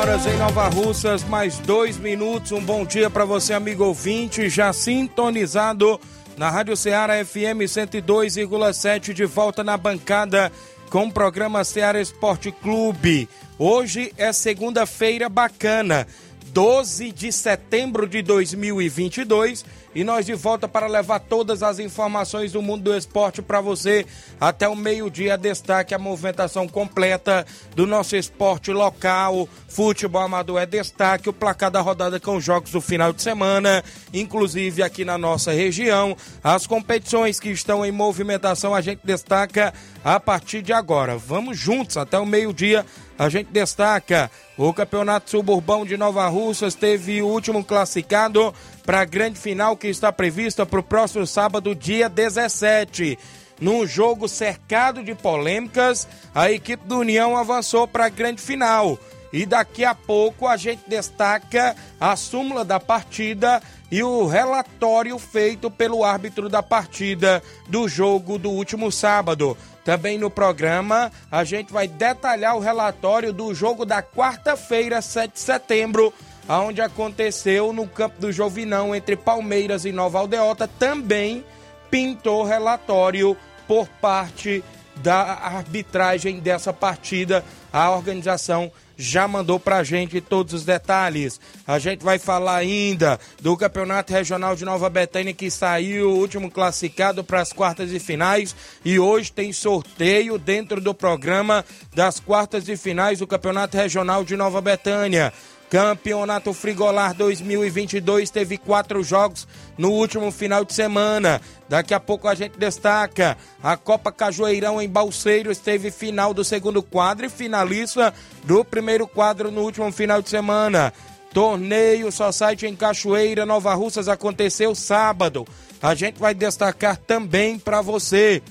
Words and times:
Horas 0.00 0.24
em 0.24 0.36
Nova 0.38 0.66
Russas, 0.66 1.22
mais 1.24 1.58
dois 1.58 1.98
minutos. 1.98 2.52
Um 2.52 2.64
bom 2.64 2.86
dia 2.86 3.10
para 3.10 3.26
você, 3.26 3.52
amigo 3.52 3.84
ouvinte, 3.84 4.48
já 4.48 4.72
sintonizado 4.72 6.00
na 6.38 6.48
Rádio 6.48 6.74
Ceará 6.74 7.22
FM 7.22 7.68
102,7, 7.68 9.12
de 9.12 9.26
volta 9.26 9.62
na 9.62 9.76
bancada 9.76 10.50
com 10.88 11.04
o 11.04 11.12
programa 11.12 11.62
Ceará 11.64 12.00
Esporte 12.00 12.50
Clube. 12.50 13.28
Hoje 13.58 14.10
é 14.16 14.32
segunda-feira 14.32 15.28
bacana, 15.28 16.06
12 16.46 17.12
de 17.12 17.30
setembro 17.30 18.08
de 18.08 18.22
2022 18.22 19.66
e 19.94 20.04
nós 20.04 20.26
de 20.26 20.34
volta 20.34 20.68
para 20.68 20.86
levar 20.86 21.18
todas 21.18 21.62
as 21.62 21.78
informações 21.78 22.52
do 22.52 22.62
mundo 22.62 22.84
do 22.84 22.96
esporte 22.96 23.42
para 23.42 23.60
você 23.60 24.06
até 24.40 24.68
o 24.68 24.76
meio-dia. 24.76 25.36
Destaque 25.36 25.94
a 25.94 25.98
movimentação 25.98 26.68
completa 26.68 27.44
do 27.74 27.86
nosso 27.86 28.16
esporte 28.16 28.72
local. 28.72 29.48
Futebol 29.68 30.22
amador 30.22 30.60
é 30.60 30.66
destaque. 30.66 31.28
O 31.28 31.32
placar 31.32 31.70
da 31.70 31.80
rodada 31.80 32.20
com 32.20 32.36
os 32.36 32.44
jogos 32.44 32.70
do 32.70 32.80
final 32.80 33.12
de 33.12 33.22
semana, 33.22 33.82
inclusive 34.14 34.82
aqui 34.82 35.04
na 35.04 35.18
nossa 35.18 35.52
região. 35.52 36.16
As 36.42 36.66
competições 36.66 37.40
que 37.40 37.50
estão 37.50 37.84
em 37.84 37.92
movimentação 37.92 38.74
a 38.74 38.80
gente 38.80 39.00
destaca 39.04 39.74
a 40.04 40.20
partir 40.20 40.62
de 40.62 40.72
agora. 40.72 41.16
Vamos 41.16 41.58
juntos 41.58 41.96
até 41.96 42.18
o 42.18 42.26
meio-dia. 42.26 42.86
A 43.20 43.28
gente 43.28 43.52
destaca 43.52 44.30
o 44.56 44.72
Campeonato 44.72 45.28
Suburbão 45.28 45.84
de 45.84 45.94
Nova 45.94 46.26
Russas 46.28 46.74
teve 46.74 47.20
o 47.20 47.26
último 47.26 47.62
classificado 47.62 48.54
para 48.82 49.02
a 49.02 49.04
grande 49.04 49.38
final 49.38 49.76
que 49.76 49.88
está 49.88 50.10
prevista 50.10 50.64
para 50.64 50.80
o 50.80 50.82
próximo 50.82 51.26
sábado, 51.26 51.74
dia 51.74 52.08
17. 52.08 53.18
Num 53.60 53.86
jogo 53.86 54.26
cercado 54.26 55.04
de 55.04 55.14
polêmicas, 55.14 56.08
a 56.34 56.50
equipe 56.50 56.88
do 56.88 57.00
União 57.00 57.36
avançou 57.36 57.86
para 57.86 58.06
a 58.06 58.08
grande 58.08 58.40
final. 58.40 58.98
E 59.32 59.46
daqui 59.46 59.84
a 59.84 59.94
pouco 59.94 60.46
a 60.46 60.56
gente 60.56 60.82
destaca 60.88 61.76
a 62.00 62.16
súmula 62.16 62.64
da 62.64 62.80
partida 62.80 63.62
e 63.90 64.02
o 64.02 64.26
relatório 64.26 65.18
feito 65.18 65.70
pelo 65.70 66.04
árbitro 66.04 66.48
da 66.48 66.62
partida 66.62 67.42
do 67.68 67.88
jogo 67.88 68.38
do 68.38 68.50
último 68.50 68.90
sábado. 68.90 69.56
Também 69.84 70.18
no 70.18 70.30
programa 70.30 71.10
a 71.30 71.44
gente 71.44 71.72
vai 71.72 71.88
detalhar 71.88 72.56
o 72.56 72.60
relatório 72.60 73.32
do 73.32 73.54
jogo 73.54 73.84
da 73.84 74.02
quarta-feira, 74.02 75.00
7 75.00 75.32
de 75.32 75.40
setembro, 75.40 76.12
aonde 76.48 76.80
aconteceu 76.80 77.72
no 77.72 77.86
campo 77.86 78.20
do 78.20 78.32
Jovinão 78.32 78.94
entre 78.94 79.16
Palmeiras 79.16 79.84
e 79.84 79.92
Nova 79.92 80.18
Aldeota, 80.18 80.66
também 80.66 81.44
pintou 81.90 82.44
relatório 82.44 83.36
por 83.66 83.86
parte 84.00 84.62
da 84.96 85.20
arbitragem 85.20 86.40
dessa 86.40 86.72
partida. 86.72 87.44
A 87.72 87.90
organização 87.90 88.70
já 89.00 89.26
mandou 89.26 89.58
pra 89.58 89.82
gente 89.82 90.20
todos 90.20 90.52
os 90.52 90.64
detalhes. 90.64 91.40
A 91.66 91.78
gente 91.78 92.04
vai 92.04 92.18
falar 92.18 92.56
ainda 92.56 93.18
do 93.40 93.56
Campeonato 93.56 94.12
Regional 94.12 94.54
de 94.54 94.64
Nova 94.64 94.90
Betânia 94.90 95.32
que 95.32 95.50
saiu 95.50 96.10
o 96.10 96.18
último 96.18 96.50
classificado 96.50 97.24
para 97.24 97.40
as 97.40 97.52
quartas 97.52 97.92
e 97.92 97.98
finais 97.98 98.54
e 98.84 98.98
hoje 98.98 99.32
tem 99.32 99.52
sorteio 99.52 100.38
dentro 100.38 100.80
do 100.80 100.92
programa 100.92 101.64
das 101.94 102.20
quartas 102.20 102.68
e 102.68 102.76
finais 102.76 103.18
do 103.20 103.26
Campeonato 103.26 103.76
Regional 103.76 104.22
de 104.22 104.36
Nova 104.36 104.60
Betânia. 104.60 105.32
Campeonato 105.70 106.52
Frigolar 106.52 107.14
2022 107.14 108.28
teve 108.28 108.58
quatro 108.58 109.04
jogos 109.04 109.46
no 109.78 109.92
último 109.92 110.32
final 110.32 110.64
de 110.64 110.74
semana. 110.74 111.40
Daqui 111.68 111.94
a 111.94 112.00
pouco 112.00 112.26
a 112.26 112.34
gente 112.34 112.58
destaca 112.58 113.38
a 113.62 113.76
Copa 113.76 114.10
Cajueirão 114.10 114.82
em 114.82 114.88
Balseiros 114.88 115.58
teve 115.58 115.92
final 115.92 116.34
do 116.34 116.42
segundo 116.42 116.82
quadro 116.82 117.24
e 117.24 117.30
finalista 117.30 118.12
do 118.42 118.64
primeiro 118.64 119.06
quadro 119.06 119.52
no 119.52 119.60
último 119.60 119.92
final 119.92 120.20
de 120.20 120.28
semana. 120.28 120.92
Torneio 121.32 122.10
Society 122.10 122.66
em 122.66 122.74
Cachoeira, 122.74 123.46
Nova 123.46 123.72
Russas 123.72 124.08
aconteceu 124.08 124.74
sábado. 124.74 125.46
A 125.80 125.94
gente 125.94 126.18
vai 126.18 126.34
destacar 126.34 126.96
também 126.96 127.60
para 127.60 127.80
você 127.80 128.42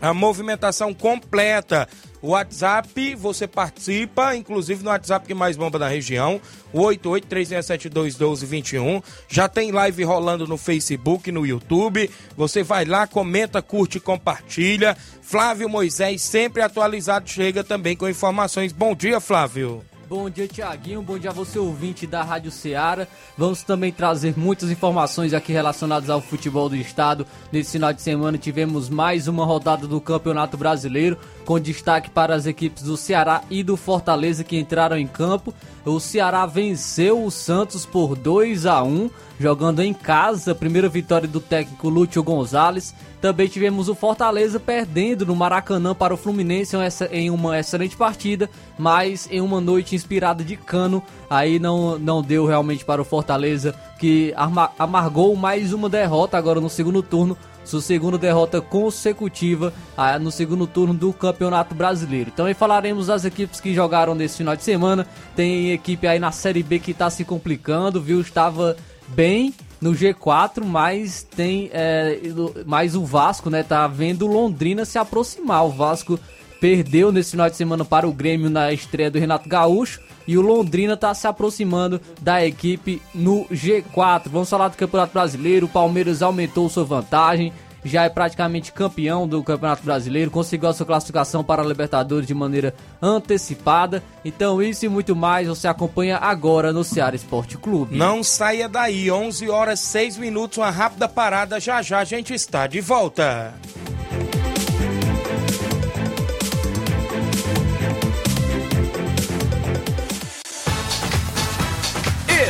a 0.00 0.14
movimentação 0.14 0.94
completa 0.94 1.88
o 2.20 2.30
WhatsApp, 2.30 3.14
você 3.14 3.46
participa, 3.46 4.34
inclusive 4.34 4.82
no 4.82 4.90
WhatsApp 4.90 5.26
que 5.26 5.34
mais 5.34 5.56
bomba 5.56 5.78
da 5.78 5.88
região, 5.88 6.40
o 6.72 6.80
8836721221. 6.80 9.02
Já 9.28 9.48
tem 9.48 9.70
live 9.70 10.02
rolando 10.04 10.46
no 10.46 10.56
Facebook, 10.56 11.30
no 11.30 11.46
YouTube. 11.46 12.10
Você 12.36 12.62
vai 12.62 12.84
lá, 12.84 13.06
comenta, 13.06 13.62
curte, 13.62 14.00
compartilha. 14.00 14.96
Flávio 15.22 15.68
Moisés, 15.68 16.22
sempre 16.22 16.62
atualizado, 16.62 17.28
chega 17.28 17.62
também 17.62 17.96
com 17.96 18.08
informações. 18.08 18.72
Bom 18.72 18.94
dia, 18.94 19.20
Flávio. 19.20 19.84
Bom 20.08 20.30
dia, 20.30 20.48
Tiaguinho. 20.48 21.02
Bom 21.02 21.18
dia 21.18 21.28
a 21.28 21.34
você, 21.34 21.58
ouvinte 21.58 22.06
da 22.06 22.22
Rádio 22.22 22.50
Ceará. 22.50 23.06
Vamos 23.36 23.62
também 23.62 23.92
trazer 23.92 24.38
muitas 24.38 24.70
informações 24.70 25.34
aqui 25.34 25.52
relacionadas 25.52 26.08
ao 26.08 26.22
futebol 26.22 26.66
do 26.66 26.76
estado. 26.76 27.26
Nesse 27.52 27.72
final 27.72 27.92
de 27.92 28.00
semana 28.00 28.38
tivemos 28.38 28.88
mais 28.88 29.28
uma 29.28 29.44
rodada 29.44 29.86
do 29.86 30.00
Campeonato 30.00 30.56
Brasileiro, 30.56 31.18
com 31.44 31.60
destaque 31.60 32.08
para 32.08 32.34
as 32.34 32.46
equipes 32.46 32.84
do 32.84 32.96
Ceará 32.96 33.42
e 33.50 33.62
do 33.62 33.76
Fortaleza 33.76 34.42
que 34.42 34.58
entraram 34.58 34.96
em 34.96 35.06
campo. 35.06 35.52
O 35.84 36.00
Ceará 36.00 36.46
venceu 36.46 37.22
o 37.22 37.30
Santos 37.30 37.84
por 37.84 38.16
2 38.16 38.64
a 38.64 38.82
1 38.82 39.10
jogando 39.38 39.80
em 39.80 39.94
casa. 39.94 40.54
Primeira 40.54 40.88
vitória 40.88 41.28
do 41.28 41.40
técnico 41.40 41.88
Lúcio 41.88 42.22
Gonzalez. 42.22 42.94
Também 43.20 43.48
tivemos 43.48 43.88
o 43.88 43.94
Fortaleza 43.94 44.60
perdendo 44.60 45.26
no 45.26 45.34
Maracanã 45.34 45.94
para 45.94 46.14
o 46.14 46.16
Fluminense 46.16 46.76
em 47.10 47.30
uma 47.30 47.58
excelente 47.58 47.96
partida, 47.96 48.48
mas 48.78 49.28
em 49.30 49.40
uma 49.40 49.60
noite 49.60 49.96
inspirada 49.96 50.44
de 50.44 50.56
cano, 50.56 51.02
aí 51.28 51.58
não, 51.58 51.98
não 51.98 52.22
deu 52.22 52.46
realmente 52.46 52.84
para 52.84 53.02
o 53.02 53.04
Fortaleza, 53.04 53.74
que 53.98 54.32
amargou 54.78 55.34
mais 55.34 55.72
uma 55.72 55.88
derrota 55.88 56.38
agora 56.38 56.60
no 56.60 56.70
segundo 56.70 57.02
turno, 57.02 57.36
sua 57.64 57.82
segunda 57.82 58.16
derrota 58.16 58.60
consecutiva 58.62 59.74
ah, 59.96 60.18
no 60.18 60.30
segundo 60.30 60.66
turno 60.66 60.94
do 60.94 61.12
Campeonato 61.12 61.74
Brasileiro. 61.74 62.32
Aí 62.38 62.54
falaremos 62.54 63.08
das 63.08 63.24
equipes 63.24 63.60
que 63.60 63.74
jogaram 63.74 64.14
nesse 64.14 64.38
final 64.38 64.56
de 64.56 64.62
semana. 64.62 65.06
Tem 65.36 65.72
equipe 65.72 66.06
aí 66.06 66.18
na 66.18 66.32
Série 66.32 66.62
B 66.62 66.78
que 66.78 66.92
está 66.92 67.10
se 67.10 67.24
complicando, 67.24 68.00
viu? 68.00 68.20
Estava 68.20 68.74
bem 69.08 69.54
no 69.80 69.92
G4, 69.92 70.64
mas 70.64 71.22
tem 71.22 71.70
é, 71.72 72.20
mais 72.66 72.94
o 72.94 73.04
Vasco, 73.04 73.48
né? 73.48 73.62
Tá 73.62 73.86
vendo 73.86 74.26
Londrina 74.26 74.84
se 74.84 74.98
aproximar. 74.98 75.64
O 75.66 75.70
Vasco 75.70 76.18
perdeu 76.60 77.12
nesse 77.12 77.32
final 77.32 77.48
de 77.48 77.56
semana 77.56 77.84
para 77.84 78.08
o 78.08 78.12
Grêmio 78.12 78.50
na 78.50 78.72
estreia 78.72 79.10
do 79.10 79.18
Renato 79.18 79.48
Gaúcho 79.48 80.00
e 80.26 80.36
o 80.36 80.42
Londrina 80.42 80.94
está 80.94 81.14
se 81.14 81.26
aproximando 81.26 82.00
da 82.20 82.44
equipe 82.44 83.00
no 83.14 83.46
G4. 83.46 84.24
Vamos 84.26 84.50
falar 84.50 84.68
do 84.68 84.76
Campeonato 84.76 85.14
Brasileiro. 85.14 85.66
O 85.66 85.70
Palmeiras 85.70 86.20
aumentou 86.20 86.68
sua 86.68 86.84
vantagem, 86.84 87.52
já 87.88 88.04
é 88.04 88.08
praticamente 88.08 88.72
campeão 88.72 89.26
do 89.26 89.42
Campeonato 89.42 89.82
Brasileiro, 89.82 90.30
conseguiu 90.30 90.68
a 90.68 90.72
sua 90.72 90.86
classificação 90.86 91.42
para 91.42 91.62
a 91.62 91.66
Libertadores 91.66 92.26
de 92.26 92.34
maneira 92.34 92.74
antecipada. 93.00 94.02
Então, 94.24 94.62
isso 94.62 94.84
e 94.84 94.88
muito 94.88 95.16
mais 95.16 95.48
você 95.48 95.66
acompanha 95.66 96.18
agora 96.18 96.72
no 96.72 96.84
Ceará 96.84 97.16
Esporte 97.16 97.56
Clube. 97.56 97.96
Não 97.96 98.22
saia 98.22 98.68
daí, 98.68 99.10
11 99.10 99.48
horas 99.48 99.80
6 99.80 100.18
minutos, 100.18 100.58
uma 100.58 100.70
rápida 100.70 101.08
parada, 101.08 101.58
já 101.58 101.82
já 101.82 102.00
a 102.00 102.04
gente 102.04 102.34
está 102.34 102.66
de 102.66 102.80
volta. 102.80 103.54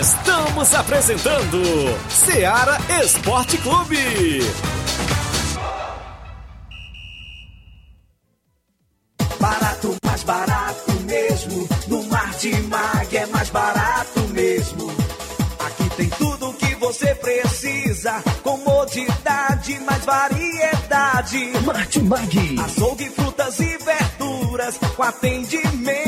Estamos 0.01 0.75
apresentando 0.75 1.63
Seara 2.09 2.79
Esporte 3.03 3.59
Clube. 3.59 3.99
Comodidade, 18.43 19.81
mais 19.81 20.05
variedade. 20.05 21.53
Martimag. 21.65 22.61
Açougue, 22.65 23.11
frutas 23.11 23.61
e 23.61 23.79
verduras. 23.79 24.79
Com 24.97 25.03
atendimento 25.03 26.08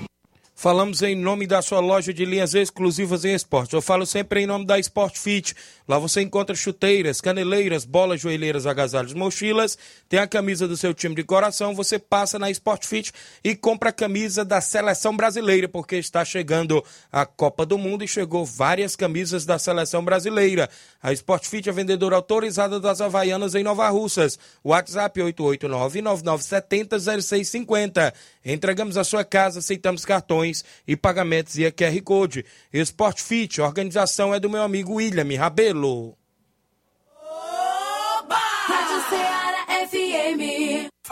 Falamos 0.61 1.01
em 1.01 1.15
nome 1.15 1.47
da 1.47 1.59
sua 1.59 1.79
loja 1.79 2.13
de 2.13 2.23
linhas 2.23 2.53
exclusivas 2.53 3.25
em 3.25 3.33
esporte. 3.33 3.73
Eu 3.73 3.81
falo 3.81 4.05
sempre 4.05 4.43
em 4.43 4.45
nome 4.45 4.63
da 4.63 4.77
Sport 4.77 5.17
Fit. 5.17 5.55
Lá 5.91 5.99
você 5.99 6.21
encontra 6.21 6.55
chuteiras, 6.55 7.19
caneleiras, 7.19 7.83
bolas, 7.83 8.21
joelheiras, 8.21 8.65
agasalhos, 8.65 9.13
mochilas. 9.13 9.77
Tem 10.07 10.21
a 10.21 10.27
camisa 10.27 10.65
do 10.65 10.77
seu 10.77 10.93
time 10.93 11.13
de 11.13 11.21
coração. 11.21 11.75
Você 11.75 11.99
passa 11.99 12.39
na 12.39 12.49
Sport 12.49 12.85
Fit 12.85 13.11
e 13.43 13.53
compra 13.57 13.89
a 13.89 13.91
camisa 13.91 14.45
da 14.45 14.61
seleção 14.61 15.13
brasileira, 15.13 15.67
porque 15.67 15.97
está 15.97 16.23
chegando 16.23 16.81
a 17.11 17.25
Copa 17.25 17.65
do 17.65 17.77
Mundo 17.77 18.05
e 18.05 18.07
chegou 18.07 18.45
várias 18.45 18.95
camisas 18.95 19.45
da 19.45 19.59
seleção 19.59 20.01
brasileira. 20.01 20.69
A 21.03 21.11
Sport 21.11 21.45
Fit 21.45 21.67
é 21.67 21.73
vendedora 21.73 22.15
autorizada 22.15 22.79
das 22.79 23.01
Havaianas 23.01 23.53
em 23.53 23.63
Nova 23.63 23.89
Russas. 23.89 24.39
WhatsApp 24.63 25.19
889-9970-0650. 25.19 28.13
Entregamos 28.45 28.95
a 28.95 29.03
sua 29.03 29.25
casa, 29.25 29.59
aceitamos 29.59 30.05
cartões 30.05 30.63
e 30.87 30.95
pagamentos 30.95 31.57
e 31.57 31.69
QR 31.69 32.01
Code. 32.01 32.45
Sport 32.71 33.19
Fit, 33.19 33.59
a 33.59 33.65
organização 33.65 34.33
é 34.33 34.39
do 34.39 34.49
meu 34.49 34.61
amigo 34.61 34.93
William 34.93 35.37
Rabelo. 35.37 35.80
Rádio 35.81 36.20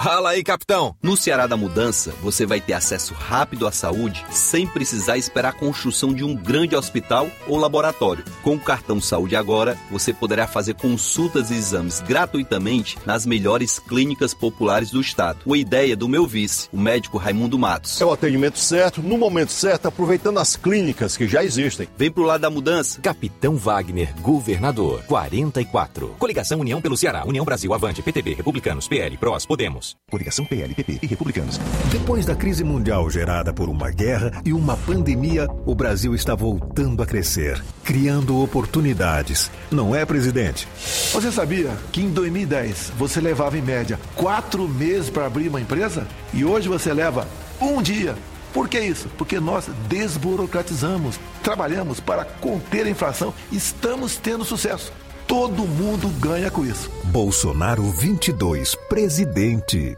Fala 0.02 0.30
aí, 0.30 0.46
capitão! 0.46 0.96
No 1.04 1.18
Ceará 1.18 1.46
da 1.46 1.58
Mudança, 1.58 2.14
você 2.22 2.46
vai 2.46 2.62
ter 2.62 2.72
acesso 2.72 3.14
rápido 3.14 3.68
à 3.68 3.72
saúde 3.72 4.26
sem 4.30 4.66
precisar 4.66 5.18
esperar 5.18 5.50
a 5.50 5.52
construção 5.52 6.14
de 6.14 6.24
um 6.24 6.34
grande 6.34 6.74
hospital 6.74 7.30
ou 7.46 7.58
laboratório. 7.58 8.24
Com 8.42 8.56
o 8.56 8.60
cartão 8.60 9.02
Saúde 9.02 9.36
Agora, 9.36 9.78
você 9.92 10.14
poderá 10.14 10.48
fazer 10.48 10.76
consultas 10.76 11.52
e 11.52 11.56
exames 11.56 12.00
gratuitamente 12.00 12.98
nas 13.06 13.26
melhores 13.26 13.78
clínicas 13.78 14.34
populares 14.34 14.90
do 14.90 15.02
estado. 15.02 15.40
Uma 15.46 15.58
ideia 15.58 15.98
do 15.98 16.08
meu 16.08 16.26
vice, 16.26 16.70
o 16.72 16.80
médico 16.80 17.18
Raimundo 17.18 17.60
Matos. 17.60 18.00
É 18.00 18.06
o 18.06 18.14
atendimento 18.14 18.58
certo, 18.58 19.02
no 19.02 19.18
momento 19.18 19.52
certo, 19.52 19.90
aproveitando 19.90 20.40
as 20.40 20.56
clínicas 20.56 21.18
que 21.18 21.28
já 21.28 21.44
existem. 21.44 21.90
Vem 21.98 22.10
pro 22.10 22.24
lado 22.24 22.40
da 22.40 22.50
mudança. 22.50 23.02
Capitão 23.02 23.58
Wagner, 23.58 24.16
governador, 24.22 25.04
44. 25.08 26.16
Coligação 26.18 26.62
União 26.62 26.82
pelo 26.82 26.96
Ceará, 26.96 27.26
União 27.28 27.44
Brasil 27.44 27.74
Avante, 27.74 28.02
PTB, 28.02 28.36
Republicanos, 28.36 28.88
PL, 28.88 29.18
PROS, 29.18 29.46
Podemos. 29.46 29.89
Coligação 30.10 30.46
PL, 30.46 30.74
PP 30.74 31.00
e 31.02 31.08
Republicanos. 31.08 31.60
Depois 31.92 32.26
da 32.26 32.36
crise 32.36 32.64
mundial 32.64 33.10
gerada 33.10 33.54
por 33.54 33.70
uma 33.70 33.90
guerra 33.92 34.32
e 34.46 34.54
uma 34.54 34.76
pandemia, 34.78 35.48
o 35.66 35.76
Brasil 35.76 36.16
está 36.16 36.36
voltando 36.36 37.02
a 37.04 37.06
crescer, 37.06 37.62
criando 37.84 38.42
oportunidades. 38.42 39.52
Não 39.72 39.96
é, 39.96 40.06
presidente? 40.06 40.68
Você 41.14 41.32
sabia 41.32 41.72
que 41.92 42.02
em 42.02 42.10
2010 42.12 42.94
você 42.98 43.20
levava 43.22 43.58
em 43.58 43.62
média 43.62 44.00
quatro 44.16 44.68
meses 44.68 45.10
para 45.10 45.26
abrir 45.26 45.48
uma 45.48 45.62
empresa? 45.62 46.08
E 46.34 46.44
hoje 46.44 46.68
você 46.68 46.94
leva 46.94 47.28
um 47.62 47.82
dia. 47.82 48.16
Por 48.54 48.68
que 48.68 48.80
isso? 48.80 49.08
Porque 49.18 49.40
nós 49.40 49.70
desburocratizamos, 49.88 51.20
trabalhamos 51.44 52.00
para 52.00 52.26
conter 52.26 52.86
a 52.86 52.90
inflação, 52.90 53.34
estamos 53.52 54.18
tendo 54.18 54.44
sucesso. 54.44 54.92
Todo 55.30 55.68
mundo 55.68 56.10
ganha 56.20 56.50
com 56.50 56.66
isso. 56.66 56.90
Bolsonaro 57.04 57.84
22, 57.84 58.74
presidente. 58.90 59.96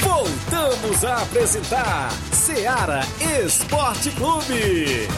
Voltamos 0.00 1.02
a 1.02 1.22
apresentar 1.22 2.12
Seara 2.30 3.00
Esporte 3.42 4.10
Clube. 4.10 5.08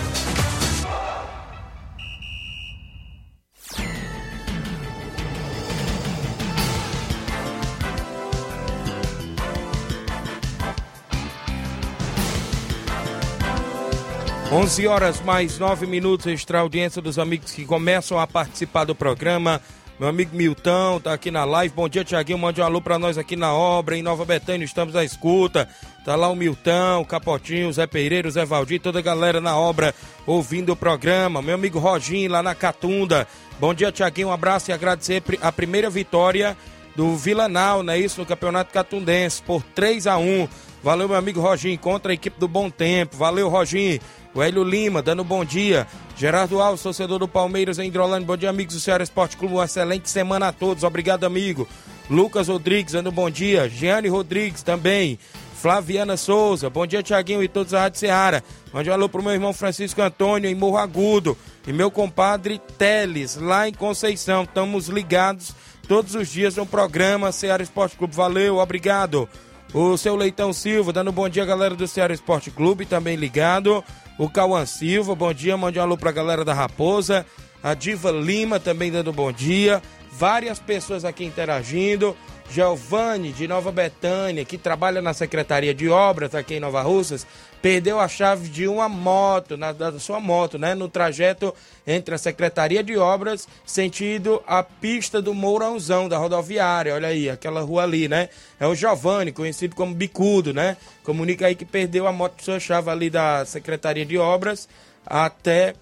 Onze 14.50 14.86
horas 14.86 15.20
mais 15.20 15.58
nove 15.58 15.86
minutos, 15.86 16.26
extra 16.26 16.60
audiência 16.60 17.02
dos 17.02 17.18
amigos 17.18 17.52
que 17.52 17.66
começam 17.66 18.18
a 18.18 18.26
participar 18.26 18.84
do 18.84 18.94
programa. 18.94 19.60
Meu 20.00 20.08
amigo 20.08 20.34
Milton 20.34 21.00
tá 21.00 21.12
aqui 21.12 21.30
na 21.30 21.44
live. 21.44 21.74
Bom 21.74 21.86
dia, 21.86 22.02
Tiaguinho. 22.02 22.38
Mande 22.38 22.58
um 22.58 22.64
alô 22.64 22.80
pra 22.80 22.98
nós 22.98 23.18
aqui 23.18 23.36
na 23.36 23.52
obra, 23.52 23.94
em 23.94 24.02
Nova 24.02 24.24
Betânia. 24.24 24.64
Estamos 24.64 24.96
à 24.96 25.04
escuta. 25.04 25.68
Tá 26.02 26.16
lá 26.16 26.28
o 26.28 26.34
Milton, 26.34 27.02
o 27.02 27.04
Capotinho, 27.04 27.68
o 27.68 27.72
Zé 27.72 27.86
Pereira, 27.86 28.26
o 28.26 28.30
Zé 28.30 28.46
Valdir, 28.46 28.80
toda 28.80 29.00
a 29.00 29.02
galera 29.02 29.38
na 29.38 29.54
obra 29.54 29.94
ouvindo 30.26 30.72
o 30.72 30.76
programa. 30.76 31.42
Meu 31.42 31.54
amigo 31.54 31.78
Roginho 31.78 32.30
lá 32.30 32.42
na 32.42 32.54
Catunda. 32.54 33.28
Bom 33.60 33.74
dia, 33.74 33.92
Tiaguinho. 33.92 34.28
Um 34.28 34.32
abraço 34.32 34.70
e 34.70 34.72
agradecer 34.72 35.22
a 35.42 35.52
primeira 35.52 35.90
vitória 35.90 36.56
do 36.96 37.14
Vilanal, 37.16 37.82
não 37.82 37.92
é 37.92 37.98
isso? 37.98 38.18
No 38.18 38.26
Campeonato 38.26 38.72
Catundense, 38.72 39.42
por 39.42 39.62
3 39.62 40.06
a 40.06 40.16
1 40.16 40.48
Valeu, 40.88 41.06
meu 41.06 41.18
amigo 41.18 41.38
Roginho, 41.38 41.78
contra 41.78 42.12
a 42.12 42.14
equipe 42.14 42.40
do 42.40 42.48
Bom 42.48 42.70
Tempo. 42.70 43.14
Valeu, 43.14 43.46
Roginho. 43.50 44.00
O 44.34 44.42
Hélio 44.42 44.64
Lima, 44.64 45.02
dando 45.02 45.22
bom 45.22 45.44
dia. 45.44 45.86
Gerardo 46.16 46.62
Alves, 46.62 46.82
torcedor 46.82 47.18
do 47.18 47.28
Palmeiras 47.28 47.78
em 47.78 47.88
Hidrolândia. 47.88 48.26
Bom 48.26 48.38
dia, 48.38 48.48
amigos 48.48 48.74
do 48.74 48.80
Ceará 48.80 49.04
Esporte 49.04 49.36
Clube. 49.36 49.52
Uma 49.52 49.66
excelente 49.66 50.08
semana 50.08 50.48
a 50.48 50.52
todos. 50.52 50.84
Obrigado, 50.84 51.24
amigo. 51.24 51.68
Lucas 52.08 52.48
Rodrigues, 52.48 52.94
dando 52.94 53.12
bom 53.12 53.28
dia. 53.28 53.68
Giane 53.68 54.08
Rodrigues 54.08 54.62
também. 54.62 55.18
Flaviana 55.60 56.16
Souza, 56.16 56.70
bom 56.70 56.86
dia, 56.86 57.02
Tiaguinho 57.02 57.42
e 57.42 57.48
todos 57.48 57.72
da 57.72 57.80
Rádio 57.80 58.00
Ceará. 58.00 58.42
Mande 58.72 58.88
um 58.88 58.92
alô 58.94 59.10
pro 59.10 59.22
meu 59.22 59.32
irmão 59.32 59.52
Francisco 59.52 60.00
Antônio 60.00 60.48
em 60.48 60.54
Morro 60.54 60.78
Agudo. 60.78 61.36
E 61.66 61.72
meu 61.72 61.90
compadre 61.90 62.58
Teles, 62.78 63.36
lá 63.36 63.68
em 63.68 63.74
Conceição. 63.74 64.44
Estamos 64.44 64.88
ligados 64.88 65.54
todos 65.86 66.14
os 66.14 66.28
dias 66.32 66.56
no 66.56 66.64
programa 66.64 67.30
Ceará 67.30 67.62
Esporte 67.62 67.94
Clube. 67.94 68.16
Valeu, 68.16 68.56
obrigado. 68.56 69.28
O 69.72 69.98
seu 69.98 70.16
Leitão 70.16 70.50
Silva, 70.50 70.94
dando 70.94 71.12
bom 71.12 71.28
dia, 71.28 71.44
galera 71.44 71.74
do 71.74 71.86
Ceará 71.86 72.14
Esporte 72.14 72.50
Clube, 72.50 72.86
também 72.86 73.16
ligado. 73.16 73.84
O 74.18 74.28
Cauã 74.28 74.64
Silva, 74.64 75.14
bom 75.14 75.32
dia, 75.32 75.56
mande 75.58 75.78
um 75.78 75.82
alô 75.82 75.96
pra 75.96 76.10
galera 76.10 76.42
da 76.42 76.54
Raposa. 76.54 77.26
A 77.62 77.74
Diva 77.74 78.10
Lima 78.10 78.58
também 78.58 78.90
dando 78.90 79.12
bom 79.12 79.30
dia. 79.30 79.82
Várias 80.10 80.58
pessoas 80.58 81.04
aqui 81.04 81.24
interagindo. 81.24 82.16
Giovanni, 82.50 83.30
de 83.30 83.46
Nova 83.46 83.70
Betânia, 83.70 84.44
que 84.44 84.56
trabalha 84.56 85.02
na 85.02 85.12
Secretaria 85.12 85.74
de 85.74 85.88
Obras 85.88 86.34
aqui 86.34 86.54
em 86.54 86.60
Nova 86.60 86.80
Russas, 86.80 87.26
perdeu 87.60 87.98
a 88.00 88.08
chave 88.08 88.48
de 88.48 88.66
uma 88.68 88.88
moto, 88.88 89.56
na, 89.56 89.72
da 89.72 89.98
sua 89.98 90.20
moto, 90.20 90.58
né? 90.58 90.74
No 90.74 90.88
trajeto 90.88 91.54
entre 91.86 92.14
a 92.14 92.18
Secretaria 92.18 92.82
de 92.82 92.96
Obras, 92.96 93.48
sentido 93.64 94.42
a 94.46 94.62
pista 94.62 95.20
do 95.20 95.34
Mourãozão, 95.34 96.08
da 96.08 96.18
rodoviária. 96.18 96.94
Olha 96.94 97.08
aí, 97.08 97.28
aquela 97.28 97.60
rua 97.60 97.82
ali, 97.82 98.08
né? 98.08 98.28
É 98.60 98.66
o 98.66 98.74
Giovanni, 98.74 99.32
conhecido 99.32 99.74
como 99.74 99.94
Bicudo, 99.94 100.52
né? 100.52 100.76
Comunica 101.02 101.46
aí 101.46 101.54
que 101.54 101.64
perdeu 101.64 102.06
a 102.06 102.12
moto 102.12 102.36
de 102.36 102.44
sua 102.44 102.60
chave 102.60 102.90
ali 102.90 103.10
da 103.10 103.44
Secretaria 103.44 104.04
de 104.04 104.18
Obras 104.18 104.68
até 105.06 105.74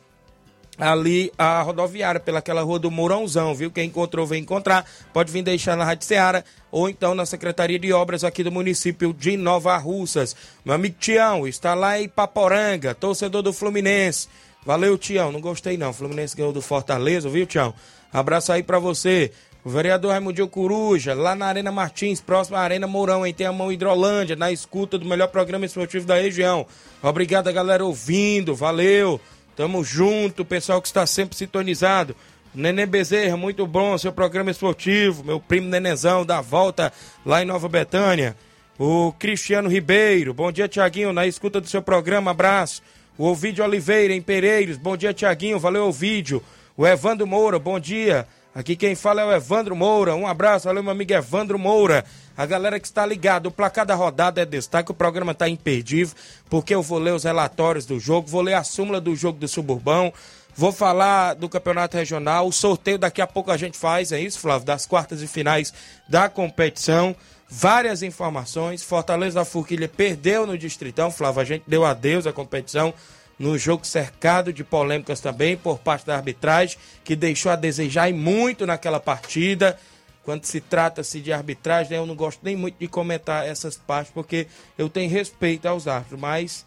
ali 0.79 1.33
a 1.39 1.63
rodoviária, 1.63 2.21
pelaquela 2.21 2.63
rua 2.63 2.79
do 2.79 2.91
Mourãozão, 2.91 3.55
viu? 3.55 3.71
Quem 3.71 3.87
encontrou, 3.87 4.27
vem 4.27 4.43
encontrar. 4.43 4.85
Pode 5.13 5.33
vir 5.33 5.43
deixar 5.43 5.77
na 5.77 5.85
Rádio 5.85 6.07
Ceará 6.07 6.45
ou 6.71 6.89
então 6.89 7.15
na 7.15 7.25
Secretaria 7.25 7.79
de 7.79 7.93
Obras 7.93 8.25
aqui 8.25 8.43
do 8.43 8.53
município 8.53 9.13
de 9.13 9.37
Nova 9.37 9.77
Russas. 9.77 10.37
Meu 10.65 10.75
amigo 10.75 10.97
Tião 10.99 11.47
está 11.49 11.75
lá 11.75 12.01
em 12.01 12.09
Paporanga, 12.09 12.95
torcedor 12.95 13.43
do 13.43 13.53
Fluminense. 13.53 14.29
Valeu, 14.65 14.99
Tião. 14.99 15.31
Não 15.31 15.41
gostei 15.41 15.77
não. 15.77 15.93
Fluminense 15.93 16.37
ganhou 16.37 16.53
do 16.53 16.61
Fortaleza, 16.61 17.29
viu, 17.29 17.47
Tião? 17.47 17.73
Abraço 18.13 18.53
aí 18.53 18.63
para 18.63 18.79
você. 18.79 19.31
O 19.65 19.69
vereador 19.71 20.13
Raimundo 20.13 20.47
Coruja, 20.47 21.13
lá 21.13 21.35
na 21.35 21.47
Arena 21.47 21.73
Martins, 21.73 22.21
próximo 22.21 22.57
à 22.57 22.61
Arena 22.61 22.87
Mourão, 22.87 23.27
em 23.27 23.35
Teamão 23.35 23.73
Hidrolândia, 23.73 24.37
na 24.37 24.53
escuta 24.53 24.97
do 24.97 25.05
melhor 25.05 25.27
programa 25.27 25.67
esportivo 25.67 26.07
da 26.07 26.15
região. 26.15 26.65
Obrigado, 27.03 27.53
galera, 27.53 27.85
ouvindo. 27.85 28.55
Valeu. 28.55 29.21
Tamo 29.57 29.83
junto, 29.83 30.45
pessoal 30.45 30.83
que 30.83 30.87
está 30.87 31.07
sempre 31.07 31.35
sintonizado. 31.35 32.15
Nenê 32.55 32.85
Bezerra, 32.85 33.39
muito 33.39 33.67
bom 33.67 33.97
seu 33.97 34.13
programa 34.13 34.51
esportivo. 34.51 35.25
Meu 35.25 35.41
primo 35.41 35.67
Nenezão 35.67 36.27
da 36.27 36.43
volta 36.43 36.93
lá 37.25 37.43
em 37.43 37.47
Nova 37.47 37.67
Betânia. 37.67 38.37
O 38.79 39.13
Cristiano 39.19 39.71
Ribeiro, 39.71 40.35
bom 40.35 40.53
dia, 40.53 40.69
Tiaguinho, 40.69 41.11
na 41.11 41.27
escuta 41.27 41.59
do 41.59 41.67
seu 41.67 41.81
programa, 41.81 42.33
abraço. 42.33 42.83
O 43.17 43.25
Ovidio 43.25 43.65
Oliveira, 43.65 44.13
em 44.13 44.21
Pereiros, 44.21 44.77
bom 44.77 44.95
dia, 44.95 45.15
Tiaguinho, 45.15 45.59
valeu, 45.59 45.87
Ovidio. 45.87 46.43
O 46.77 46.87
Evandro 46.87 47.27
Moura, 47.27 47.59
bom 47.59 47.81
dia. 47.81 48.29
Aqui 48.55 48.77
quem 48.77 48.95
fala 48.95 49.23
é 49.23 49.25
o 49.25 49.33
Evandro 49.33 49.75
Moura. 49.75 50.15
Um 50.15 50.27
abraço, 50.27 50.67
valeu, 50.67 50.83
meu 50.83 50.93
amigo 50.93 51.15
Evandro 51.15 51.59
Moura. 51.59 52.05
A 52.37 52.45
galera 52.45 52.79
que 52.79 52.87
está 52.87 53.07
ligada, 53.07 53.49
o 53.49 53.51
placar 53.51 53.87
da 53.87 53.95
rodada 53.95 54.43
é 54.43 54.45
destaque, 54.45 54.91
o 54.91 54.95
programa 54.95 55.33
está 55.33 55.49
imperdível, 55.49 56.15
porque 56.51 56.75
eu 56.75 56.83
vou 56.83 56.99
ler 56.99 57.15
os 57.15 57.25
relatórios 57.25 57.87
do 57.87 57.99
jogo, 57.99 58.29
vou 58.29 58.43
ler 58.43 58.55
a 58.55 58.63
súmula 58.63 59.01
do 59.01 59.17
jogo 59.17 59.39
do 59.39 59.49
Suburbão, 59.49 60.13
vou 60.55 60.71
falar 60.71 61.35
do 61.35 61.49
campeonato 61.49 61.97
regional, 61.97 62.47
o 62.47 62.53
sorteio 62.53 62.99
daqui 62.99 63.23
a 63.23 63.27
pouco 63.27 63.51
a 63.51 63.57
gente 63.57 63.79
faz, 63.79 64.13
é 64.13 64.21
isso, 64.21 64.39
Flávio? 64.39 64.67
Das 64.67 64.85
quartas 64.85 65.23
e 65.23 65.27
finais 65.27 65.73
da 66.09 66.29
competição. 66.29 67.17
Várias 67.49 68.03
informações. 68.03 68.83
Fortaleza 68.83 69.37
da 69.37 69.45
Forquilha 69.45 69.89
perdeu 69.89 70.47
no 70.47 70.59
Distritão, 70.59 71.13
Flávio. 71.13 71.41
A 71.41 71.45
gente 71.45 71.63
deu 71.67 71.85
adeus 71.85 72.27
à 72.27 72.33
competição 72.33 72.93
no 73.39 73.57
jogo 73.57 73.87
cercado 73.87 74.53
de 74.53 74.65
polêmicas 74.65 75.21
também 75.21 75.57
por 75.57 75.79
parte 75.79 76.07
da 76.07 76.17
arbitragem, 76.17 76.77
que 77.05 77.15
deixou 77.15 77.53
a 77.53 77.57
desejar 77.57 78.09
e 78.09 78.13
muito 78.13 78.67
naquela 78.67 78.99
partida. 78.99 79.79
Quando 80.27 80.45
se 80.45 80.61
trata-se 80.61 81.21
de 81.21 81.33
arbitragem, 81.33 81.97
eu 81.97 82.05
não 82.05 82.17
gosto 82.17 82.41
nem 82.43 82.57
muito 82.57 82.77
de 82.81 82.89
comentar 82.89 83.47
essas 83.47 83.77
partes, 83.77 84.13
porque 84.13 84.49
eu 84.77 84.89
tenho 84.89 85.09
respeito 85.09 85.67
aos 85.67 85.87
árbitros, 85.87 86.19
mas, 86.19 86.67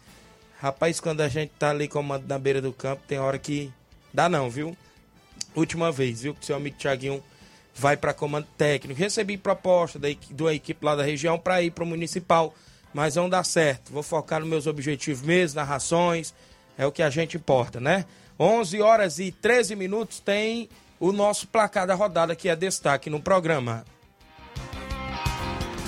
rapaz, 0.58 0.98
quando 0.98 1.20
a 1.20 1.28
gente 1.28 1.52
tá 1.58 1.68
ali 1.68 1.86
comando 1.86 2.26
na 2.26 2.38
beira 2.38 2.62
do 2.62 2.72
campo, 2.72 3.02
tem 3.06 3.18
hora 3.18 3.38
que 3.38 3.70
dá 4.14 4.30
não, 4.30 4.48
viu? 4.48 4.74
Última 5.54 5.92
vez, 5.92 6.22
viu, 6.22 6.34
que 6.34 6.40
o 6.40 6.44
seu 6.46 6.56
amigo 6.56 6.78
Thiaguinho 6.78 7.22
vai 7.74 7.98
para 7.98 8.14
comando 8.14 8.46
técnico. 8.56 8.98
Recebi 8.98 9.36
proposta 9.36 9.98
da, 9.98 10.08
da 10.30 10.54
equipe 10.54 10.82
lá 10.82 10.96
da 10.96 11.02
região 11.02 11.38
para 11.38 11.60
ir 11.60 11.70
para 11.70 11.84
o 11.84 11.86
municipal, 11.86 12.54
mas 12.94 13.16
não 13.16 13.28
dá 13.28 13.44
certo. 13.44 13.92
Vou 13.92 14.02
focar 14.02 14.40
nos 14.40 14.48
meus 14.48 14.66
objetivos 14.66 15.20
mesmo, 15.20 15.60
narrações, 15.60 16.32
é 16.78 16.86
o 16.86 16.92
que 16.92 17.02
a 17.02 17.10
gente 17.10 17.36
importa, 17.36 17.78
né? 17.78 18.06
11 18.38 18.80
horas 18.80 19.18
e 19.18 19.30
13 19.30 19.76
minutos 19.76 20.18
tem 20.18 20.66
o 21.00 21.10
nosso 21.10 21.48
placar 21.48 21.86
da 21.86 21.94
rodada 21.94 22.36
que 22.36 22.48
é 22.48 22.54
destaque 22.54 23.08
no 23.08 23.20
programa. 23.20 23.84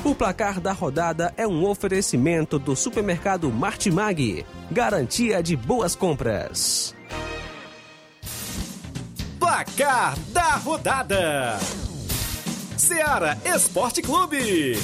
O 0.03 0.15
placar 0.17 0.59
da 0.59 0.73
rodada 0.73 1.33
é 1.37 1.47
um 1.47 1.65
oferecimento 1.65 2.59
do 2.59 2.75
supermercado 2.75 3.53
Martimag, 3.53 4.45
garantia 4.71 5.41
de 5.43 5.55
boas 5.55 5.95
compras. 5.95 6.93
Placar 9.39 10.19
da 10.31 10.57
rodada: 10.57 11.59
Seara 12.77 13.39
Esporte 13.45 14.03
Clube. 14.03 14.77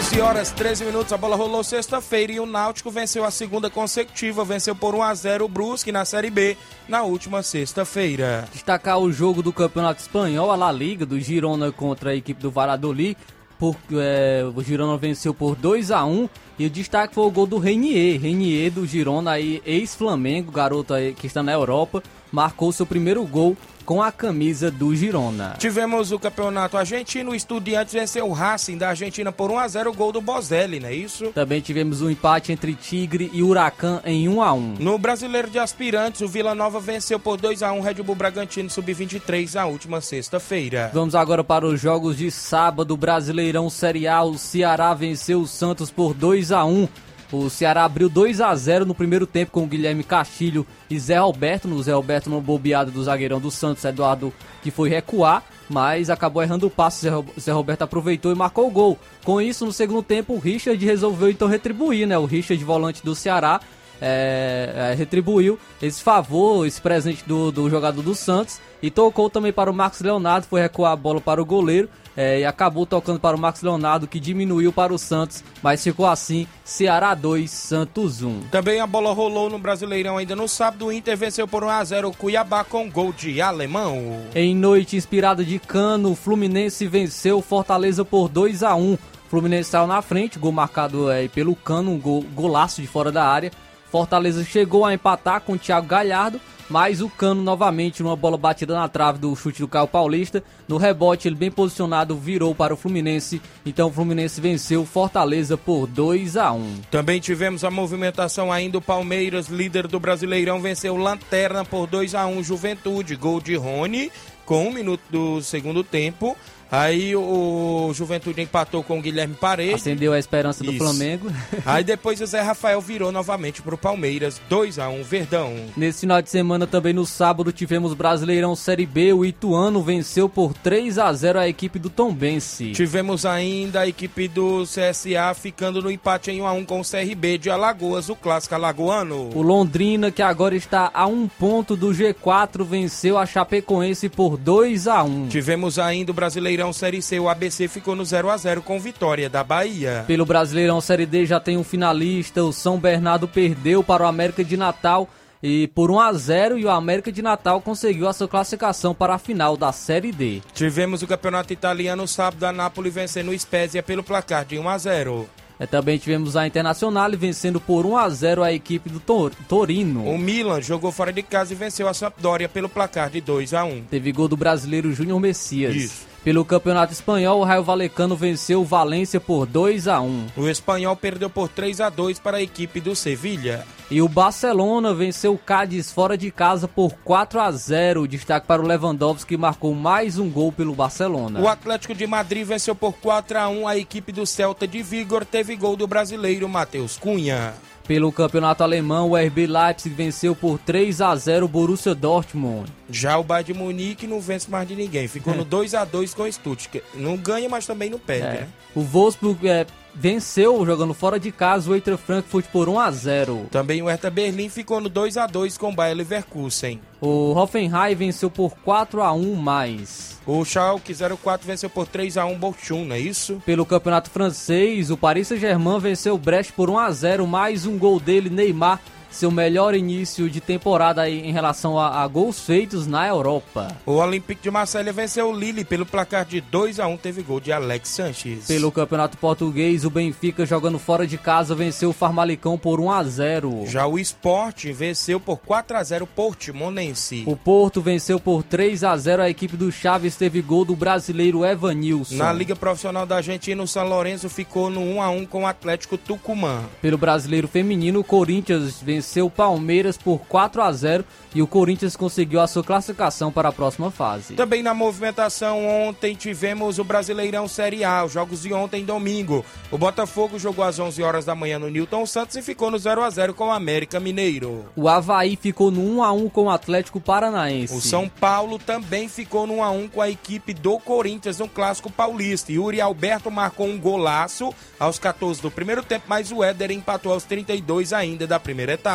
11 0.00 0.20
horas 0.22 0.50
13 0.52 0.86
minutos, 0.86 1.12
a 1.12 1.18
bola 1.18 1.36
rolou 1.36 1.62
sexta-feira 1.62 2.32
e 2.32 2.40
o 2.40 2.46
Náutico 2.46 2.90
venceu 2.90 3.22
a 3.22 3.30
segunda 3.30 3.68
consecutiva, 3.68 4.42
venceu 4.46 4.74
por 4.74 4.94
1 4.94 5.02
a 5.02 5.14
0 5.14 5.44
o 5.44 5.48
Brusque 5.48 5.92
na 5.92 6.06
Série 6.06 6.30
B 6.30 6.56
na 6.88 7.02
última 7.02 7.42
sexta-feira. 7.42 8.48
Destacar 8.50 8.98
o 8.98 9.12
jogo 9.12 9.42
do 9.42 9.52
Campeonato 9.52 10.00
Espanhol, 10.00 10.50
a 10.50 10.56
La 10.56 10.72
Liga, 10.72 11.04
do 11.04 11.20
Girona 11.20 11.70
contra 11.70 12.12
a 12.12 12.16
equipe 12.16 12.40
do 12.40 12.50
Valladolid. 12.50 13.14
Por, 13.58 13.76
é, 13.92 14.42
o 14.56 14.62
Girona 14.62 14.96
venceu 14.96 15.34
por 15.34 15.54
2 15.54 15.90
a 15.90 16.02
1 16.02 16.30
e 16.58 16.64
o 16.64 16.70
destaque 16.70 17.14
foi 17.14 17.26
o 17.26 17.30
gol 17.30 17.46
do 17.46 17.58
Renier. 17.58 18.18
Renier 18.18 18.70
do 18.70 18.86
Girona, 18.86 19.38
ex-Flamengo, 19.38 20.50
garoto 20.50 20.94
aí 20.94 21.12
que 21.12 21.26
está 21.26 21.42
na 21.42 21.52
Europa, 21.52 22.02
marcou 22.32 22.72
seu 22.72 22.86
primeiro 22.86 23.22
gol 23.24 23.54
com 23.84 24.02
a 24.02 24.12
camisa 24.12 24.70
do 24.70 24.94
Girona. 24.94 25.56
Tivemos 25.58 26.12
o 26.12 26.18
campeonato 26.18 26.76
argentino, 26.76 27.32
o 27.32 27.34
Estudiantes 27.34 27.94
venceu 27.94 28.28
o 28.28 28.32
Racing 28.32 28.78
da 28.78 28.88
Argentina 28.90 29.32
por 29.32 29.50
1 29.50 29.58
a 29.58 29.68
0 29.68 29.90
o 29.90 29.94
gol 29.94 30.12
do 30.12 30.20
Bozelli, 30.20 30.80
não 30.80 30.88
é 30.88 30.94
isso? 30.94 31.26
Também 31.32 31.60
tivemos 31.60 32.02
um 32.02 32.10
empate 32.10 32.52
entre 32.52 32.74
Tigre 32.74 33.30
e 33.32 33.42
Huracan 33.42 34.00
em 34.04 34.28
1 34.28 34.42
a 34.42 34.52
1. 34.52 34.74
No 34.78 34.98
Brasileiro 34.98 35.50
de 35.50 35.58
Aspirantes, 35.58 36.20
o 36.20 36.28
Vila 36.28 36.54
Nova 36.54 36.80
venceu 36.80 37.18
por 37.18 37.36
2 37.36 37.62
a 37.62 37.72
1 37.72 37.78
o 37.78 37.82
Red 37.82 37.94
Bull 37.94 38.14
Bragantino 38.14 38.70
sub-23 38.70 39.54
na 39.54 39.66
última 39.66 40.00
sexta-feira. 40.00 40.90
Vamos 40.92 41.14
agora 41.14 41.42
para 41.42 41.66
os 41.66 41.80
jogos 41.80 42.16
de 42.16 42.30
sábado, 42.30 42.96
Brasileirão 42.96 43.68
Série 43.70 44.06
A, 44.06 44.22
o 44.22 44.38
Ceará 44.38 44.94
venceu 44.94 45.40
o 45.40 45.46
Santos 45.46 45.90
por 45.90 46.14
2 46.14 46.52
a 46.52 46.64
1. 46.64 46.88
O 47.32 47.48
Ceará 47.48 47.84
abriu 47.84 48.08
2 48.08 48.40
a 48.40 48.54
0 48.54 48.84
no 48.84 48.94
primeiro 48.94 49.24
tempo 49.24 49.52
com 49.52 49.62
o 49.62 49.66
Guilherme 49.66 50.02
Castilho 50.02 50.66
e 50.88 50.98
Zé 50.98 51.16
Alberto. 51.16 51.68
No 51.68 51.80
Zé 51.80 51.92
Alberto 51.92 52.28
no 52.28 52.40
bobeado 52.40 52.90
do 52.90 53.04
zagueirão 53.04 53.40
do 53.40 53.50
Santos, 53.50 53.84
Eduardo, 53.84 54.32
que 54.62 54.70
foi 54.70 54.88
recuar, 54.88 55.44
mas 55.68 56.10
acabou 56.10 56.42
errando 56.42 56.66
o 56.66 56.70
passe. 56.70 57.08
Zé 57.38 57.52
Roberto 57.52 57.82
aproveitou 57.82 58.32
e 58.32 58.34
marcou 58.34 58.66
o 58.66 58.70
gol. 58.70 58.98
Com 59.24 59.40
isso, 59.40 59.64
no 59.64 59.72
segundo 59.72 60.02
tempo, 60.02 60.34
o 60.34 60.38
Richard 60.38 60.84
resolveu 60.84 61.30
então 61.30 61.46
retribuir, 61.46 62.06
né? 62.06 62.18
O 62.18 62.24
Richard, 62.24 62.62
volante 62.64 63.04
do 63.04 63.14
Ceará, 63.14 63.60
é, 64.00 64.90
é, 64.92 64.94
retribuiu 64.94 65.58
esse 65.80 66.02
favor, 66.02 66.66
esse 66.66 66.80
presente 66.80 67.24
do, 67.26 67.52
do 67.52 67.68
jogador 67.68 68.02
do 68.02 68.14
Santos 68.14 68.60
e 68.82 68.90
tocou 68.90 69.28
também 69.28 69.52
para 69.52 69.70
o 69.70 69.74
Marcos 69.74 70.00
Leonardo, 70.00 70.46
foi 70.46 70.60
recuar 70.60 70.92
a 70.92 70.96
bola 70.96 71.20
para 71.20 71.40
o 71.40 71.44
goleiro 71.44 71.88
é, 72.16 72.40
e 72.40 72.44
acabou 72.44 72.86
tocando 72.86 73.20
para 73.20 73.36
o 73.36 73.40
Marcos 73.40 73.62
Leonardo, 73.62 74.06
que 74.06 74.18
diminuiu 74.18 74.72
para 74.72 74.92
o 74.92 74.98
Santos, 74.98 75.44
mas 75.62 75.82
ficou 75.82 76.06
assim, 76.06 76.46
Ceará 76.64 77.14
2, 77.14 77.50
Santos 77.50 78.22
1. 78.22 78.48
Também 78.50 78.80
a 78.80 78.86
bola 78.86 79.12
rolou 79.12 79.48
no 79.48 79.58
Brasileirão 79.58 80.16
ainda 80.16 80.34
no 80.34 80.48
sábado, 80.48 80.86
o 80.86 80.92
Inter 80.92 81.16
venceu 81.16 81.46
por 81.46 81.62
1x0 81.62 82.08
o 82.08 82.16
Cuiabá 82.16 82.64
com 82.64 82.90
gol 82.90 83.12
de 83.12 83.40
alemão. 83.40 84.22
Em 84.34 84.54
noite 84.54 84.96
inspirada 84.96 85.44
de 85.44 85.58
cano, 85.58 86.12
o 86.12 86.16
Fluminense 86.16 86.86
venceu 86.86 87.38
o 87.38 87.42
Fortaleza 87.42 88.04
por 88.04 88.28
2 88.28 88.62
a 88.62 88.74
1 88.74 88.98
Fluminense 89.30 89.70
saiu 89.70 89.86
na 89.86 90.02
frente, 90.02 90.40
gol 90.40 90.50
marcado 90.50 91.08
é, 91.08 91.28
pelo 91.28 91.54
cano, 91.54 91.92
um 91.92 91.98
gol, 92.00 92.24
golaço 92.34 92.82
de 92.82 92.88
fora 92.88 93.12
da 93.12 93.24
área. 93.24 93.52
Fortaleza 93.90 94.44
chegou 94.44 94.84
a 94.84 94.94
empatar 94.94 95.40
com 95.40 95.54
o 95.54 95.58
Thiago 95.58 95.86
Galhardo, 95.86 96.40
mas 96.68 97.00
o 97.00 97.08
Cano 97.08 97.42
novamente 97.42 98.02
numa 98.02 98.14
bola 98.14 98.38
batida 98.38 98.74
na 98.74 98.88
trave 98.88 99.18
do 99.18 99.34
chute 99.34 99.60
do 99.60 99.66
Caio 99.66 99.88
Paulista. 99.88 100.42
No 100.68 100.76
rebote, 100.76 101.26
ele 101.26 101.34
bem 101.34 101.50
posicionado 101.50 102.14
virou 102.14 102.54
para 102.54 102.72
o 102.72 102.76
Fluminense. 102.76 103.42
Então 103.66 103.88
o 103.88 103.92
Fluminense 103.92 104.40
venceu 104.40 104.86
Fortaleza 104.86 105.56
por 105.56 105.88
2 105.88 106.36
a 106.36 106.52
1. 106.52 106.82
Também 106.90 107.20
tivemos 107.20 107.64
a 107.64 107.70
movimentação 107.70 108.52
ainda 108.52 108.78
o 108.78 108.82
Palmeiras, 108.82 109.48
líder 109.48 109.88
do 109.88 109.98
Brasileirão, 109.98 110.60
venceu 110.60 110.96
Lanterna 110.96 111.64
por 111.64 111.88
2 111.88 112.14
a 112.14 112.26
1 112.26 112.44
Juventude, 112.44 113.16
gol 113.16 113.40
de 113.40 113.56
Rony 113.56 114.12
com 114.50 114.66
um 114.66 114.72
minuto 114.72 115.02
do 115.08 115.40
segundo 115.42 115.84
tempo. 115.84 116.36
Aí 116.70 117.16
o 117.16 117.90
Juventude 117.92 118.40
empatou 118.40 118.82
com 118.84 118.98
o 118.98 119.02
Guilherme 119.02 119.34
Paredes. 119.34 119.74
Acendeu 119.76 120.12
a 120.12 120.18
esperança 120.18 120.62
do 120.62 120.70
Isso. 120.70 120.78
Flamengo. 120.78 121.30
Aí 121.66 121.82
depois 121.82 122.20
o 122.20 122.26
Zé 122.26 122.40
Rafael 122.40 122.80
virou 122.80 123.10
novamente 123.10 123.60
para 123.60 123.74
o 123.74 123.78
Palmeiras, 123.78 124.40
2 124.48 124.78
a 124.78 124.88
1 124.88 125.02
Verdão. 125.02 125.54
Nesse 125.76 126.00
final 126.00 126.22
de 126.22 126.30
semana 126.30 126.66
também 126.66 126.92
no 126.92 127.04
sábado 127.04 127.52
tivemos 127.52 127.92
Brasileirão 127.94 128.54
Série 128.54 128.86
B, 128.86 129.12
o 129.12 129.24
Ituano 129.24 129.82
venceu 129.82 130.28
por 130.28 130.54
3 130.54 130.98
a 130.98 131.12
0 131.12 131.40
a 131.40 131.48
equipe 131.48 131.78
do 131.78 131.90
Tombense. 131.90 132.72
Tivemos 132.72 133.26
ainda 133.26 133.80
a 133.80 133.88
equipe 133.88 134.28
do 134.28 134.62
CSA 134.62 135.34
ficando 135.34 135.82
no 135.82 135.90
empate 135.90 136.30
em 136.30 136.40
1 136.40 136.46
a 136.46 136.52
1 136.52 136.64
com 136.64 136.80
o 136.80 136.84
CRB 136.84 137.38
de 137.38 137.50
Alagoas, 137.50 138.08
o 138.08 138.14
clássico 138.14 138.54
alagoano. 138.54 139.30
O 139.34 139.42
Londrina, 139.42 140.10
que 140.10 140.22
agora 140.22 140.54
está 140.54 140.90
a 140.94 141.06
um 141.06 141.26
ponto 141.26 141.74
do 141.74 141.88
G4, 141.88 142.64
venceu 142.64 143.18
a 143.18 143.26
Chapecoense 143.26 144.08
por 144.08 144.36
2 144.36 144.86
a 144.86 145.02
1. 145.02 145.28
Tivemos 145.28 145.78
ainda 145.78 146.12
o 146.12 146.14
Brasileirão 146.14 146.59
Brasileirão 146.60 146.72
Série 146.74 147.00
C, 147.00 147.18
o 147.18 147.28
ABC 147.28 147.68
ficou 147.68 147.96
no 147.96 148.04
0 148.04 148.28
a 148.28 148.36
0 148.36 148.60
com 148.60 148.78
vitória 148.78 149.30
da 149.30 149.42
Bahia. 149.42 150.04
Pelo 150.06 150.26
Brasileirão 150.26 150.78
Série 150.78 151.06
D 151.06 151.24
já 151.24 151.40
tem 151.40 151.56
um 151.56 151.64
finalista, 151.64 152.44
o 152.44 152.52
São 152.52 152.78
Bernardo 152.78 153.26
perdeu 153.26 153.82
para 153.82 154.04
o 154.04 154.06
América 154.06 154.44
de 154.44 154.58
Natal 154.58 155.08
e 155.42 155.68
por 155.68 155.90
1 155.90 156.00
a 156.00 156.12
0 156.12 156.58
e 156.58 156.66
o 156.66 156.70
América 156.70 157.10
de 157.10 157.22
Natal 157.22 157.62
conseguiu 157.62 158.06
a 158.08 158.12
sua 158.12 158.28
classificação 158.28 158.94
para 158.94 159.14
a 159.14 159.18
final 159.18 159.56
da 159.56 159.72
Série 159.72 160.12
D. 160.12 160.42
Tivemos 160.52 161.00
o 161.00 161.06
Campeonato 161.06 161.50
Italiano 161.50 162.06
sábado, 162.06 162.44
a 162.44 162.52
Napoli 162.52 162.90
vencendo 162.90 163.30
o 163.30 163.38
Spezia 163.38 163.82
pelo 163.82 164.04
placar 164.04 164.44
de 164.44 164.58
1 164.58 164.68
a 164.68 164.76
0. 164.76 165.30
É, 165.58 165.66
também 165.66 165.96
tivemos 165.96 166.36
a 166.36 166.46
Internacional 166.46 167.10
vencendo 167.12 167.58
por 167.58 167.86
1 167.86 167.96
a 167.96 168.08
0 168.10 168.42
a 168.42 168.52
equipe 168.52 168.90
do 168.90 169.00
Tor 169.00 169.32
Torino. 169.48 170.04
O 170.04 170.18
Milan 170.18 170.60
jogou 170.60 170.92
fora 170.92 171.10
de 171.10 171.22
casa 171.22 171.54
e 171.54 171.56
venceu 171.56 171.88
a 171.88 171.94
Sampdoria 171.94 172.50
pelo 172.50 172.68
placar 172.68 173.08
de 173.08 173.22
2 173.22 173.54
a 173.54 173.64
1. 173.64 173.84
Teve 173.84 174.12
gol 174.12 174.28
do 174.28 174.36
brasileiro 174.36 174.92
Júnior 174.92 175.18
Messias. 175.18 175.74
Isso. 175.74 176.09
Pelo 176.22 176.44
Campeonato 176.44 176.92
Espanhol, 176.92 177.40
o 177.40 177.44
Raio 177.44 177.62
Valecano 177.62 178.14
venceu 178.14 178.60
o 178.60 178.64
Valência 178.64 179.18
por 179.18 179.46
2 179.46 179.88
a 179.88 180.02
1. 180.02 180.26
O 180.36 180.48
espanhol 180.50 180.94
perdeu 180.94 181.30
por 181.30 181.48
3 181.48 181.80
a 181.80 181.88
2 181.88 182.18
para 182.18 182.36
a 182.36 182.42
equipe 182.42 182.78
do 182.78 182.94
Sevilha. 182.94 183.64
E 183.90 184.02
o 184.02 184.08
Barcelona 184.08 184.92
venceu 184.92 185.32
o 185.32 185.38
Cádiz 185.38 185.90
fora 185.90 186.18
de 186.18 186.30
casa 186.30 186.68
por 186.68 186.92
4 187.04 187.40
a 187.40 187.50
0. 187.50 188.06
Destaque 188.06 188.46
para 188.46 188.60
o 188.60 188.66
Lewandowski 188.66 189.30
que 189.30 189.36
marcou 189.36 189.74
mais 189.74 190.18
um 190.18 190.28
gol 190.28 190.52
pelo 190.52 190.74
Barcelona. 190.74 191.40
O 191.40 191.48
Atlético 191.48 191.94
de 191.94 192.06
Madrid 192.06 192.46
venceu 192.46 192.74
por 192.74 192.92
4 192.92 193.38
a 193.38 193.48
1 193.48 193.66
a 193.66 193.78
equipe 193.78 194.12
do 194.12 194.26
Celta 194.26 194.68
de 194.68 194.82
Vigor, 194.82 195.24
teve 195.24 195.56
gol 195.56 195.74
do 195.74 195.86
brasileiro 195.86 196.46
Matheus 196.48 196.98
Cunha. 196.98 197.54
Pelo 197.90 198.12
campeonato 198.12 198.62
alemão, 198.62 199.10
o 199.10 199.16
RB 199.16 199.48
Leipzig 199.48 199.92
venceu 199.92 200.36
por 200.36 200.60
3 200.60 201.00
a 201.00 201.16
0 201.16 201.46
o 201.46 201.48
Borussia 201.48 201.92
Dortmund. 201.92 202.70
Já 202.88 203.18
o 203.18 203.24
Bayern 203.24 203.52
de 203.52 203.58
Munique 203.58 204.06
não 204.06 204.20
vence 204.20 204.48
mais 204.48 204.68
de 204.68 204.76
ninguém, 204.76 205.08
ficou 205.08 205.34
no 205.34 205.42
2 205.44 205.74
a 205.74 205.84
2 205.84 206.14
com 206.14 206.22
o 206.22 206.32
Stuttgart. 206.32 206.84
Não 206.94 207.16
ganha, 207.16 207.48
mas 207.48 207.66
também 207.66 207.90
não 207.90 207.98
perde, 207.98 208.26
É. 208.28 208.40
né? 208.42 208.48
O 208.76 208.82
Wolfsburg 208.82 209.48
é, 209.48 209.66
venceu 209.92 210.64
jogando 210.64 210.94
fora 210.94 211.18
de 211.18 211.32
casa 211.32 211.68
o 211.68 211.74
Eintracht 211.74 212.04
Frankfurt 212.06 212.46
por 212.52 212.68
1 212.68 212.78
a 212.78 212.90
0. 212.92 213.46
Também 213.50 213.82
o 213.82 213.86
Hertha 213.88 214.08
Berlim 214.08 214.48
ficou 214.48 214.80
no 214.80 214.88
2 214.88 215.16
a 215.16 215.26
2 215.26 215.58
com 215.58 215.70
o 215.70 215.74
Bayer 215.74 215.96
Leverkusen. 215.96 216.80
O 217.00 217.32
Hoffenheim 217.32 217.96
venceu 217.96 218.30
por 218.30 218.52
4 218.64 219.02
a 219.02 219.12
1 219.12 219.34
mais. 219.34 220.19
O 220.32 220.44
Schalke 220.44 220.94
04 220.94 221.44
venceu 221.44 221.68
por 221.68 221.88
3 221.88 222.16
a 222.16 222.24
1 222.24 222.38
Bochum, 222.38 222.84
não 222.84 222.94
é 222.94 223.00
isso? 223.00 223.42
Pelo 223.44 223.66
campeonato 223.66 224.08
francês, 224.08 224.88
o 224.88 224.96
Paris 224.96 225.26
Saint-Germain 225.26 225.80
venceu 225.80 226.14
o 226.14 226.18
Brest 226.18 226.52
por 226.52 226.70
1 226.70 226.78
a 226.78 226.90
0, 226.92 227.26
mais 227.26 227.66
um 227.66 227.76
gol 227.76 227.98
dele, 227.98 228.30
Neymar, 228.30 228.80
seu 229.10 229.30
melhor 229.30 229.74
início 229.74 230.30
de 230.30 230.40
temporada 230.40 231.02
aí 231.02 231.20
em 231.20 231.32
relação 231.32 231.78
a, 231.78 232.02
a 232.02 232.06
gols 232.06 232.40
feitos 232.40 232.86
na 232.86 233.06
Europa. 233.06 233.76
O 233.84 233.92
Olympique 233.92 234.42
de 234.42 234.50
Marselha 234.50 234.92
venceu 234.92 235.30
o 235.30 235.36
Lille 235.36 235.64
pelo 235.64 235.84
placar 235.84 236.24
de 236.24 236.40
2 236.40 236.78
a 236.78 236.86
1 236.86 236.96
teve 236.96 237.22
gol 237.22 237.40
de 237.40 237.52
Alex 237.52 237.88
Sanches. 237.88 238.46
Pelo 238.46 238.70
campeonato 238.70 239.18
português, 239.18 239.84
o 239.84 239.90
Benfica 239.90 240.46
jogando 240.46 240.78
fora 240.78 241.06
de 241.06 241.18
casa 241.18 241.54
venceu 241.54 241.90
o 241.90 241.92
Farmalicão 241.92 242.56
por 242.56 242.80
1 242.80 242.90
a 242.90 243.04
0. 243.04 243.66
Já 243.66 243.86
o 243.86 243.98
Sport 243.98 244.66
venceu 244.66 245.18
por 245.18 245.38
4 245.38 245.76
a 245.76 245.82
0 245.82 246.06
Portimonense. 246.06 247.24
O 247.26 247.36
Porto 247.36 247.80
venceu 247.80 248.20
por 248.20 248.42
3 248.42 248.84
a 248.84 248.96
0 248.96 249.22
a 249.22 249.30
equipe 249.30 249.56
do 249.56 249.72
Chaves 249.72 250.16
teve 250.16 250.40
gol 250.40 250.64
do 250.64 250.76
brasileiro 250.76 251.44
Evanilson. 251.44 252.14
Na 252.14 252.32
Liga 252.32 252.54
Profissional 252.54 253.04
da 253.04 253.16
Argentina, 253.16 253.62
o 253.62 253.68
São 253.68 253.86
Lourenço 253.86 254.28
ficou 254.28 254.70
no 254.70 254.80
1 254.80 255.02
a 255.02 255.10
1 255.10 255.26
com 255.26 255.42
o 255.42 255.46
Atlético 255.46 255.98
Tucumã. 255.98 256.62
Pelo 256.80 256.96
brasileiro 256.96 257.48
feminino, 257.48 258.00
o 258.00 258.04
Corinthians 258.04 258.80
venceu 258.80 258.99
o 259.22 259.30
Palmeiras 259.30 259.96
por 259.96 260.18
4 260.20 260.62
a 260.62 260.72
0 260.72 261.04
e 261.34 261.42
o 261.42 261.46
Corinthians 261.46 261.96
conseguiu 261.96 262.40
a 262.40 262.46
sua 262.46 262.64
classificação 262.64 263.30
para 263.30 263.48
a 263.48 263.52
próxima 263.52 263.90
fase. 263.90 264.34
Também 264.34 264.62
na 264.62 264.74
movimentação 264.74 265.66
ontem 265.66 266.14
tivemos 266.14 266.78
o 266.78 266.84
Brasileirão 266.84 267.46
Série 267.46 267.84
A, 267.84 268.04
os 268.04 268.12
jogos 268.12 268.42
de 268.42 268.52
ontem 268.52 268.84
domingo. 268.84 269.44
O 269.70 269.78
Botafogo 269.78 270.38
jogou 270.38 270.64
às 270.64 270.78
11 270.78 271.02
horas 271.02 271.24
da 271.24 271.34
manhã 271.34 271.58
no 271.58 271.70
Newton 271.70 272.04
Santos 272.06 272.36
e 272.36 272.42
ficou 272.42 272.70
no 272.70 272.78
0 272.78 273.02
a 273.02 273.10
0 273.10 273.34
com 273.34 273.48
o 273.48 273.52
América 273.52 274.00
Mineiro. 274.00 274.66
O 274.74 274.88
Havaí 274.88 275.36
ficou 275.36 275.70
no 275.70 275.80
1 275.98 276.02
a 276.02 276.12
1 276.12 276.28
com 276.28 276.44
o 276.44 276.50
Atlético 276.50 277.00
Paranaense. 277.00 277.74
O 277.74 277.80
São 277.80 278.08
Paulo 278.08 278.58
também 278.58 279.08
ficou 279.08 279.46
no 279.46 279.54
1 279.56 279.64
a 279.64 279.70
1 279.70 279.88
com 279.88 280.02
a 280.02 280.10
equipe 280.10 280.52
do 280.52 280.78
Corinthians 280.78 281.38
no 281.38 281.48
Clássico 281.48 281.90
Paulista. 281.90 282.52
Yuri 282.52 282.80
Alberto 282.80 283.30
marcou 283.30 283.66
um 283.66 283.78
golaço 283.78 284.52
aos 284.78 284.98
14 284.98 285.40
do 285.40 285.50
primeiro 285.50 285.82
tempo, 285.82 286.06
mas 286.08 286.32
o 286.32 286.42
Éder 286.42 286.70
empatou 286.70 287.12
aos 287.12 287.24
32 287.24 287.92
ainda 287.92 288.26
da 288.26 288.40
primeira 288.40 288.72
etapa. 288.72 288.89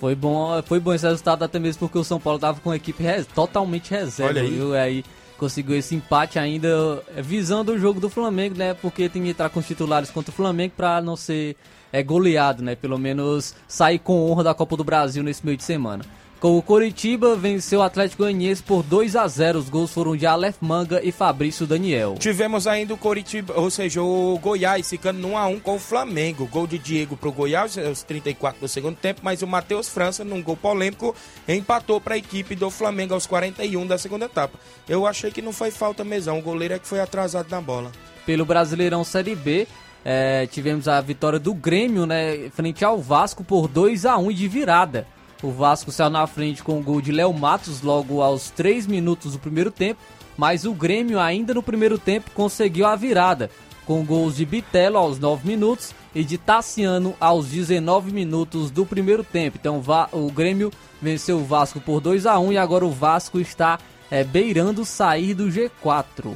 Foi 0.00 0.14
bom, 0.14 0.62
foi 0.62 0.80
bom 0.80 0.92
esse 0.94 1.04
resultado 1.06 1.42
até 1.44 1.58
mesmo 1.58 1.80
porque 1.80 1.98
o 1.98 2.04
São 2.04 2.18
Paulo 2.20 2.38
tava 2.38 2.60
com 2.60 2.70
a 2.70 2.76
equipe 2.76 3.02
res- 3.02 3.26
totalmente 3.26 3.90
reserva, 3.90 4.30
Olha 4.32 4.42
aí. 4.42 4.50
viu? 4.50 4.74
Aí 4.74 5.04
conseguiu 5.38 5.76
esse 5.76 5.94
empate 5.94 6.38
ainda 6.38 7.02
é, 7.14 7.20
visando 7.20 7.72
o 7.72 7.78
jogo 7.78 8.00
do 8.00 8.08
Flamengo, 8.08 8.56
né? 8.56 8.74
Porque 8.74 9.08
tem 9.08 9.22
que 9.22 9.28
entrar 9.30 9.50
com 9.50 9.60
os 9.60 9.66
titulares 9.66 10.10
contra 10.10 10.30
o 10.30 10.34
Flamengo 10.34 10.72
para 10.76 11.00
não 11.02 11.14
ser 11.16 11.56
é, 11.92 12.02
goleado, 12.02 12.62
né? 12.62 12.74
Pelo 12.74 12.98
menos 12.98 13.54
sair 13.68 13.98
com 13.98 14.30
honra 14.30 14.44
da 14.44 14.54
Copa 14.54 14.76
do 14.76 14.84
Brasil 14.84 15.22
nesse 15.22 15.44
meio 15.44 15.56
de 15.56 15.64
semana. 15.64 16.04
O 16.48 16.62
Coritiba 16.62 17.34
venceu 17.34 17.80
o 17.80 17.82
Atlético 17.82 18.22
Goianiense 18.22 18.62
por 18.62 18.84
2 18.84 19.16
a 19.16 19.26
0. 19.26 19.58
Os 19.58 19.68
gols 19.68 19.92
foram 19.92 20.16
de 20.16 20.26
Aleph 20.26 20.58
Manga 20.60 21.00
e 21.02 21.10
Fabrício 21.10 21.66
Daniel. 21.66 22.14
Tivemos 22.20 22.68
ainda 22.68 22.94
o 22.94 22.96
Coritiba, 22.96 23.54
ou 23.56 23.68
seja, 23.68 24.00
o 24.00 24.38
Goiás 24.40 24.88
ficando 24.88 25.18
no 25.18 25.30
1 25.30 25.38
a 25.38 25.46
1 25.48 25.58
com 25.58 25.74
o 25.74 25.80
Flamengo. 25.80 26.46
Gol 26.46 26.68
de 26.68 26.78
Diego 26.78 27.16
pro 27.16 27.32
Goiás 27.32 27.76
aos 27.76 28.04
34 28.04 28.60
do 28.60 28.68
segundo 28.68 28.94
tempo, 28.94 29.22
mas 29.24 29.42
o 29.42 29.46
Matheus 29.48 29.88
França, 29.88 30.22
num 30.22 30.40
gol 30.40 30.56
polêmico, 30.56 31.16
empatou 31.48 32.00
para 32.00 32.14
a 32.14 32.18
equipe 32.18 32.54
do 32.54 32.70
Flamengo 32.70 33.14
aos 33.14 33.26
41 33.26 33.84
da 33.84 33.98
segunda 33.98 34.26
etapa. 34.26 34.56
Eu 34.88 35.04
achei 35.04 35.32
que 35.32 35.42
não 35.42 35.52
foi 35.52 35.72
falta 35.72 36.04
mesmo, 36.04 36.38
o 36.38 36.40
goleiro 36.40 36.74
é 36.74 36.78
que 36.78 36.86
foi 36.86 37.00
atrasado 37.00 37.50
na 37.50 37.60
bola. 37.60 37.90
Pelo 38.24 38.44
Brasileirão 38.44 39.02
Série 39.02 39.34
B, 39.34 39.66
é, 40.04 40.46
tivemos 40.46 40.86
a 40.86 41.00
vitória 41.00 41.40
do 41.40 41.52
Grêmio, 41.52 42.06
né, 42.06 42.48
frente 42.50 42.84
ao 42.84 43.02
Vasco 43.02 43.42
por 43.42 43.66
2 43.66 44.06
a 44.06 44.16
1 44.16 44.30
de 44.30 44.46
virada. 44.46 45.08
O 45.42 45.50
Vasco 45.50 45.92
saiu 45.92 46.10
na 46.10 46.26
frente 46.26 46.62
com 46.62 46.78
o 46.78 46.82
gol 46.82 47.00
de 47.00 47.12
Léo 47.12 47.32
Matos 47.32 47.82
logo 47.82 48.22
aos 48.22 48.50
3 48.50 48.86
minutos 48.86 49.32
do 49.32 49.38
primeiro 49.38 49.70
tempo, 49.70 50.00
mas 50.36 50.64
o 50.64 50.72
Grêmio 50.72 51.20
ainda 51.20 51.52
no 51.52 51.62
primeiro 51.62 51.98
tempo 51.98 52.30
conseguiu 52.32 52.86
a 52.86 52.96
virada, 52.96 53.50
com 53.84 54.04
gols 54.04 54.36
de 54.36 54.46
Bitelo 54.46 54.96
aos 54.96 55.18
9 55.18 55.46
minutos 55.46 55.94
e 56.14 56.24
de 56.24 56.38
Tassiano 56.38 57.14
aos 57.20 57.48
19 57.48 58.12
minutos 58.12 58.70
do 58.70 58.86
primeiro 58.86 59.22
tempo. 59.22 59.58
Então 59.60 59.82
o 60.12 60.32
Grêmio 60.32 60.72
venceu 61.00 61.38
o 61.38 61.44
Vasco 61.44 61.80
por 61.80 62.00
2 62.00 62.24
a 62.26 62.38
1 62.38 62.52
e 62.54 62.58
agora 62.58 62.86
o 62.86 62.90
Vasco 62.90 63.38
está 63.38 63.78
é, 64.10 64.24
beirando 64.24 64.84
sair 64.84 65.34
do 65.34 65.48
G4. 65.48 66.34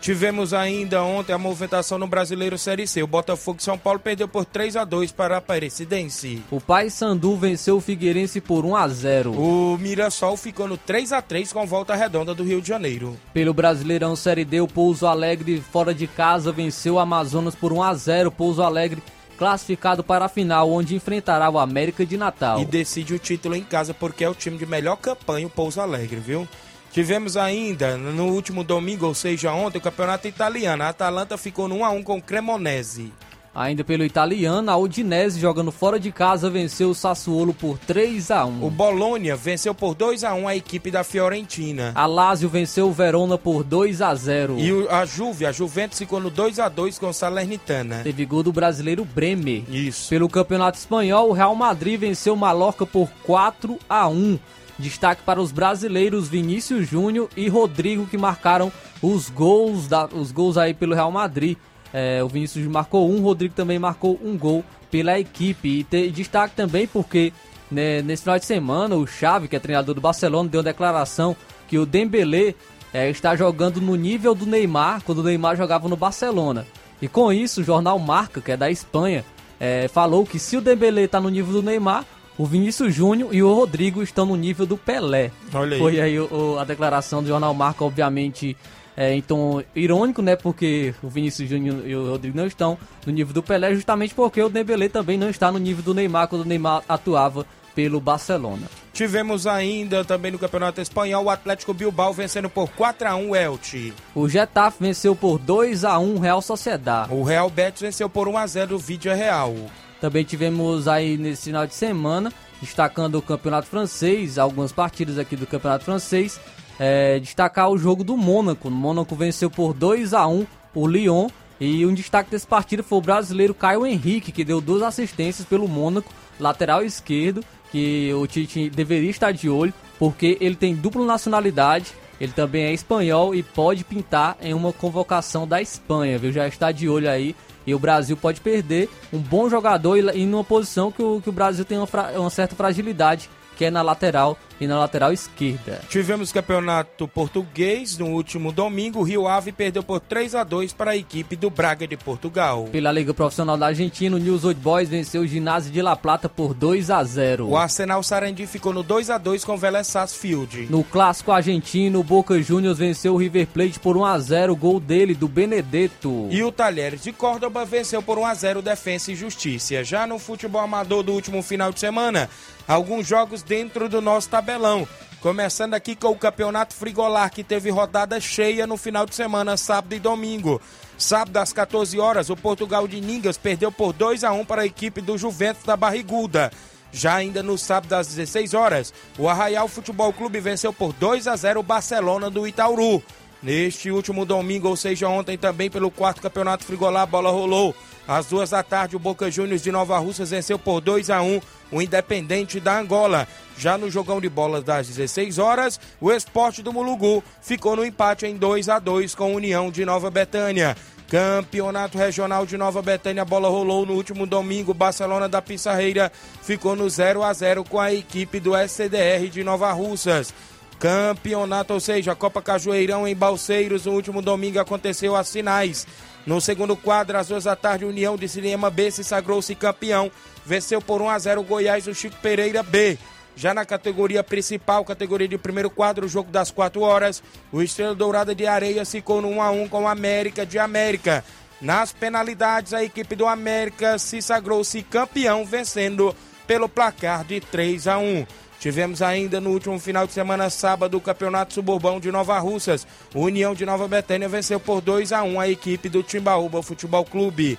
Tivemos 0.00 0.54
ainda 0.54 1.02
ontem 1.02 1.32
a 1.32 1.38
movimentação 1.38 1.98
no 1.98 2.06
Brasileiro 2.06 2.56
Série 2.56 2.86
C. 2.86 3.02
O 3.02 3.06
Botafogo 3.06 3.58
de 3.58 3.64
São 3.64 3.76
Paulo 3.76 3.98
perdeu 3.98 4.28
por 4.28 4.44
3 4.44 4.76
a 4.76 4.84
2 4.84 5.10
para 5.12 5.34
a 5.34 5.38
Aparecidense. 5.38 6.42
O 6.50 6.60
Paysandu 6.60 7.36
venceu 7.36 7.76
o 7.76 7.80
Figueirense 7.80 8.40
por 8.40 8.64
1 8.64 8.76
a 8.76 8.88
0. 8.88 9.32
O 9.32 9.76
Mirassol 9.78 10.36
ficou 10.36 10.68
no 10.68 10.76
3 10.76 11.12
a 11.12 11.20
3 11.20 11.52
com 11.52 11.66
volta 11.66 11.94
redonda 11.94 12.34
do 12.34 12.44
Rio 12.44 12.60
de 12.60 12.68
Janeiro. 12.68 13.16
Pelo 13.32 13.52
Brasileirão 13.52 14.14
Série 14.14 14.44
D, 14.44 14.60
o 14.60 14.68
Pouso 14.68 15.06
Alegre 15.06 15.60
fora 15.72 15.92
de 15.92 16.06
casa 16.06 16.52
venceu 16.52 16.94
o 16.94 16.98
Amazonas 16.98 17.54
por 17.54 17.72
1 17.72 17.82
a 17.82 17.94
0. 17.94 18.30
Pouso 18.30 18.62
Alegre 18.62 19.02
classificado 19.36 20.02
para 20.02 20.24
a 20.24 20.28
final, 20.28 20.70
onde 20.70 20.94
enfrentará 20.94 21.48
o 21.50 21.58
América 21.58 22.04
de 22.04 22.16
Natal. 22.16 22.60
E 22.60 22.64
decide 22.64 23.14
o 23.14 23.18
título 23.18 23.54
em 23.54 23.62
casa 23.62 23.92
porque 23.92 24.24
é 24.24 24.28
o 24.28 24.34
time 24.34 24.56
de 24.56 24.66
melhor 24.66 24.96
campanha, 24.96 25.46
o 25.46 25.50
Pouso 25.50 25.80
Alegre, 25.80 26.16
viu? 26.20 26.48
Tivemos 26.96 27.36
ainda 27.36 27.98
no 27.98 28.28
último 28.28 28.64
domingo, 28.64 29.04
ou 29.04 29.12
seja, 29.12 29.52
ontem, 29.52 29.76
o 29.76 29.82
campeonato 29.82 30.26
italiano. 30.26 30.82
A 30.82 30.88
Atalanta 30.88 31.36
ficou 31.36 31.68
no 31.68 31.74
1 31.74 31.84
a 31.84 31.90
1 31.90 32.02
com 32.02 32.16
o 32.16 32.22
Cremonese. 32.22 33.12
Ainda 33.54 33.84
pelo 33.84 34.02
italiano, 34.02 34.70
a 34.70 34.78
Udinese 34.78 35.38
jogando 35.38 35.70
fora 35.70 36.00
de 36.00 36.10
casa 36.10 36.48
venceu 36.48 36.88
o 36.88 36.94
Sassuolo 36.94 37.52
por 37.52 37.76
3 37.80 38.30
a 38.30 38.46
1. 38.46 38.64
O 38.64 38.70
Bologna 38.70 39.36
venceu 39.36 39.74
por 39.74 39.94
2 39.94 40.24
a 40.24 40.32
1 40.32 40.48
a 40.48 40.56
equipe 40.56 40.90
da 40.90 41.04
Fiorentina. 41.04 41.92
A 41.94 42.06
Lazio 42.06 42.48
venceu 42.48 42.88
o 42.88 42.92
Verona 42.92 43.36
por 43.36 43.62
2 43.62 44.00
a 44.00 44.14
0. 44.14 44.56
E 44.58 44.88
a 44.88 45.04
Juve, 45.04 45.44
a 45.44 45.52
Juventus 45.52 45.98
ficou 45.98 46.18
no 46.18 46.30
2 46.30 46.58
a 46.58 46.70
2 46.70 46.98
com 46.98 47.10
o 47.10 47.12
Salernitana. 47.12 48.00
Teve 48.04 48.24
gol 48.24 48.42
do 48.42 48.54
brasileiro 48.54 49.04
Bremer. 49.04 49.64
Isso. 49.68 50.08
Pelo 50.08 50.30
Campeonato 50.30 50.78
Espanhol, 50.78 51.28
o 51.28 51.34
Real 51.34 51.54
Madrid 51.54 52.00
venceu 52.00 52.32
o 52.32 52.38
Mallorca 52.38 52.86
por 52.86 53.10
4 53.22 53.78
a 53.86 54.08
1. 54.08 54.38
Destaque 54.78 55.22
para 55.22 55.40
os 55.40 55.52
brasileiros 55.52 56.28
Vinícius 56.28 56.88
Júnior 56.88 57.28
e 57.36 57.48
Rodrigo 57.48 58.06
que 58.06 58.18
marcaram 58.18 58.70
os 59.00 59.30
gols, 59.30 59.86
da, 59.88 60.06
os 60.06 60.30
gols 60.30 60.58
aí 60.58 60.74
pelo 60.74 60.94
Real 60.94 61.10
Madrid. 61.10 61.56
É, 61.94 62.22
o 62.22 62.28
Vinícius 62.28 62.62
Júnior 62.64 62.74
marcou 62.82 63.10
um, 63.10 63.18
o 63.18 63.22
Rodrigo 63.22 63.54
também 63.54 63.78
marcou 63.78 64.20
um 64.22 64.36
gol 64.36 64.62
pela 64.90 65.18
equipe. 65.18 65.68
E 65.80 65.84
te- 65.84 66.10
destaque 66.10 66.54
também 66.54 66.86
porque 66.86 67.32
né, 67.70 68.02
nesse 68.02 68.22
final 68.22 68.38
de 68.38 68.44
semana 68.44 68.94
o 68.96 69.06
Xavi, 69.06 69.48
que 69.48 69.56
é 69.56 69.58
treinador 69.58 69.94
do 69.94 70.00
Barcelona, 70.00 70.48
deu 70.48 70.58
uma 70.60 70.64
declaração 70.64 71.34
que 71.66 71.78
o 71.78 71.86
Dembélé 71.86 72.54
é, 72.92 73.08
está 73.08 73.34
jogando 73.34 73.80
no 73.80 73.96
nível 73.96 74.34
do 74.34 74.44
Neymar 74.46 75.02
quando 75.04 75.18
o 75.18 75.22
Neymar 75.22 75.56
jogava 75.56 75.88
no 75.88 75.96
Barcelona. 75.96 76.66
E 77.00 77.08
com 77.08 77.32
isso, 77.32 77.60
o 77.60 77.64
jornal 77.64 77.98
Marca, 77.98 78.40
que 78.40 78.52
é 78.52 78.56
da 78.56 78.70
Espanha, 78.70 79.24
é, 79.58 79.88
falou 79.88 80.26
que 80.26 80.38
se 80.38 80.56
o 80.56 80.60
Dembélé 80.60 81.02
está 81.04 81.20
no 81.20 81.28
nível 81.28 81.52
do 81.54 81.62
Neymar, 81.62 82.04
o 82.38 82.44
Vinícius 82.46 82.94
Júnior 82.94 83.34
e 83.34 83.42
o 83.42 83.52
Rodrigo 83.54 84.02
estão 84.02 84.26
no 84.26 84.36
nível 84.36 84.66
do 84.66 84.76
Pelé. 84.76 85.30
Olha 85.54 85.74
aí. 85.76 85.80
Foi 85.80 86.00
aí 86.00 86.18
o- 86.20 86.28
o- 86.54 86.58
a 86.58 86.64
declaração 86.64 87.22
do 87.22 87.28
jornal 87.28 87.52
Marca, 87.54 87.84
obviamente, 87.84 88.56
é, 88.96 89.12
em 89.14 89.20
tom 89.22 89.62
irônico, 89.74 90.22
né? 90.22 90.36
Porque 90.36 90.94
o 91.02 91.08
Vinícius 91.08 91.48
Júnior 91.48 91.86
e 91.86 91.94
o 91.94 92.10
Rodrigo 92.10 92.36
não 92.36 92.46
estão 92.46 92.78
no 93.06 93.12
nível 93.12 93.32
do 93.34 93.42
Pelé, 93.42 93.74
justamente 93.74 94.14
porque 94.14 94.40
o 94.42 94.48
Dembélé 94.48 94.88
também 94.88 95.18
não 95.18 95.28
está 95.30 95.50
no 95.52 95.58
nível 95.58 95.82
do 95.82 95.94
Neymar 95.94 96.28
quando 96.28 96.42
o 96.42 96.48
Neymar 96.48 96.82
atuava 96.88 97.46
pelo 97.74 98.00
Barcelona. 98.00 98.62
Tivemos 98.94 99.46
ainda 99.46 100.02
também 100.02 100.32
no 100.32 100.38
Campeonato 100.38 100.80
Espanhol 100.80 101.24
o 101.24 101.28
Atlético 101.30 101.74
Bilbao 101.74 102.14
vencendo 102.14 102.48
por 102.48 102.70
4 102.70 103.06
a 103.06 103.14
1 103.16 103.28
o 103.30 103.36
Elche. 103.36 103.92
O 104.14 104.26
Getafe 104.26 104.78
venceu 104.80 105.14
por 105.14 105.38
2 105.38 105.84
a 105.84 105.98
1 105.98 106.18
Real 106.18 106.40
Sociedad. 106.40 107.06
O 107.12 107.22
Real 107.22 107.50
Betis 107.50 107.82
venceu 107.82 108.08
por 108.08 108.26
1 108.28 108.38
a 108.38 108.46
0 108.46 108.76
o 108.76 108.78
Vídea 108.78 109.14
Real. 109.14 109.54
Também 110.00 110.24
tivemos 110.24 110.86
aí 110.86 111.16
nesse 111.16 111.44
final 111.44 111.66
de 111.66 111.74
semana, 111.74 112.32
destacando 112.60 113.16
o 113.16 113.22
Campeonato 113.22 113.66
Francês, 113.66 114.38
algumas 114.38 114.72
partidas 114.72 115.18
aqui 115.18 115.36
do 115.36 115.46
Campeonato 115.46 115.84
Francês. 115.84 116.38
é, 116.78 117.18
destacar 117.18 117.70
o 117.70 117.78
jogo 117.78 118.04
do 118.04 118.16
Mônaco. 118.16 118.68
O 118.68 118.70
Mônaco 118.70 119.14
venceu 119.14 119.50
por 119.50 119.72
2 119.72 120.12
a 120.14 120.26
1 120.26 120.46
o 120.74 120.86
Lyon. 120.86 121.28
E 121.58 121.86
um 121.86 121.94
destaque 121.94 122.30
desse 122.30 122.46
partido 122.46 122.84
foi 122.84 122.98
o 122.98 123.02
brasileiro 123.02 123.54
Caio 123.54 123.86
Henrique, 123.86 124.30
que 124.30 124.44
deu 124.44 124.60
duas 124.60 124.82
assistências 124.82 125.48
pelo 125.48 125.66
Mônaco, 125.66 126.12
lateral 126.38 126.84
esquerdo, 126.84 127.42
que 127.72 128.12
o 128.12 128.26
Tite 128.26 128.68
deveria 128.68 129.08
estar 129.08 129.32
de 129.32 129.48
olho, 129.48 129.72
porque 129.98 130.36
ele 130.38 130.54
tem 130.54 130.74
dupla 130.74 131.06
nacionalidade, 131.06 131.94
ele 132.20 132.32
também 132.32 132.64
é 132.64 132.74
espanhol 132.74 133.34
e 133.34 133.42
pode 133.42 133.84
pintar 133.84 134.36
em 134.42 134.52
uma 134.52 134.70
convocação 134.70 135.48
da 135.48 135.62
Espanha, 135.62 136.18
viu? 136.18 136.30
Já 136.30 136.46
está 136.46 136.70
de 136.70 136.90
olho 136.90 137.08
aí. 137.08 137.34
E 137.66 137.74
o 137.74 137.78
Brasil 137.78 138.16
pode 138.16 138.40
perder 138.40 138.88
um 139.12 139.18
bom 139.18 139.48
jogador 139.50 139.96
e, 139.96 140.22
e 140.22 140.26
numa 140.26 140.44
posição 140.44 140.92
que 140.92 141.02
o, 141.02 141.20
que 141.20 141.28
o 141.28 141.32
Brasil 141.32 141.64
tem 141.64 141.76
uma, 141.78 141.86
fra- 141.86 142.12
uma 142.16 142.30
certa 142.30 142.54
fragilidade, 142.54 143.28
que 143.56 143.64
é 143.64 143.70
na 143.70 143.82
lateral 143.82 144.38
e 144.60 144.66
na 144.66 144.78
lateral 144.78 145.12
esquerda. 145.12 145.80
Tivemos 145.88 146.32
campeonato 146.32 147.06
português 147.08 147.98
no 147.98 148.06
último 148.06 148.52
domingo. 148.52 149.00
O 149.00 149.02
Rio 149.02 149.28
Ave 149.28 149.52
perdeu 149.52 149.82
por 149.82 150.00
3 150.00 150.34
a 150.34 150.44
2 150.44 150.72
para 150.72 150.92
a 150.92 150.96
equipe 150.96 151.36
do 151.36 151.50
Braga 151.50 151.86
de 151.86 151.96
Portugal. 151.96 152.68
Pela 152.72 152.92
Liga 152.92 153.12
Profissional 153.12 153.56
da 153.56 153.66
Argentina, 153.66 154.16
o 154.16 154.18
News 154.18 154.44
Old 154.44 154.60
Boys 154.60 154.88
venceu 154.88 155.22
o 155.22 155.26
Ginásio 155.26 155.70
de 155.70 155.82
La 155.82 155.96
Plata 155.96 156.28
por 156.28 156.54
2 156.54 156.90
a 156.90 157.02
0. 157.02 157.48
O 157.48 157.56
Arsenal 157.56 158.02
Sarandi 158.02 158.46
ficou 158.46 158.72
no 158.72 158.82
2 158.82 159.10
a 159.10 159.18
2 159.18 159.44
com 159.44 159.54
o 159.54 159.58
Vélez 159.58 159.86
Sarsfield. 159.86 160.68
No 160.70 160.82
clássico 160.84 161.32
argentino, 161.32 162.00
o 162.00 162.04
Boca 162.04 162.40
Juniors 162.40 162.78
venceu 162.78 163.14
o 163.14 163.16
River 163.16 163.46
Plate 163.46 163.78
por 163.78 163.96
1 163.96 164.04
a 164.04 164.18
0, 164.18 164.56
gol 164.56 164.80
dele 164.80 165.14
do 165.14 165.28
Benedetto. 165.28 166.28
E 166.30 166.42
o 166.42 166.52
Talheres 166.52 167.02
de 167.02 167.12
Córdoba 167.12 167.64
venceu 167.64 168.02
por 168.02 168.18
1 168.18 168.26
a 168.26 168.34
0 168.34 168.62
Defensa 168.62 169.12
e 169.12 169.16
Justiça. 169.16 169.84
Já 169.84 170.06
no 170.06 170.18
futebol 170.18 170.60
amador 170.60 171.02
do 171.02 171.12
último 171.12 171.42
final 171.42 171.72
de 171.72 171.80
semana, 171.80 172.28
alguns 172.66 173.06
jogos 173.06 173.42
dentro 173.42 173.88
do 173.88 174.00
nosso 174.00 174.28
tabelão. 174.46 174.86
Começando 175.20 175.74
aqui 175.74 175.96
com 175.96 176.08
o 176.08 176.16
Campeonato 176.16 176.72
Frigolar, 176.72 177.32
que 177.32 177.42
teve 177.42 177.68
rodada 177.68 178.20
cheia 178.20 178.64
no 178.64 178.76
final 178.76 179.04
de 179.04 179.14
semana, 179.14 179.56
sábado 179.56 179.92
e 179.92 179.98
domingo. 179.98 180.60
Sábado 180.96 181.38
às 181.38 181.52
14 181.52 181.98
horas, 181.98 182.30
o 182.30 182.36
Portugal 182.36 182.86
de 182.86 183.00
Ningas 183.00 183.36
perdeu 183.36 183.72
por 183.72 183.92
2 183.92 184.22
a 184.22 184.32
1 184.32 184.44
para 184.44 184.62
a 184.62 184.66
equipe 184.66 185.00
do 185.00 185.18
Juventus 185.18 185.64
da 185.64 185.76
Barriguda. 185.76 186.52
Já 186.92 187.16
ainda 187.16 187.42
no 187.42 187.58
sábado 187.58 187.92
às 187.94 188.06
16 188.06 188.54
horas, 188.54 188.94
o 189.18 189.28
Arraial 189.28 189.66
Futebol 189.66 190.12
Clube 190.12 190.38
venceu 190.38 190.72
por 190.72 190.92
2 190.92 191.26
a 191.26 191.34
0 191.34 191.58
o 191.58 191.62
Barcelona 191.62 192.30
do 192.30 192.46
Itaúru. 192.46 193.02
Neste 193.42 193.90
último 193.90 194.24
domingo, 194.24 194.68
ou 194.68 194.76
seja, 194.76 195.08
ontem 195.08 195.36
também 195.36 195.68
pelo 195.68 195.90
quarto 195.90 196.22
campeonato 196.22 196.64
frigolar, 196.64 197.02
a 197.02 197.06
bola 197.06 197.30
rolou. 197.30 197.74
Às 198.08 198.26
duas 198.26 198.50
da 198.50 198.62
tarde, 198.62 198.94
o 198.94 199.00
Boca 199.00 199.30
Juniors 199.30 199.62
de 199.62 199.72
Nova 199.72 199.98
Russas 199.98 200.30
venceu 200.30 200.58
por 200.58 200.80
2 200.80 201.10
a 201.10 201.20
1 201.22 201.40
o 201.72 201.82
Independente 201.82 202.60
da 202.60 202.78
Angola. 202.78 203.26
Já 203.58 203.76
no 203.76 203.90
jogão 203.90 204.20
de 204.20 204.28
bolas 204.28 204.62
das 204.62 204.86
16 204.86 205.38
horas, 205.38 205.80
o 206.00 206.12
Esporte 206.12 206.62
do 206.62 206.72
Mulugu 206.72 207.22
ficou 207.40 207.74
no 207.74 207.84
empate 207.84 208.26
em 208.26 208.36
2 208.36 208.68
a 208.68 208.78
2 208.78 209.14
com 209.14 209.24
a 209.24 209.36
União 209.36 209.70
de 209.70 209.84
Nova 209.84 210.10
Betânia. 210.10 210.76
Campeonato 211.08 211.96
Regional 211.96 212.44
de 212.44 212.56
Nova 212.56 212.82
Betânia, 212.82 213.22
a 213.22 213.24
bola 213.24 213.48
rolou 213.48 213.86
no 213.86 213.94
último 213.94 214.26
domingo. 214.26 214.74
Barcelona 214.74 215.28
da 215.28 215.40
Pissarreira 215.40 216.10
ficou 216.42 216.74
no 216.74 216.88
0 216.90 217.22
a 217.22 217.32
0 217.32 217.64
com 217.64 217.80
a 217.80 217.92
equipe 217.92 218.40
do 218.40 218.52
SCDR 218.56 219.28
de 219.30 219.44
Nova 219.44 219.72
Russas. 219.72 220.34
Campeonato, 220.78 221.72
ou 221.72 221.80
seja, 221.80 222.14
Copa 222.14 222.42
Cajueirão 222.42 223.08
em 223.08 223.16
Balseiros, 223.16 223.86
no 223.86 223.92
último 223.92 224.20
domingo 224.20 224.58
aconteceu 224.58 225.16
as 225.16 225.32
finais. 225.32 225.86
No 226.26 226.40
segundo 226.40 226.76
quadro, 226.76 227.16
às 227.16 227.28
duas 227.28 227.44
da 227.44 227.54
tarde, 227.54 227.84
União 227.84 228.16
de 228.16 228.28
Cinema 228.28 228.68
B 228.68 228.90
se 228.90 229.04
sagrou-se 229.04 229.54
campeão. 229.54 230.10
Venceu 230.44 230.82
por 230.82 231.00
1 231.00 231.08
a 231.08 231.18
0 231.20 231.40
o 231.40 231.44
Goiás, 231.44 231.86
o 231.86 231.94
Chico 231.94 232.16
Pereira 232.20 232.64
B. 232.64 232.98
Já 233.36 233.54
na 233.54 233.64
categoria 233.64 234.24
principal, 234.24 234.84
categoria 234.84 235.28
de 235.28 235.38
primeiro 235.38 235.70
quadro, 235.70 236.08
jogo 236.08 236.30
das 236.30 236.50
4 236.50 236.80
horas, 236.80 237.22
o 237.52 237.62
Estrela 237.62 237.94
Dourada 237.94 238.34
de 238.34 238.46
Areia 238.46 238.84
ficou 238.84 239.22
no 239.22 239.28
1 239.28 239.42
a 239.42 239.50
1 239.50 239.68
com 239.68 239.84
o 239.84 239.88
América 239.88 240.44
de 240.44 240.58
América. 240.58 241.22
Nas 241.60 241.92
penalidades, 241.92 242.74
a 242.74 242.82
equipe 242.82 243.14
do 243.14 243.26
América 243.26 243.98
se 243.98 244.20
sagrou-se 244.20 244.82
campeão, 244.82 245.44
vencendo 245.44 246.14
pelo 246.46 246.68
placar 246.68 247.24
de 247.24 247.40
3 247.40 247.86
a 247.86 247.98
1. 247.98 248.26
Tivemos 248.66 249.00
ainda 249.00 249.40
no 249.40 249.50
último 249.50 249.78
final 249.78 250.08
de 250.08 250.12
semana, 250.12 250.50
sábado, 250.50 250.96
o 250.96 251.00
Campeonato 251.00 251.54
Suburbão 251.54 252.00
de 252.00 252.10
Nova 252.10 252.36
Russas. 252.40 252.84
O 253.14 253.20
União 253.20 253.54
de 253.54 253.64
Nova 253.64 253.86
Betânia 253.86 254.28
venceu 254.28 254.58
por 254.58 254.80
2 254.80 255.12
a 255.12 255.22
1 255.22 255.38
a 255.38 255.48
equipe 255.48 255.88
do 255.88 256.02
Timbaúba 256.02 256.60
Futebol 256.64 257.04
Clube. 257.04 257.56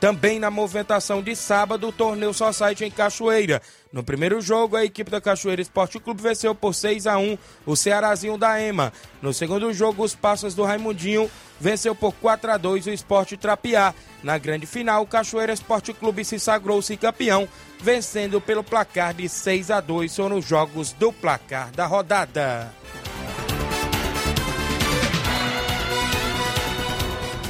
Também 0.00 0.38
na 0.38 0.50
movimentação 0.50 1.20
de 1.20 1.36
sábado, 1.36 1.88
o 1.88 1.92
torneio 1.92 2.32
Society 2.32 2.86
em 2.86 2.90
Cachoeira. 2.90 3.60
No 3.90 4.02
primeiro 4.02 4.40
jogo, 4.40 4.76
a 4.76 4.84
equipe 4.84 5.10
da 5.10 5.20
Cachoeira 5.20 5.62
Esporte 5.62 5.98
Clube 5.98 6.22
venceu 6.22 6.54
por 6.54 6.74
6 6.74 7.06
a 7.06 7.16
1 7.16 7.38
o 7.64 7.74
Cearazinho 7.74 8.36
da 8.36 8.60
EMA. 8.60 8.92
No 9.22 9.32
segundo 9.32 9.72
jogo, 9.72 10.04
os 10.04 10.14
Passas 10.14 10.54
do 10.54 10.62
Raimundinho 10.62 11.30
venceu 11.58 11.94
por 11.94 12.12
4 12.12 12.52
a 12.52 12.56
2 12.58 12.86
o 12.86 12.90
Esporte 12.90 13.36
Trapiá. 13.36 13.94
Na 14.22 14.36
grande 14.36 14.66
final, 14.66 15.02
o 15.02 15.06
Cachoeira 15.06 15.54
Esporte 15.54 15.94
Clube 15.94 16.22
se 16.24 16.38
sagrou-se 16.38 16.96
campeão, 16.98 17.48
vencendo 17.80 18.40
pelo 18.40 18.62
placar 18.62 19.14
de 19.14 19.28
6 19.28 19.70
a 19.70 19.80
2 19.80 20.14
Foram 20.14 20.36
os 20.36 20.44
jogos 20.44 20.92
do 20.92 21.10
placar 21.10 21.70
da 21.70 21.86
rodada. 21.86 22.70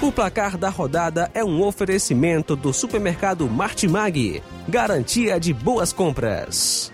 O 0.01 0.12
placar 0.12 0.57
da 0.57 0.68
rodada 0.68 1.29
é 1.35 1.44
um 1.44 1.61
oferecimento 1.61 2.55
do 2.55 2.72
supermercado 2.72 3.48
Martimag. 3.51 4.40
Garantia 4.68 5.40
de 5.40 5.54
boas 5.54 5.94
compras. 5.94 6.92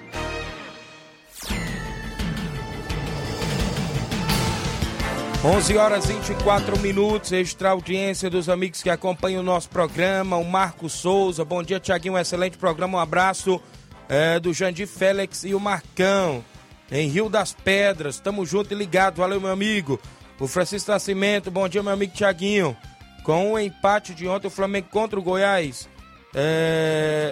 Onze 5.45 5.77
horas 5.77 6.07
24 6.07 6.79
minutos, 6.79 7.33
extra 7.33 7.71
audiência 7.71 8.31
dos 8.31 8.49
amigos 8.49 8.81
que 8.81 8.89
acompanham 8.89 9.41
o 9.41 9.45
nosso 9.45 9.69
programa, 9.71 10.37
o 10.37 10.45
Marco 10.45 10.89
Souza, 10.89 11.45
bom 11.45 11.65
dia 11.65 11.81
Tiaguinho, 11.81 12.15
um 12.15 12.19
excelente 12.19 12.57
programa, 12.57 12.99
um 12.99 13.01
abraço 13.01 13.61
é, 14.09 14.39
do 14.39 14.55
Jandir 14.55 14.87
Félix 14.87 15.43
e 15.43 15.53
o 15.53 15.59
Marcão, 15.59 16.45
em 16.93 17.09
Rio 17.09 17.29
das 17.29 17.53
Pedras, 17.53 18.21
tamo 18.21 18.47
junto 18.47 18.73
e 18.73 18.77
ligado, 18.77 19.17
valeu 19.17 19.41
meu 19.41 19.51
amigo, 19.51 20.01
o 20.39 20.47
Francisco 20.47 20.93
Nascimento, 20.93 21.51
bom 21.51 21.69
dia 21.69 21.83
meu 21.83 21.93
amigo 21.93 22.15
Tiaguinho, 22.15 22.77
com 23.25 23.53
o 23.53 23.59
empate 23.59 24.15
de 24.15 24.29
ontem 24.29 24.47
o 24.47 24.51
Flamengo 24.51 24.87
contra 24.93 25.19
o 25.19 25.23
Goiás, 25.23 25.89
é, 26.35 27.24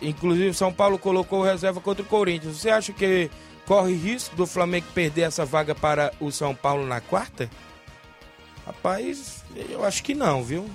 inclusive 0.00 0.54
São 0.54 0.72
Paulo 0.72 0.98
colocou 0.98 1.42
reserva 1.42 1.80
contra 1.80 2.02
o 2.02 2.06
Corinthians, 2.06 2.56
você 2.58 2.70
acha 2.70 2.92
que 2.92 3.30
corre 3.66 3.94
risco 3.94 4.34
do 4.36 4.46
Flamengo 4.46 4.86
perder 4.94 5.22
essa 5.22 5.44
vaga 5.44 5.74
para 5.74 6.12
o 6.20 6.30
São 6.30 6.54
Paulo 6.54 6.86
na 6.86 7.00
quarta? 7.00 7.50
Rapaz, 8.66 9.44
eu 9.70 9.84
acho 9.84 10.02
que 10.02 10.14
não, 10.14 10.42
viu? 10.42 10.66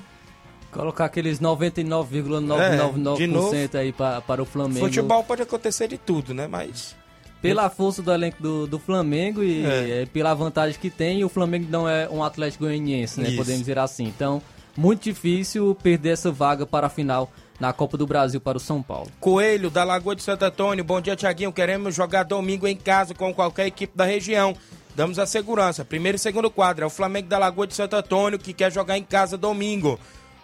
Colocar 0.72 1.06
aqueles 1.06 1.40
99,999% 1.40 3.76
É, 3.76 3.80
aí 3.80 3.92
pa- 3.92 4.22
para 4.22 4.42
o 4.42 4.46
Flamengo. 4.46 4.80
Futebol 4.86 5.24
pode 5.24 5.42
acontecer 5.42 5.88
de 5.88 5.98
tudo, 5.98 6.34
né? 6.34 6.48
Mas. 6.48 6.96
Pela 7.42 7.70
força 7.70 8.02
do 8.02 8.12
elenco 8.12 8.42
do, 8.42 8.66
do 8.66 8.80
Flamengo 8.80 9.44
e 9.44 9.66
É. 9.66 10.02
eh, 10.02 10.06
pela 10.12 10.34
vantagem 10.34 10.80
que 10.80 10.90
tem, 10.90 11.24
o 11.26 11.30
Flamengo 11.30 11.68
não 11.70 11.88
é 11.88 12.08
um 12.10 12.24
Atlético 12.24 12.64
Goianiense, 12.64 13.20
né? 13.20 13.28
Isso. 13.28 13.38
Podemos 13.38 13.60
dizer 13.60 13.78
assim. 13.78 14.06
Então, 14.06 14.42
muito 14.78 15.04
difícil 15.04 15.76
perder 15.84 16.12
essa 16.12 16.32
vaga 16.32 16.66
para 16.66 16.88
a 16.88 16.90
final 16.90 17.30
na 17.64 17.72
Copa 17.72 17.98
do 17.98 18.06
Brasil 18.06 18.42
para 18.42 18.58
o 18.58 18.60
São 18.60 18.84
Paulo. 18.84 19.10
Coelho, 19.22 19.70
da 19.70 19.86
Lagoa 19.86 20.14
de 20.14 20.22
Santo 20.22 20.44
Antônio. 20.44 20.84
Bom 20.84 21.00
dia, 21.00 21.16
Tiaguinho. 21.16 21.54
Queremos 21.54 21.96
jogar 21.96 22.24
domingo 22.24 22.68
em 22.68 22.76
casa 22.76 23.16
com 23.16 23.34
qualquer 23.34 23.68
equipe 23.68 23.96
da 23.96 24.04
região. 24.04 24.54
Damos 24.94 25.18
a 25.18 25.26
segurança. 25.26 25.86
Primeiro 25.86 26.18
e 26.18 26.20
segundo 26.20 26.52
quadro. 26.52 26.84
É 26.84 26.88
o 26.88 26.90
Flamengo 26.90 27.30
da 27.30 27.38
Lagoa 27.38 27.66
de 27.66 27.74
Santo 27.74 27.96
Antônio 27.96 28.38
que 28.38 28.52
quer 28.52 28.70
jogar 28.70 28.98
em 28.98 29.04
casa 29.04 29.38
domingo. 29.38 29.98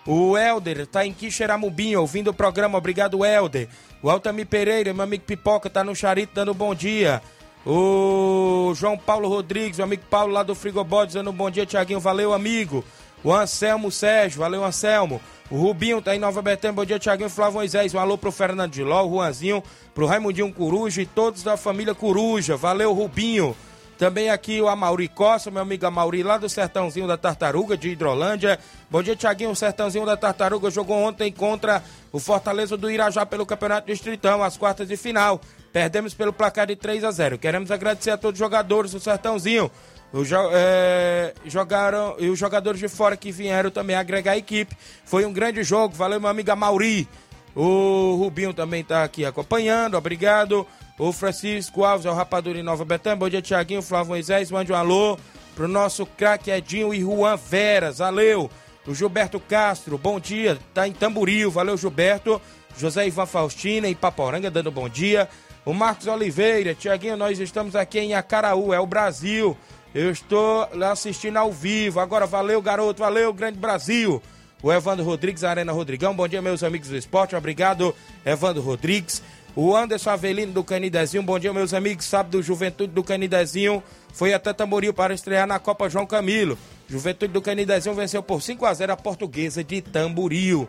O 0.07 0.37
Helder 0.37 0.87
tá 0.87 1.05
em 1.05 1.11
Quixeramobim, 1.11 1.93
ouvindo 1.95 2.29
o 2.29 2.33
programa. 2.33 2.77
Obrigado, 2.77 3.25
Helder. 3.25 3.67
O 4.01 4.09
Altamir 4.09 4.47
Pereira, 4.47 4.93
meu 4.93 5.03
amigo 5.03 5.25
Pipoca, 5.25 5.69
tá 5.69 5.83
no 5.83 5.93
Charito 5.93 6.33
dando 6.33 6.53
bom 6.53 6.73
dia. 6.73 7.21
O 7.65 8.71
João 8.75 8.97
Paulo 8.97 9.27
Rodrigues, 9.27 9.79
o 9.79 9.83
amigo 9.83 10.03
Paulo 10.09 10.31
lá 10.31 10.41
do 10.41 10.55
Frigobode, 10.55 11.15
dando 11.15 11.33
bom 11.33 11.51
dia, 11.51 11.65
Tiaguinho. 11.65 11.99
Valeu, 11.99 12.33
amigo. 12.33 12.81
O 13.23 13.33
Anselmo 13.33 13.91
Sérgio, 13.91 14.39
valeu, 14.39 14.63
Anselmo. 14.63 15.21
O 15.51 15.57
Rubinho 15.57 16.01
tá 16.01 16.15
em 16.15 16.19
Nova 16.19 16.41
Betânia, 16.41 16.73
bom 16.73 16.85
dia, 16.85 16.99
Tiaguinho. 16.99 17.29
Flávio 17.29 17.55
Moisés, 17.55 17.93
um 17.93 17.99
alô 17.99 18.17
pro 18.17 18.31
Fernando 18.31 18.71
de 18.71 18.83
Ló, 18.83 19.05
o 19.05 19.09
Juanzinho, 19.09 19.63
pro 19.93 20.05
Raimundinho 20.05 20.53
Coruja 20.53 21.01
e 21.01 21.05
todos 21.05 21.43
da 21.43 21.57
família 21.57 21.95
Coruja. 21.95 22.55
Valeu, 22.55 22.93
Rubinho. 22.93 23.55
Também 23.97 24.29
aqui 24.29 24.61
o 24.61 24.69
Amauri 24.69 25.09
Costa, 25.09 25.51
meu 25.51 25.61
amigo 25.61 25.85
Amauri, 25.85 26.23
lá 26.23 26.37
do 26.37 26.47
Sertãozinho 26.47 27.05
da 27.05 27.17
Tartaruga, 27.17 27.75
de 27.75 27.89
Hidrolândia. 27.89 28.57
Bom 28.89 29.03
dia, 29.03 29.13
Tiaguinho. 29.13 29.49
O 29.49 29.55
Sertãozinho 29.55 30.05
da 30.05 30.15
Tartaruga 30.15 30.71
jogou 30.71 30.95
ontem 30.95 31.29
contra 31.33 31.83
o 32.09 32.19
Fortaleza 32.19 32.77
do 32.77 32.89
Irajá 32.89 33.25
pelo 33.25 33.45
Campeonato 33.45 33.87
Distritão, 33.87 34.41
as 34.41 34.55
quartas 34.55 34.87
de 34.87 34.95
final. 34.95 35.41
Perdemos 35.73 36.13
pelo 36.13 36.31
placar 36.31 36.65
de 36.65 36.75
3 36.75 37.03
a 37.03 37.11
0 37.11 37.37
Queremos 37.37 37.69
agradecer 37.69 38.11
a 38.11 38.17
todos 38.17 38.39
os 38.39 38.39
jogadores 38.39 38.91
do 38.91 38.99
Sertãozinho. 39.01 39.69
O 40.11 40.23
é, 40.51 41.33
jogaram 41.45 42.15
e 42.17 42.29
os 42.29 42.39
jogadores 42.39 42.79
de 42.79 42.87
fora 42.87 43.15
que 43.15 43.31
vieram 43.31 43.69
também 43.69 43.95
agregar 43.95 44.31
a 44.31 44.37
equipe. 44.37 44.75
Foi 45.05 45.23
um 45.23 45.31
grande 45.31 45.63
jogo. 45.63 45.93
Valeu, 45.93 46.19
meu 46.19 46.29
amigo 46.29 46.51
Amauri. 46.51 47.07
O 47.55 48.15
Rubinho 48.15 48.53
também 48.53 48.81
está 48.81 49.03
aqui 49.03 49.25
acompanhando, 49.25 49.97
obrigado. 49.97 50.65
o 50.97 51.11
Francisco 51.11 51.83
Alves, 51.83 52.05
é 52.05 52.09
o 52.09 52.13
Rapadura 52.13 52.59
em 52.59 52.63
Nova 52.63 52.85
Betânia. 52.85 53.17
Bom 53.17 53.29
dia, 53.29 53.41
Tiaguinho, 53.41 53.81
Flávio 53.81 54.09
Moisés. 54.09 54.49
Mande 54.49 54.71
um 54.71 54.75
alô 54.75 55.17
pro 55.55 55.67
nosso 55.67 56.05
craque 56.05 56.49
Edinho 56.49 56.93
e 56.93 57.01
Juan 57.01 57.35
Veras. 57.35 57.99
Valeu. 57.99 58.49
O 58.87 58.95
Gilberto 58.95 59.39
Castro, 59.39 59.97
bom 59.97 60.19
dia. 60.19 60.57
Tá 60.73 60.87
em 60.87 60.91
Tamboril. 60.91 61.51
Valeu, 61.51 61.77
Gilberto. 61.77 62.41
José 62.77 63.07
Ivan 63.07 63.25
Faustina 63.25 63.87
em 63.87 63.93
Paporanga, 63.93 64.49
dando 64.49 64.71
bom 64.71 64.89
dia. 64.89 65.29
O 65.65 65.73
Marcos 65.73 66.07
Oliveira, 66.07 66.73
Tiaguinho, 66.73 67.17
nós 67.17 67.39
estamos 67.39 67.75
aqui 67.75 67.99
em 67.99 68.13
Acaraú, 68.15 68.73
é 68.73 68.79
o 68.79 68.87
Brasil. 68.87 69.55
Eu 69.93 70.11
estou 70.11 70.69
assistindo 70.91 71.37
ao 71.37 71.51
vivo. 71.51 71.99
Agora, 71.99 72.27
valeu, 72.27 72.61
garoto. 72.61 72.99
Valeu, 72.99 73.33
grande 73.33 73.57
Brasil. 73.57 74.21
O 74.61 74.71
Evandro 74.71 75.03
Rodrigues, 75.03 75.43
Arena 75.43 75.71
Rodrigão. 75.71 76.15
Bom 76.15 76.27
dia, 76.27 76.41
meus 76.41 76.63
amigos 76.63 76.89
do 76.89 76.97
esporte. 76.97 77.35
Obrigado, 77.35 77.95
Evandro 78.25 78.61
Rodrigues. 78.61 79.23
O 79.55 79.75
Anderson 79.75 80.11
Avelino 80.11 80.51
do 80.51 80.63
Canidezinho. 80.63 81.23
Bom 81.23 81.39
dia, 81.39 81.51
meus 81.51 81.73
amigos. 81.73 82.05
Sábado 82.05 82.37
do 82.37 82.43
Juventude 82.43 82.93
do 82.93 83.03
Canidezinho 83.03 83.81
foi 84.13 84.31
até 84.33 84.53
Tamboril 84.53 84.93
para 84.93 85.13
estrear 85.13 85.47
na 85.47 85.57
Copa 85.57 85.89
João 85.89 86.05
Camilo. 86.05 86.57
Juventude 86.87 87.33
do 87.33 87.41
Canidezinho 87.41 87.95
venceu 87.95 88.21
por 88.21 88.41
5 88.41 88.65
a 88.65 88.73
0 88.73 88.93
a 88.93 88.97
Portuguesa 88.97 89.63
de 89.63 89.81
Tamboril. 89.81 90.67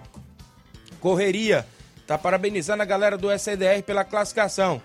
Correria. 0.98 1.66
Tá 2.06 2.16
parabenizando 2.16 2.82
a 2.82 2.86
galera 2.86 3.18
do 3.18 3.30
SDR 3.30 3.82
pela 3.84 4.02
classificação. 4.02 4.80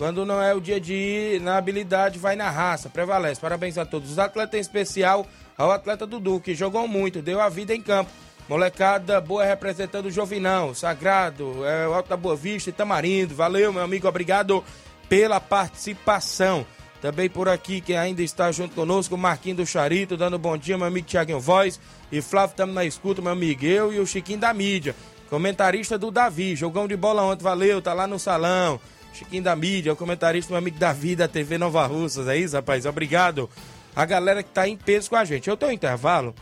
Quando 0.00 0.24
não 0.24 0.40
é 0.40 0.54
o 0.54 0.62
dia 0.62 0.80
de 0.80 0.94
ir 0.94 1.42
na 1.42 1.58
habilidade, 1.58 2.18
vai 2.18 2.34
na 2.34 2.48
raça. 2.48 2.88
Prevalece. 2.88 3.38
Parabéns 3.38 3.76
a 3.76 3.84
todos. 3.84 4.12
Os 4.12 4.18
atletas 4.18 4.54
em 4.54 4.60
especial 4.62 5.26
ao 5.58 5.70
atleta 5.70 6.06
Dudu, 6.06 6.40
que 6.40 6.54
jogou 6.54 6.88
muito, 6.88 7.20
deu 7.20 7.38
a 7.38 7.50
vida 7.50 7.74
em 7.74 7.82
campo. 7.82 8.10
Molecada 8.48 9.20
boa 9.20 9.44
representando 9.44 10.06
o 10.06 10.10
Jovinão, 10.10 10.72
Sagrado, 10.72 11.66
é, 11.66 11.84
Alto 11.84 12.08
da 12.08 12.16
Boa 12.16 12.34
Vista 12.34 12.70
e 12.70 12.72
Tamarindo. 12.72 13.34
Valeu, 13.34 13.74
meu 13.74 13.82
amigo, 13.82 14.08
obrigado 14.08 14.64
pela 15.06 15.38
participação. 15.38 16.64
Também 17.02 17.28
por 17.28 17.46
aqui, 17.46 17.82
quem 17.82 17.98
ainda 17.98 18.22
está 18.22 18.50
junto 18.50 18.74
conosco, 18.74 19.18
Marquinho 19.18 19.56
do 19.56 19.66
Charito, 19.66 20.16
dando 20.16 20.38
bom 20.38 20.56
dia, 20.56 20.78
meu 20.78 20.86
amigo 20.86 21.06
Tiaguinho 21.06 21.40
Voz. 21.40 21.78
E 22.10 22.22
Flávio, 22.22 22.52
estamos 22.52 22.74
na 22.74 22.86
escuta, 22.86 23.20
meu 23.20 23.32
amigo. 23.32 23.66
Eu 23.66 23.92
e 23.92 24.00
o 24.00 24.06
Chiquinho 24.06 24.38
da 24.38 24.54
mídia, 24.54 24.96
comentarista 25.28 25.98
do 25.98 26.10
Davi. 26.10 26.56
Jogão 26.56 26.88
de 26.88 26.96
bola 26.96 27.22
ontem, 27.22 27.44
valeu, 27.44 27.82
tá 27.82 27.92
lá 27.92 28.06
no 28.06 28.18
salão. 28.18 28.80
Chiquinho 29.12 29.42
da 29.42 29.54
mídia, 29.56 29.92
o 29.92 29.96
comentarista, 29.96 30.52
meu 30.52 30.58
amigo 30.58 30.78
Davi 30.78 31.16
da 31.16 31.28
TV 31.28 31.58
Nova 31.58 31.86
Russas. 31.86 32.28
É 32.28 32.36
isso, 32.36 32.56
rapaz? 32.56 32.86
Obrigado. 32.86 33.48
A 33.94 34.04
galera 34.04 34.42
que 34.42 34.50
tá 34.50 34.68
em 34.68 34.76
peso 34.76 35.10
com 35.10 35.16
a 35.16 35.24
gente. 35.24 35.48
Eu 35.48 35.56
tenho 35.56 35.72
um 35.72 35.74
intervalo. 35.74 36.34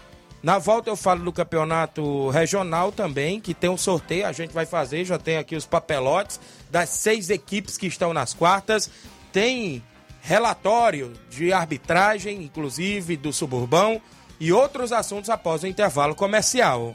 Na 0.42 0.58
volta 0.58 0.88
eu 0.88 0.96
falo 0.96 1.24
do 1.24 1.32
campeonato 1.32 2.28
regional 2.30 2.92
também, 2.92 3.40
que 3.40 3.52
tem 3.52 3.68
um 3.68 3.76
sorteio, 3.76 4.26
a 4.26 4.32
gente 4.32 4.52
vai 4.52 4.64
fazer, 4.64 5.04
já 5.04 5.18
tem 5.18 5.36
aqui 5.36 5.56
os 5.56 5.66
papelotes 5.66 6.38
das 6.70 6.90
seis 6.90 7.28
equipes 7.28 7.76
que 7.76 7.88
estão 7.88 8.12
nas 8.12 8.34
quartas. 8.34 8.88
Tem 9.32 9.82
relatório 10.20 11.12
de 11.28 11.52
arbitragem, 11.52 12.42
inclusive 12.42 13.16
do 13.16 13.32
suburbão, 13.32 14.00
e 14.38 14.52
outros 14.52 14.92
assuntos 14.92 15.28
após 15.28 15.64
o 15.64 15.66
intervalo 15.66 16.14
comercial. 16.14 16.94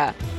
FM. 0.00 0.30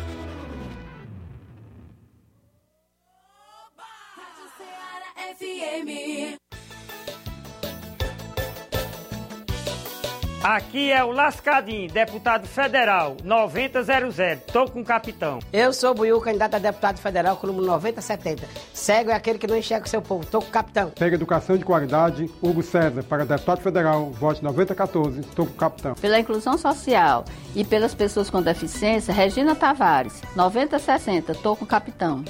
Aqui 10.44 10.92
é 10.92 11.04
o 11.04 11.12
Lascadinho, 11.12 11.88
deputado 11.92 12.48
federal, 12.48 13.16
9000. 13.24 14.42
Tô 14.52 14.66
com 14.66 14.82
o 14.82 14.84
capitão. 14.84 15.38
Eu 15.54 15.72
sou 15.72 15.92
o 15.92 15.94
Buiu, 15.94 16.20
candidato 16.20 16.56
a 16.56 16.58
deputado 16.60 16.98
federal 16.98 17.38
com 17.38 17.46
o 17.46 17.52
número 17.52 17.68
9070. 17.68 18.48
Cego 18.74 19.12
é 19.12 19.14
aquele 19.14 19.38
que 19.38 19.46
não 19.46 19.56
enxerga 19.56 19.86
o 19.86 19.90
seu 19.90 20.02
povo. 20.02 20.26
Tô 20.26 20.42
com 20.42 20.48
o 20.48 20.52
capitão. 20.52 20.90
Pega 20.90 21.14
Educação 21.16 21.56
de 21.56 21.64
Qualidade, 21.64 22.28
Hugo 22.42 22.64
César, 22.64 23.04
para 23.04 23.24
deputado 23.24 23.62
federal, 23.62 24.10
vote 24.10 24.44
9014, 24.44 25.22
tô 25.36 25.46
com 25.46 25.52
o 25.52 25.56
capitão. 25.56 25.94
Pela 25.94 26.20
inclusão 26.20 26.58
social 26.58 27.24
e 27.56 27.64
pelas 27.64 27.94
pessoas 27.94 28.28
com 28.32 28.42
deficiência, 28.42 29.14
Regina 29.14 29.54
Tavares, 29.54 30.24
9060, 30.36 31.36
tô 31.36 31.56
com 31.56 31.66
o 31.66 31.68
capitão. 31.68 32.26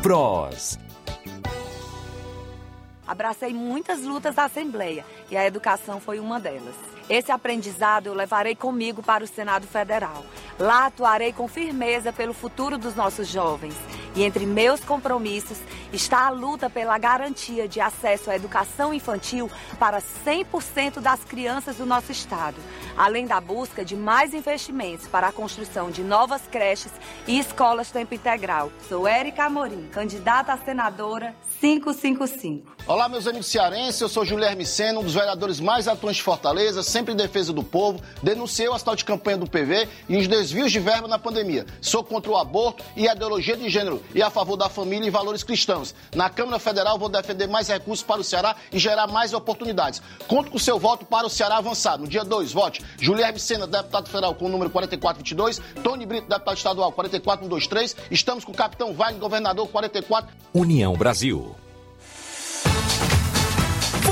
Pros. 0.00 0.78
Abracei 3.04 3.52
muitas 3.52 4.02
lutas 4.02 4.36
da 4.36 4.44
Assembleia 4.44 5.04
e 5.28 5.36
a 5.36 5.44
educação 5.44 5.98
foi 5.98 6.20
uma 6.20 6.38
delas. 6.38 6.97
Esse 7.08 7.32
aprendizado 7.32 8.06
eu 8.06 8.14
levarei 8.14 8.54
comigo 8.54 9.02
para 9.02 9.24
o 9.24 9.26
Senado 9.26 9.66
Federal. 9.66 10.26
Lá 10.58 10.86
atuarei 10.86 11.32
com 11.32 11.48
firmeza 11.48 12.12
pelo 12.12 12.34
futuro 12.34 12.76
dos 12.76 12.94
nossos 12.94 13.28
jovens. 13.28 13.74
E 14.14 14.24
entre 14.24 14.44
meus 14.44 14.80
compromissos 14.80 15.58
está 15.92 16.26
a 16.26 16.30
luta 16.30 16.68
pela 16.68 16.98
garantia 16.98 17.66
de 17.66 17.80
acesso 17.80 18.30
à 18.30 18.36
educação 18.36 18.92
infantil 18.92 19.50
para 19.78 20.02
100% 20.02 21.00
das 21.00 21.24
crianças 21.24 21.76
do 21.76 21.86
nosso 21.86 22.12
estado, 22.12 22.56
além 22.96 23.26
da 23.26 23.40
busca 23.40 23.84
de 23.84 23.96
mais 23.96 24.34
investimentos 24.34 25.06
para 25.06 25.28
a 25.28 25.32
construção 25.32 25.90
de 25.90 26.02
novas 26.02 26.42
creches 26.50 26.92
e 27.26 27.38
escolas 27.38 27.90
tempo 27.90 28.14
integral. 28.14 28.70
Sou 28.88 29.06
Érica 29.06 29.44
Amorim, 29.44 29.88
candidata 29.92 30.52
a 30.52 30.58
senadora 30.58 31.34
555. 31.60 32.76
Olá, 32.86 33.08
meus 33.08 33.26
amigos 33.26 33.48
cearenses, 33.48 34.00
eu 34.00 34.08
sou 34.08 34.24
Guilherme 34.24 34.64
Sena, 34.64 35.00
um 35.00 35.02
dos 35.02 35.14
vereadores 35.14 35.60
mais 35.60 35.88
atuantes 35.88 36.18
de 36.18 36.22
Fortaleza, 36.22 36.82
sempre 36.98 37.14
em 37.14 37.16
defesa 37.16 37.52
do 37.52 37.62
povo, 37.62 38.00
denunciei 38.22 38.68
o 38.68 38.72
assalto 38.72 38.98
de 38.98 39.04
campanha 39.04 39.36
do 39.36 39.46
PV 39.46 39.88
e 40.08 40.16
os 40.16 40.26
desvios 40.26 40.72
de 40.72 40.80
verba 40.80 41.06
na 41.06 41.16
pandemia. 41.16 41.64
Sou 41.80 42.02
contra 42.02 42.32
o 42.32 42.36
aborto 42.36 42.82
e 42.96 43.08
a 43.08 43.14
ideologia 43.14 43.56
de 43.56 43.68
gênero 43.68 44.02
e 44.12 44.20
a 44.20 44.30
favor 44.30 44.56
da 44.56 44.68
família 44.68 45.06
e 45.06 45.10
valores 45.10 45.44
cristãos. 45.44 45.94
Na 46.12 46.28
Câmara 46.28 46.58
Federal 46.58 46.98
vou 46.98 47.08
defender 47.08 47.46
mais 47.46 47.68
recursos 47.68 48.04
para 48.04 48.20
o 48.20 48.24
Ceará 48.24 48.56
e 48.72 48.78
gerar 48.80 49.06
mais 49.06 49.32
oportunidades. 49.32 50.02
Conto 50.26 50.50
com 50.50 50.58
seu 50.58 50.76
voto 50.76 51.06
para 51.06 51.24
o 51.24 51.30
Ceará 51.30 51.58
avançar. 51.58 51.96
No 51.98 52.08
dia 52.08 52.24
2, 52.24 52.52
vote 52.52 52.84
Guilherme 52.98 53.38
Sena, 53.38 53.66
deputado 53.66 54.08
federal 54.08 54.34
com 54.34 54.46
o 54.46 54.48
número 54.48 54.68
4422, 54.70 55.60
Tony 55.84 56.04
Brito, 56.04 56.28
deputado 56.28 56.56
estadual 56.56 56.90
44123, 56.90 57.96
estamos 58.10 58.44
com 58.44 58.50
o 58.50 58.54
capitão 58.56 58.92
Wagner, 58.92 59.20
governador 59.20 59.68
44. 59.68 60.34
União 60.52 60.94
Brasil. 60.94 61.54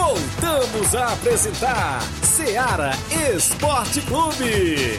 Voltamos 0.06 0.94
a 0.94 1.14
apresentar 1.14 2.00
Seara 2.22 2.92
Esporte 3.34 4.00
Clube. 4.02 4.96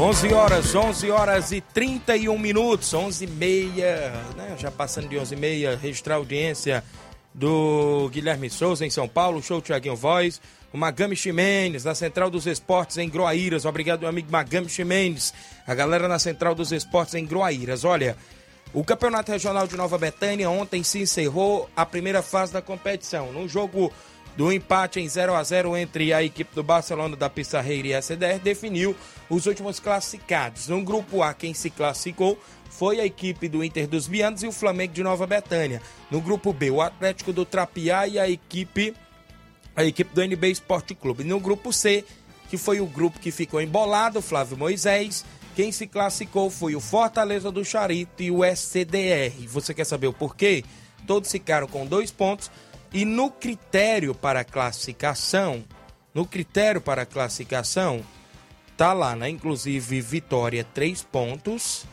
11 0.00 0.32
horas, 0.32 0.74
11 0.74 1.10
horas 1.10 1.52
e 1.52 1.60
31 1.60 2.38
minutos, 2.38 2.94
11 2.94 3.24
e 3.24 3.28
meia, 3.28 4.14
né? 4.34 4.56
já 4.58 4.70
passando 4.70 5.08
de 5.10 5.18
11 5.18 5.34
e 5.34 5.38
meia, 5.38 5.76
registrar 5.76 6.14
a 6.14 6.18
audiência 6.18 6.82
do 7.34 8.08
Guilherme 8.10 8.48
Souza 8.48 8.86
em 8.86 8.90
São 8.90 9.06
Paulo, 9.06 9.42
show 9.42 9.60
Tiaguinho 9.60 9.94
Voz, 9.94 10.40
o 10.72 10.78
Magami 10.78 11.16
Ximenes, 11.16 11.84
na 11.84 11.94
Central 11.94 12.30
dos 12.30 12.46
Esportes 12.46 12.98
em 12.98 13.08
Groaíras, 13.08 13.64
obrigado 13.64 14.00
meu 14.00 14.08
amigo 14.08 14.30
Magami 14.30 14.68
Ximenes, 14.68 15.32
a 15.66 15.74
galera 15.74 16.08
na 16.08 16.18
Central 16.18 16.54
dos 16.54 16.72
Esportes 16.72 17.14
em 17.14 17.24
Groaíras, 17.24 17.84
olha, 17.84 18.16
o 18.72 18.84
Campeonato 18.84 19.32
Regional 19.32 19.66
de 19.66 19.76
Nova 19.76 19.96
Betânia 19.96 20.50
ontem 20.50 20.82
se 20.82 21.00
encerrou 21.00 21.70
a 21.74 21.86
primeira 21.86 22.22
fase 22.22 22.52
da 22.52 22.60
competição, 22.60 23.32
num 23.32 23.48
jogo 23.48 23.92
do 24.36 24.52
empate 24.52 25.00
em 25.00 25.08
0 25.08 25.34
a 25.34 25.42
0 25.42 25.76
entre 25.76 26.12
a 26.12 26.22
equipe 26.22 26.54
do 26.54 26.62
Barcelona 26.62 27.16
da 27.16 27.30
Pissarreira 27.30 27.88
e 27.88 27.94
a 27.94 28.02
CDR 28.02 28.38
definiu 28.38 28.94
os 29.30 29.46
últimos 29.46 29.80
classificados. 29.80 30.68
No 30.68 30.82
grupo 30.82 31.22
A, 31.22 31.32
quem 31.32 31.54
se 31.54 31.70
classificou 31.70 32.38
foi 32.68 33.00
a 33.00 33.06
equipe 33.06 33.48
do 33.48 33.64
Inter 33.64 33.88
dos 33.88 34.06
Bianos 34.06 34.42
e 34.42 34.46
o 34.46 34.52
Flamengo 34.52 34.92
de 34.92 35.02
Nova 35.02 35.26
Betânia. 35.26 35.80
No 36.10 36.20
grupo 36.20 36.52
B, 36.52 36.70
o 36.70 36.82
Atlético 36.82 37.32
do 37.32 37.46
Trapiá 37.46 38.06
e 38.06 38.18
a 38.18 38.28
equipe 38.28 38.94
a 39.76 39.84
equipe 39.84 40.14
do 40.14 40.22
NB 40.22 40.50
Esporte 40.50 40.94
Clube. 40.94 41.22
No 41.22 41.38
grupo 41.38 41.72
C, 41.72 42.04
que 42.48 42.56
foi 42.56 42.80
o 42.80 42.86
grupo 42.86 43.20
que 43.20 43.30
ficou 43.30 43.60
embolado, 43.60 44.22
Flávio 44.22 44.56
Moisés. 44.56 45.24
Quem 45.54 45.70
se 45.70 45.86
classificou 45.86 46.50
foi 46.50 46.74
o 46.74 46.80
Fortaleza 46.80 47.50
do 47.50 47.64
Charito 47.64 48.22
e 48.22 48.30
o 48.30 48.44
SCDR. 48.44 49.46
Você 49.48 49.74
quer 49.74 49.84
saber 49.84 50.06
o 50.06 50.12
porquê? 50.12 50.64
Todos 51.06 51.30
ficaram 51.30 51.66
com 51.66 51.86
dois 51.86 52.10
pontos. 52.10 52.50
E 52.92 53.04
no 53.04 53.30
critério 53.30 54.14
para 54.14 54.44
classificação, 54.44 55.62
no 56.14 56.24
critério 56.24 56.80
para 56.80 57.04
classificação, 57.04 58.02
tá 58.76 58.92
lá, 58.92 59.14
né? 59.14 59.28
Inclusive, 59.28 60.00
vitória, 60.00 60.64
três 60.64 61.02
pontos. 61.02 61.84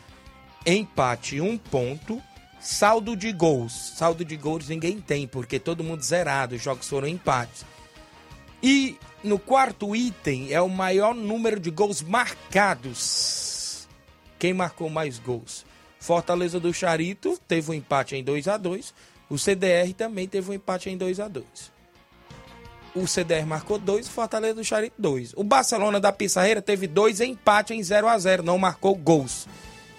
Empate, 0.64 1.40
um 1.40 1.58
ponto. 1.58 2.22
Saldo 2.60 3.14
de 3.14 3.32
gols. 3.32 3.92
Saldo 3.96 4.24
de 4.24 4.36
gols 4.36 4.68
ninguém 4.68 4.98
tem, 4.98 5.26
porque 5.26 5.58
todo 5.58 5.84
mundo 5.84 6.02
zerado. 6.02 6.54
Os 6.54 6.62
jogos 6.62 6.88
foram 6.88 7.08
empates. 7.08 7.66
E 8.62 8.96
no 9.22 9.38
quarto 9.38 9.94
item 9.94 10.52
é 10.52 10.60
o 10.60 10.68
maior 10.68 11.14
número 11.14 11.58
de 11.58 11.70
gols 11.70 12.02
marcados. 12.02 13.88
Quem 14.38 14.52
marcou 14.52 14.90
mais 14.90 15.18
gols? 15.18 15.64
Fortaleza 15.98 16.60
do 16.60 16.72
Charito 16.74 17.38
teve 17.48 17.70
um 17.70 17.74
empate 17.74 18.14
em 18.14 18.22
2 18.22 18.46
a 18.46 18.58
2 18.58 18.92
O 19.30 19.38
CDR 19.38 19.90
também 19.96 20.28
teve 20.28 20.50
um 20.50 20.52
empate 20.52 20.90
em 20.90 20.98
2 20.98 21.18
a 21.18 21.28
2 21.28 21.46
O 22.94 23.06
CDR 23.06 23.46
marcou 23.46 23.78
2 23.78 24.06
o 24.06 24.10
Fortaleza 24.10 24.56
do 24.56 24.62
Charito 24.62 24.96
2. 24.98 25.32
O 25.34 25.42
Barcelona 25.42 25.98
da 25.98 26.12
Pissarreira 26.12 26.60
teve 26.60 26.86
dois 26.86 27.22
empate 27.22 27.72
em 27.72 27.82
0 27.82 28.06
a 28.06 28.18
0 28.18 28.42
não 28.42 28.58
marcou 28.58 28.94
gols. 28.94 29.48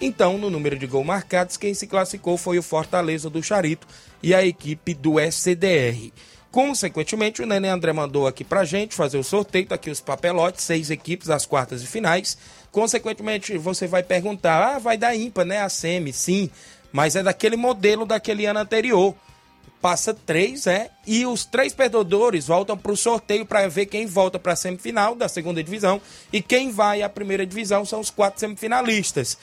Então, 0.00 0.38
no 0.38 0.50
número 0.50 0.78
de 0.78 0.86
gols 0.86 1.06
marcados, 1.06 1.56
quem 1.56 1.74
se 1.74 1.86
classificou 1.88 2.36
foi 2.36 2.58
o 2.58 2.62
Fortaleza 2.62 3.28
do 3.28 3.42
Charito 3.42 3.86
e 4.22 4.34
a 4.34 4.46
equipe 4.46 4.94
do 4.94 5.18
SCDR. 5.18 6.12
Consequentemente, 6.56 7.42
o 7.42 7.46
Nenê 7.46 7.68
André 7.68 7.92
mandou 7.92 8.26
aqui 8.26 8.42
pra 8.42 8.64
gente 8.64 8.94
fazer 8.94 9.18
o 9.18 9.22
sorteio, 9.22 9.66
tá 9.66 9.74
aqui 9.74 9.90
os 9.90 10.00
papelotes, 10.00 10.64
seis 10.64 10.88
equipes, 10.88 11.28
as 11.28 11.44
quartas 11.44 11.82
e 11.82 11.86
finais. 11.86 12.38
Consequentemente, 12.72 13.58
você 13.58 13.86
vai 13.86 14.02
perguntar, 14.02 14.76
ah, 14.76 14.78
vai 14.78 14.96
dar 14.96 15.14
ímpar, 15.14 15.44
né, 15.44 15.60
a 15.60 15.68
SEMI? 15.68 16.14
Sim, 16.14 16.48
mas 16.90 17.14
é 17.14 17.22
daquele 17.22 17.56
modelo 17.56 18.06
daquele 18.06 18.46
ano 18.46 18.60
anterior. 18.60 19.14
Passa 19.82 20.14
três, 20.14 20.66
é, 20.66 20.90
e 21.06 21.26
os 21.26 21.44
três 21.44 21.74
perdedores 21.74 22.46
voltam 22.46 22.74
para 22.74 22.90
o 22.90 22.96
sorteio 22.96 23.44
para 23.44 23.68
ver 23.68 23.84
quem 23.84 24.06
volta 24.06 24.38
para 24.38 24.54
a 24.54 24.56
semifinal 24.56 25.14
da 25.14 25.28
segunda 25.28 25.62
divisão 25.62 26.00
e 26.32 26.40
quem 26.40 26.70
vai 26.70 27.02
à 27.02 27.08
primeira 27.10 27.44
divisão 27.44 27.84
são 27.84 28.00
os 28.00 28.08
quatro 28.08 28.40
semifinalistas. 28.40 29.36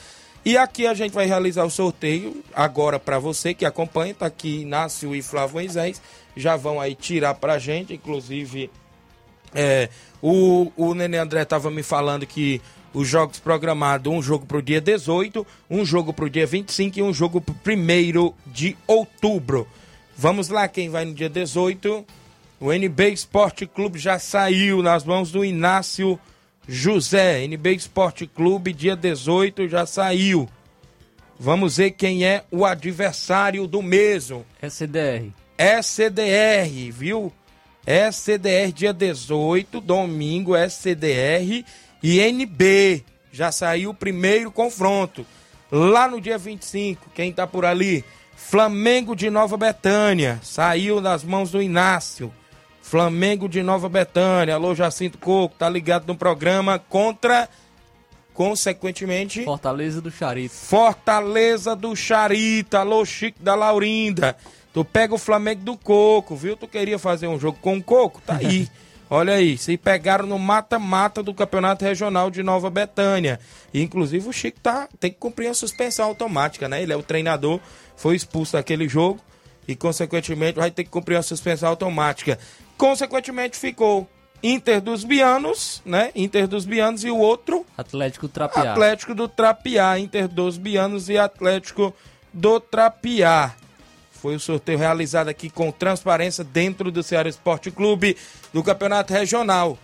E 0.45 0.58
aqui 0.58 0.86
a 0.86 0.93
gente 0.93 1.13
vai 1.13 1.26
realizar 1.26 1.63
o 1.63 1.69
sorteio 1.69 2.43
agora 2.54 2.99
para 2.99 3.17
você 3.17 3.54
que 3.54 3.65
acompanha, 3.65 4.13
tá 4.13 4.26
aqui 4.26 4.62
Inácio 4.62 5.15
e 5.15 5.21
Flávio 5.21 5.54
Moisés, 5.54 6.02
já 6.36 6.56
vão 6.56 6.80
aí 6.80 6.96
tirar 6.96 7.36
pra 7.36 7.58
gente, 7.58 7.93
inclusive 7.93 8.69
é, 9.54 9.89
o, 10.22 10.72
o 10.76 10.93
Nenê 10.93 11.17
André 11.17 11.46
tava 11.46 11.69
me 11.69 11.84
falando 11.84 12.26
que 12.26 12.62
os 12.93 13.08
jogos 13.08 13.39
programados, 13.39 14.12
um 14.12 14.22
jogo 14.22 14.46
pro 14.46 14.62
dia 14.62 14.80
18, 14.80 15.46
um 15.69 15.86
jogo 15.86 16.13
pro 16.13 16.30
dia 16.30 16.46
25 16.46 17.00
e 17.00 17.04
um 17.04 17.13
jogo 17.13 17.41
pro 17.41 17.54
1 17.54 18.34
de 18.46 18.78
outubro. 18.86 19.67
Vamos 20.15 20.50
lá, 20.50 20.67
quem 20.67 20.89
vai 20.89 21.06
no 21.06 21.13
dia 21.13 21.30
18? 21.30 22.06
O 22.60 22.72
NB 22.72 23.10
Esporte 23.10 23.65
Clube 23.65 23.98
já 23.98 24.19
saiu 24.19 24.82
nas 24.84 25.04
mãos 25.04 25.32
do 25.32 25.43
Inácio 25.43 26.19
José. 26.67 27.43
NB 27.43 27.74
Esporte 27.74 28.28
Clube, 28.28 28.74
dia 28.74 28.96
18, 28.96 29.67
já 29.67 29.86
saiu. 29.86 30.48
Vamos 31.39 31.78
ver 31.78 31.91
quem 31.91 32.26
é 32.26 32.43
o 32.52 32.63
adversário 32.63 33.67
do 33.67 33.82
mesmo. 33.82 34.46
SDR. 34.62 35.42
SCDR, 35.63 36.91
viu? 36.91 37.32
SCDR 37.86 38.71
dia 38.73 38.93
18, 38.93 39.80
domingo, 39.80 40.58
SCDR 40.58 41.63
e 42.02 42.19
NB. 42.19 43.04
Já 43.32 43.52
saiu 43.52 43.91
o 43.91 43.93
primeiro 43.93 44.52
confronto. 44.52 45.26
Lá 45.71 46.08
no 46.08 46.19
dia 46.19 46.38
25, 46.38 47.10
quem 47.15 47.32
tá 47.32 47.47
por 47.47 47.65
ali? 47.65 48.04
Flamengo 48.36 49.15
de 49.15 49.30
Nova 49.30 49.56
Betânia. 49.56 50.39
Saiu 50.43 50.99
nas 50.99 51.23
mãos 51.23 51.52
do 51.52 51.62
Inácio. 51.62 52.34
Flamengo 52.82 53.47
de 53.47 53.63
Nova 53.63 53.88
Betânia. 53.88 54.56
Alô, 54.56 54.76
Jacinto 54.76 55.17
Coco, 55.17 55.56
tá 55.58 55.69
ligado 55.69 56.06
no 56.08 56.15
programa 56.15 56.78
contra, 56.78 57.49
consequentemente... 58.34 59.45
Fortaleza 59.45 60.02
do 60.02 60.12
Charito. 60.12 60.54
Fortaleza 60.54 61.73
do 61.76 61.95
Charito. 61.95 62.76
Alô, 62.76 63.06
Chico 63.06 63.41
da 63.41 63.56
Laurinda. 63.56 64.36
Tu 64.73 64.83
pega 64.83 65.13
o 65.13 65.19
Flamengo 65.19 65.62
do 65.62 65.77
Coco, 65.77 66.36
viu? 66.36 66.57
Tu 66.57 66.67
queria 66.67 66.97
fazer 66.97 67.27
um 67.27 67.39
jogo 67.39 67.59
com 67.62 67.77
o 67.77 67.83
Coco? 67.83 68.21
Tá 68.25 68.38
aí. 68.38 68.67
Olha 69.09 69.36
aí, 69.36 69.59
se 69.59 69.77
pegaram 69.77 70.25
no 70.25 70.39
mata-mata 70.39 71.21
do 71.21 71.36
Campeonato 71.36 71.86
Regional 71.86 72.31
de 72.31 72.41
Nova 72.41 72.71
Betânia. 72.71 73.39
E, 73.71 73.83
inclusive 73.83 74.27
o 74.27 74.33
Chico 74.33 74.59
tá, 74.59 74.89
tem 74.99 75.12
que 75.12 75.17
cumprir 75.17 75.47
a 75.49 75.53
suspensão 75.53 76.07
automática, 76.07 76.67
né? 76.67 76.81
Ele 76.81 76.91
é 76.91 76.95
o 76.95 77.03
treinador, 77.03 77.59
foi 77.95 78.15
expulso 78.15 78.53
daquele 78.53 78.88
jogo 78.88 79.19
e, 79.67 79.75
consequentemente, 79.75 80.57
vai 80.57 80.71
ter 80.71 80.83
que 80.83 80.89
cumprir 80.89 81.17
a 81.17 81.21
suspensão 81.21 81.69
automática. 81.69 82.39
Consequentemente, 82.75 83.55
ficou 83.55 84.09
Inter 84.41 84.81
dos 84.81 85.03
Bianos, 85.03 85.83
né? 85.86 86.12
Inter 86.15 86.47
dos 86.47 86.65
Bianos 86.65 87.03
e 87.03 87.12
o 87.12 87.17
outro... 87.17 87.65
Atlético 87.77 88.27
Trapiá. 88.27 88.71
Atlético 88.71 89.13
do 89.13 89.27
Trapiá. 89.27 89.99
Inter 89.99 90.27
dos 90.27 90.57
Bianos 90.57 91.07
e 91.07 91.19
Atlético 91.19 91.93
do 92.33 92.59
Trapiá. 92.59 93.53
Foi 94.23 94.38
o 94.38 94.39
sorteio 94.39 94.77
realizado 94.77 95.27
aqui 95.27 95.49
com 95.49 95.69
transparência 95.69 96.45
dentro 96.45 96.89
do 96.89 97.03
Ceará 97.03 97.27
Esporte 97.27 97.69
Clube 97.69 98.15
do 98.53 98.63
Campeonato 98.63 99.12
Regional. 99.12 99.77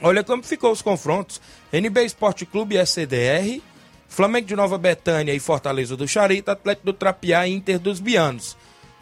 Olha 0.00 0.24
como 0.24 0.42
ficou 0.42 0.72
os 0.72 0.80
confrontos. 0.80 1.38
NB 1.70 2.02
Esporte 2.02 2.46
Clube 2.46 2.76
e 2.76 2.78
SCDR, 2.78 3.60
Flamengo 4.08 4.46
de 4.46 4.56
Nova 4.56 4.78
Betânia 4.78 5.34
e 5.34 5.38
Fortaleza 5.38 5.94
do 5.98 6.08
Charito, 6.08 6.50
Atlético 6.50 6.86
do 6.86 6.92
Trapiá 6.94 7.46
e 7.46 7.52
Inter 7.52 7.78
dos 7.78 8.00
Bianos. 8.00 8.56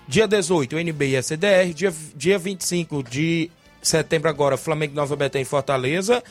Dia 0.08 0.26
18, 0.26 0.80
NB 0.80 1.06
e 1.10 1.22
SCDR. 1.22 1.72
Dia, 1.72 1.94
dia 2.16 2.36
25 2.36 3.04
de 3.04 3.52
setembro 3.80 4.28
agora, 4.28 4.56
Flamengo 4.56 4.90
de 4.90 4.96
Nova 4.96 5.14
Betânia 5.14 5.44
e 5.44 5.46
Fortaleza. 5.46 6.24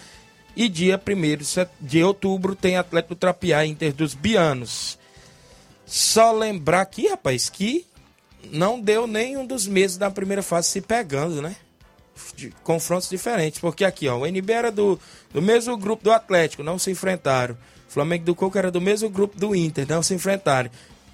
E 0.58 0.67
dia 0.67 1.01
1 1.01 1.65
de 1.79 2.03
outubro 2.03 2.53
tem 2.53 2.75
Atlético 2.75 3.15
do 3.15 3.17
Trapiá 3.17 3.65
e 3.65 3.69
Inter 3.69 3.93
dos 3.93 4.13
Bianos. 4.13 4.99
Só 5.86 6.34
lembrar 6.34 6.82
aqui, 6.82 7.08
rapaz, 7.08 7.47
que 7.47 7.88
não 8.52 8.80
deu 8.80 9.08
nenhum 9.08 9.45
dos 9.45 9.67
meses 9.67 9.97
da 9.97 10.10
primeira 10.10 10.41
fase 10.41 10.69
se 10.69 10.82
pegando, 10.82 11.41
né? 11.41 11.56
De 12.36 12.54
confrontos 12.63 13.10
diferentes, 13.10 13.60
porque 13.60 13.86
aqui, 13.86 14.08
ó, 14.08 14.17
o 14.17 14.25
NB 14.25 14.52
era 14.52 14.71
do, 14.71 14.99
do 15.34 15.41
mesmo 15.41 15.78
grupo 15.78 16.04
do 16.04 16.12
Atlético, 16.12 16.63
não 16.63 16.78
se 16.78 16.91
enfrentaram. 16.91 17.58
O 17.88 17.91
Flamengo 17.91 18.25
do 18.25 18.36
Coco 18.36 18.58
era 18.58 18.69
do 18.69 18.82
mesmo 18.82 19.10
grupo 19.10 19.38
do 19.38 19.56
Inter, 19.56 19.86
não 19.88 20.04
se 20.04 20.13
enfrentaram. 20.13 20.69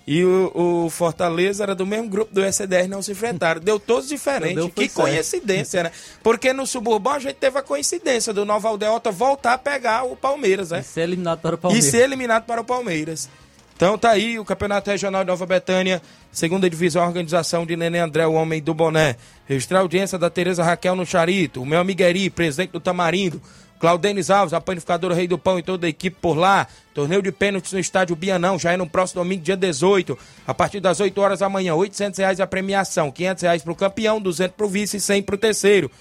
E 0.07 0.23
o, 0.23 0.85
o, 0.85 0.89
Fortaleza 0.89 1.63
era 1.63 1.73
do 1.73 1.85
mesmo 1.85 2.07
grupo 2.07 2.31
do 2.31 2.43
SDR, 2.43 2.88
não 2.88 3.01
se 3.01 3.11
enfrentaram. 3.11 3.59
Deu 3.59 3.79
todos 3.79 4.07
diferentes. 4.07 4.55
Deu, 4.55 4.69
que 4.69 4.88
certo. 4.88 5.01
coincidência, 5.01 5.83
né? 5.83 5.91
Porque 6.21 6.53
no 6.53 6.67
Suburbão 6.67 7.13
a 7.13 7.19
gente 7.19 7.35
teve 7.35 7.57
a 7.57 7.63
coincidência 7.63 8.31
do 8.31 8.45
Nova 8.45 8.67
Aldeota 8.67 9.11
voltar 9.11 9.53
a 9.53 9.57
pegar 9.57 10.03
o 10.03 10.15
Palmeiras, 10.15 10.69
né? 10.69 10.81
E 10.81 10.83
ser 10.83 11.01
eliminado 11.01 11.39
para 11.39 11.55
o 11.55 11.57
Palmeiras. 11.57 11.88
E 11.88 11.91
ser 11.91 12.03
eliminado 12.03 12.45
para 12.45 12.61
o 12.61 12.63
Palmeiras. 12.63 13.29
Então 13.75 13.97
tá 13.97 14.11
aí 14.11 14.39
o 14.39 14.45
Campeonato 14.45 14.89
Regional 14.89 15.23
de 15.23 15.27
Nova 15.27 15.45
Betânia, 15.45 16.01
segunda 16.31 16.69
divisão, 16.69 17.05
organização 17.05 17.65
de 17.65 17.75
Nenê 17.75 17.99
André, 17.99 18.25
o 18.25 18.33
homem 18.33 18.61
do 18.61 18.73
boné. 18.73 19.17
Registrar 19.45 19.79
a 19.79 19.81
audiência 19.81 20.17
da 20.17 20.29
Tereza 20.29 20.63
Raquel 20.63 20.95
no 20.95 21.05
Charito, 21.05 21.61
o 21.61 21.65
meu 21.65 21.79
amigo 21.79 22.01
Eri, 22.01 22.29
presidente 22.29 22.71
do 22.71 22.79
Tamarindo, 22.79 23.41
Claudenis 23.77 24.29
Alves, 24.29 24.53
a 24.53 24.61
panificadora 24.61 25.13
Rei 25.13 25.27
do 25.27 25.38
Pão 25.38 25.59
e 25.59 25.63
toda 25.63 25.88
a 25.88 25.89
equipe 25.89 26.15
por 26.21 26.37
lá. 26.37 26.65
Torneio 26.93 27.21
de 27.21 27.33
pênaltis 27.33 27.73
no 27.73 27.79
estádio 27.79 28.15
Bianão, 28.15 28.58
já 28.58 28.71
é 28.71 28.77
no 28.77 28.87
próximo 28.87 29.21
domingo, 29.21 29.43
dia 29.43 29.58
18, 29.58 30.17
a 30.47 30.54
partir 30.54 30.79
das 30.79 31.02
8 31.02 31.19
horas 31.19 31.39
da 31.39 31.50
manhã. 31.50 31.75
800 31.75 32.17
reais 32.17 32.39
a 32.39 32.47
premiação, 32.47 33.12
500 33.12 33.43
reais 33.43 33.62
para 33.62 33.73
o 33.73 33.75
campeão, 33.75 34.21
200 34.21 34.56
para 34.56 34.65
o 34.65 34.69
vice 34.69 34.97
e 34.97 35.02
100 35.02 35.21
para 35.23 35.35
o 35.35 35.37
terceiro. 35.37 35.91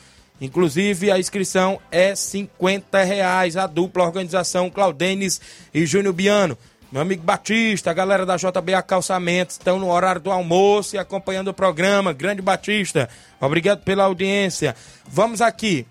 Inclusive, 0.41 1.11
a 1.11 1.19
inscrição 1.19 1.81
é 1.91 2.15
50 2.15 3.03
reais. 3.03 3.57
A 3.57 3.67
dupla 3.67 4.05
organização 4.05 4.71
Claudenis 4.71 5.41
e 5.73 5.85
Júnior 5.87 6.15
Biano. 6.15 6.57
Meu 6.95 7.03
amigo 7.03 7.25
Batista, 7.25 7.91
a 7.91 7.93
galera 7.93 8.25
da 8.25 8.37
JBA 8.37 8.81
Calçamentos 8.87 9.57
estão 9.57 9.81
no 9.81 9.91
horário 9.91 10.21
do 10.21 10.31
almoço 10.31 10.95
e 10.95 10.99
acompanhando 10.99 11.49
o 11.49 11.53
programa. 11.53 12.13
Grande 12.13 12.41
Batista, 12.41 13.09
obrigado 13.41 13.83
pela 13.83 14.05
audiência. 14.05 14.77
Vamos 15.05 15.41
aqui. 15.41 15.89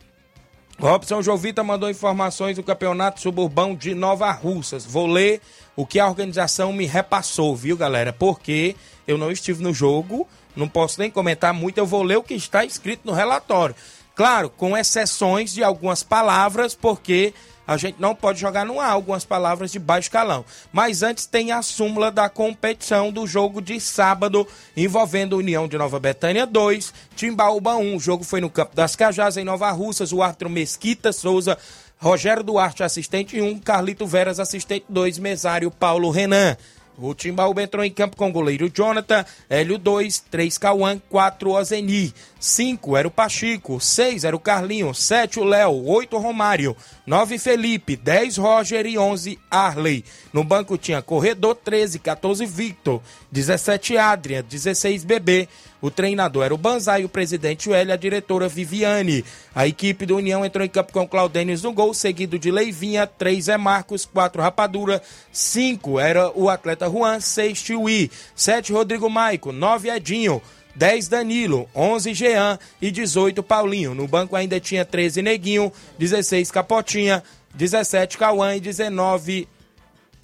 Robson 0.79 1.21
Jovita 1.21 1.61
mandou 1.61 1.89
informações 1.89 2.55
do 2.55 2.63
Campeonato 2.63 3.19
Suburbão 3.19 3.75
de 3.75 3.93
Nova 3.93 4.31
Russas. 4.31 4.85
Vou 4.85 5.05
ler 5.05 5.41
o 5.75 5.85
que 5.85 5.99
a 5.99 6.07
organização 6.07 6.71
me 6.71 6.85
repassou, 6.85 7.53
viu, 7.53 7.75
galera? 7.75 8.13
Porque 8.13 8.73
eu 9.05 9.17
não 9.17 9.29
estive 9.29 9.61
no 9.61 9.73
jogo, 9.73 10.25
não 10.55 10.69
posso 10.69 11.01
nem 11.01 11.11
comentar 11.11 11.53
muito, 11.53 11.79
eu 11.79 11.85
vou 11.85 12.01
ler 12.01 12.15
o 12.15 12.23
que 12.23 12.33
está 12.33 12.63
escrito 12.63 13.01
no 13.03 13.11
relatório. 13.11 13.75
Claro, 14.15 14.49
com 14.49 14.77
exceções 14.77 15.53
de 15.53 15.65
algumas 15.65 16.01
palavras, 16.01 16.73
porque 16.73 17.33
a 17.67 17.77
gente 17.77 17.95
não 17.99 18.13
pode 18.13 18.39
jogar 18.39 18.65
no 18.65 18.79
ar 18.79 18.91
algumas 18.91 19.23
palavras 19.23 19.71
de 19.71 19.79
baixo 19.79 20.11
calão. 20.11 20.43
Mas 20.71 21.03
antes 21.03 21.25
tem 21.25 21.51
a 21.51 21.61
súmula 21.61 22.11
da 22.11 22.29
competição 22.29 23.11
do 23.11 23.25
jogo 23.25 23.61
de 23.61 23.79
sábado, 23.79 24.47
envolvendo 24.75 25.37
União 25.37 25.67
de 25.67 25.77
Nova 25.77 25.99
Betânia 25.99 26.45
2, 26.45 26.93
Timbaúba 27.15 27.75
1. 27.75 27.95
O 27.95 27.99
jogo 27.99 28.23
foi 28.23 28.41
no 28.41 28.49
Campo 28.49 28.75
das 28.75 28.95
Cajás, 28.95 29.37
em 29.37 29.43
Nova 29.43 29.71
Russas. 29.71 30.11
O 30.11 30.21
árbitro 30.21 30.49
Mesquita 30.49 31.11
Souza 31.13 31.57
Rogério 32.03 32.43
Duarte, 32.43 32.83
assistente 32.83 33.39
1, 33.39 33.59
Carlito 33.59 34.05
Veras, 34.05 34.37
assistente 34.37 34.85
2, 34.89 35.19
mesário 35.19 35.71
Paulo 35.71 36.09
Renan. 36.09 36.57
O 36.97 37.13
Timbaúba 37.15 37.63
entrou 37.63 37.83
em 37.83 37.89
campo 37.89 38.17
com 38.17 38.27
o 38.27 38.31
goleiro 38.31 38.69
Jonathan, 38.69 39.25
Hélio 39.49 39.77
2, 39.77 40.19
3 40.29 40.57
Cauã, 40.57 41.01
4 41.09 41.49
Ozeni, 41.49 42.13
5 42.43 42.97
era 42.97 43.07
o 43.07 43.11
Pachico, 43.11 43.79
6 43.79 44.25
era 44.25 44.35
o 44.35 44.39
Carlinho, 44.39 44.93
7 44.93 45.39
o 45.39 45.45
Léo, 45.45 45.87
8 45.87 46.17
o 46.17 46.19
Romário, 46.19 46.75
9 47.07 47.39
Felipe, 47.39 47.95
10 47.95 48.35
Roger 48.35 48.85
e 48.85 48.97
11 48.97 49.39
Arley. 49.49 50.03
No 50.33 50.43
banco 50.43 50.77
tinha 50.77 51.01
Corredor 51.01 51.55
13, 51.55 51.99
14 51.99 52.45
Victor, 52.45 53.01
17 53.31 53.97
Adrian, 53.97 54.43
16 54.43 55.05
Bebê. 55.05 55.47
O 55.81 55.89
treinador 55.89 56.43
era 56.43 56.53
o 56.53 56.57
Banzai, 56.57 57.05
o 57.05 57.09
presidente 57.09 57.69
o 57.69 57.73
L, 57.73 57.93
a 57.93 57.95
diretora 57.95 58.49
Viviane. 58.49 59.23
A 59.55 59.65
equipe 59.65 60.05
do 60.05 60.17
União 60.17 60.43
entrou 60.43 60.65
em 60.65 60.69
campo 60.69 60.91
com 60.91 61.07
Claudênis 61.07 61.63
no 61.63 61.71
gol, 61.71 61.93
seguido 61.93 62.37
de 62.37 62.51
Leivinha, 62.51 63.07
3 63.07 63.47
é 63.47 63.57
Marcos, 63.57 64.05
4 64.05 64.41
Rapadura, 64.41 65.01
5 65.31 65.97
era 65.97 66.29
o 66.37 66.49
atleta 66.49 66.89
Juan, 66.89 67.21
6 67.21 67.61
Tiuí, 67.61 68.11
7 68.35 68.73
Rodrigo 68.73 69.09
Maico, 69.09 69.53
9 69.53 69.89
Edinho, 69.89 70.41
10 70.75 71.07
Danilo, 71.07 71.69
11 71.75 72.13
Jean 72.13 72.59
e 72.81 72.89
18 72.91 73.43
Paulinho. 73.43 73.93
No 73.93 74.07
banco 74.07 74.35
ainda 74.35 74.59
tinha 74.59 74.83
13 74.83 75.21
Neguinho, 75.21 75.71
16 75.99 76.49
Capotinha, 76.51 77.23
17 77.53 78.17
Cauã 78.17 78.55
e 78.55 78.59
19 78.59 79.47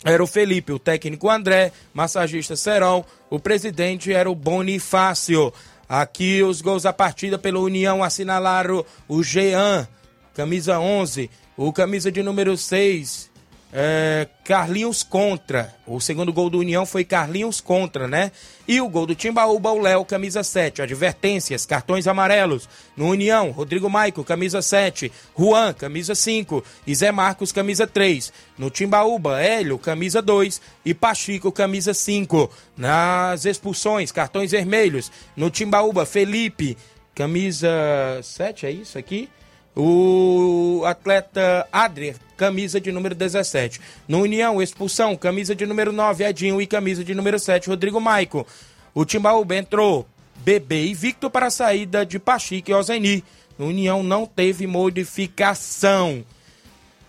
era 0.03 0.23
o 0.23 0.27
Felipe, 0.27 0.71
o 0.71 0.79
técnico 0.79 1.29
André, 1.29 1.73
massagista 1.93 2.55
Serol, 2.55 3.05
o 3.29 3.37
presidente 3.37 4.13
era 4.13 4.31
o 4.31 4.35
Bonifácio. 4.35 5.53
Aqui 5.89 6.41
os 6.41 6.61
gols 6.61 6.83
da 6.83 6.93
partida 6.93 7.37
pela 7.37 7.59
União 7.59 8.01
assinalaram 8.01 8.85
o 9.09 9.21
Jean, 9.21 9.87
camisa 10.33 10.79
11, 10.79 11.29
o 11.57 11.73
camisa 11.73 12.09
de 12.11 12.23
número 12.23 12.55
6, 12.55 13.28
é, 13.71 14.27
Carlinhos 14.43 15.03
contra. 15.03 15.73
O 15.85 15.99
segundo 15.99 16.33
gol 16.33 16.49
do 16.49 16.59
União 16.59 16.85
foi 16.85 17.03
Carlinhos 17.03 17.61
contra, 17.61 18.07
né? 18.07 18.31
E 18.67 18.81
o 18.81 18.89
gol 18.89 19.05
do 19.05 19.15
Timbaúba, 19.15 19.71
o 19.71 19.79
Léo, 19.79 20.03
camisa 20.03 20.43
7. 20.43 20.81
Advertências, 20.81 21.65
cartões 21.65 22.07
amarelos. 22.07 22.67
No 22.97 23.07
União, 23.07 23.51
Rodrigo 23.51 23.89
Maico, 23.89 24.23
camisa 24.23 24.61
7. 24.61 25.11
Juan, 25.37 25.73
camisa 25.73 26.15
5. 26.15 26.63
E 26.85 26.95
Zé 26.95 27.11
Marcos, 27.11 27.51
camisa 27.51 27.85
3. 27.85 28.33
No 28.57 28.69
Timbaúba, 28.69 29.41
Hélio, 29.41 29.77
camisa 29.77 30.21
2. 30.21 30.61
E 30.83 30.93
Pachico, 30.93 31.51
camisa 31.51 31.93
5. 31.93 32.49
Nas 32.75 33.45
expulsões, 33.45 34.11
cartões 34.11 34.51
vermelhos. 34.51 35.11
No 35.35 35.49
Timbaúba, 35.49 36.05
Felipe, 36.05 36.75
camisa 37.13 37.69
7, 38.23 38.65
é 38.65 38.71
isso 38.71 38.97
aqui? 38.97 39.29
O 39.81 40.83
atleta 40.85 41.65
Adler, 41.71 42.17
camisa 42.35 42.81
de 42.81 42.91
número 42.91 43.15
17. 43.15 43.79
No 44.09 44.23
União, 44.23 44.61
expulsão, 44.61 45.15
camisa 45.15 45.55
de 45.55 45.65
número 45.65 45.93
9, 45.93 46.25
Edinho 46.25 46.61
e 46.61 46.67
camisa 46.67 47.01
de 47.01 47.15
número 47.15 47.39
7, 47.39 47.69
Rodrigo 47.69 48.01
Maico. 48.01 48.45
O 48.93 49.05
Timbaúba 49.05 49.55
entrou 49.55 50.05
Bebê 50.35 50.87
e 50.87 50.93
Victor 50.93 51.29
para 51.29 51.45
a 51.45 51.49
saída 51.49 52.05
de 52.05 52.19
Pachique 52.19 52.71
e 52.71 52.75
Ozeni. 52.75 53.23
No 53.57 53.67
União 53.67 54.03
não 54.03 54.25
teve 54.25 54.67
modificação. 54.67 56.25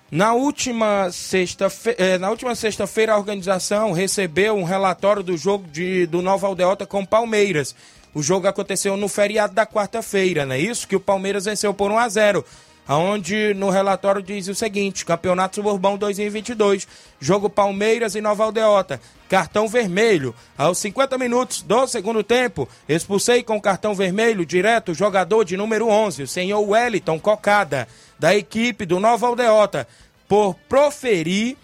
Na 0.08 0.34
última 0.34 1.10
sexta-feira, 1.10 2.20
na 2.20 2.30
última 2.30 2.54
sexta-feira 2.54 3.14
a 3.14 3.18
organização 3.18 3.90
recebeu 3.90 4.54
um 4.54 4.62
relatório 4.62 5.24
do 5.24 5.36
jogo 5.36 5.66
de, 5.66 6.06
do 6.06 6.22
Nova 6.22 6.46
Aldeota 6.46 6.86
com 6.86 7.04
Palmeiras. 7.04 7.74
O 8.14 8.22
jogo 8.22 8.46
aconteceu 8.46 8.96
no 8.96 9.08
feriado 9.08 9.54
da 9.54 9.66
quarta-feira, 9.66 10.44
não 10.44 10.54
é 10.54 10.58
isso? 10.58 10.88
Que 10.88 10.96
o 10.96 11.00
Palmeiras 11.00 11.44
venceu 11.44 11.72
por 11.72 11.90
1 11.90 11.98
a 11.98 12.08
0 12.08 12.44
onde 12.88 13.54
no 13.54 13.70
relatório 13.70 14.22
diz 14.22 14.48
o 14.48 14.54
seguinte: 14.54 15.04
Campeonato 15.04 15.56
Suburbão 15.56 15.96
2022, 15.96 16.88
jogo 17.20 17.48
Palmeiras 17.48 18.14
e 18.14 18.20
Nova 18.20 18.44
Aldeota. 18.44 19.00
Cartão 19.28 19.68
vermelho. 19.68 20.34
Aos 20.58 20.78
50 20.78 21.16
minutos 21.16 21.62
do 21.62 21.86
segundo 21.86 22.22
tempo, 22.24 22.68
expulsei 22.88 23.42
com 23.42 23.60
cartão 23.60 23.94
vermelho 23.94 24.44
direto 24.44 24.90
o 24.90 24.94
jogador 24.94 25.44
de 25.44 25.56
número 25.56 25.88
11, 25.88 26.24
o 26.24 26.28
senhor 26.28 26.60
Wellington 26.60 27.18
Cocada, 27.20 27.86
da 28.18 28.34
equipe 28.34 28.84
do 28.84 28.98
Nova 28.98 29.26
Aldeota, 29.26 29.86
por 30.26 30.54
proferir 30.68 31.56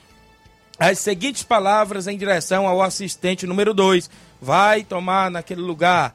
as 0.79 0.99
seguintes 0.99 1.43
palavras 1.43 2.07
em 2.07 2.17
direção 2.17 2.69
ao 2.69 2.83
assistente 2.83 3.47
número 3.47 3.75
2. 3.75 4.09
Vai 4.41 4.85
tomar 4.85 5.31
naquele 5.31 5.63
lugar 5.63 6.15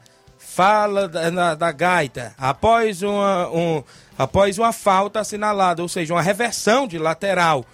fala 0.54 1.08
da, 1.08 1.30
na, 1.30 1.54
da 1.54 1.72
gaita 1.72 2.34
após 2.36 3.02
uma, 3.02 3.48
um, 3.48 3.82
após 4.18 4.58
uma 4.58 4.72
falta 4.72 5.20
assinalada, 5.20 5.80
ou 5.80 5.88
seja, 5.88 6.12
uma 6.12 6.20
reversão 6.20 6.86
de 6.86 6.98
lateral 6.98 7.64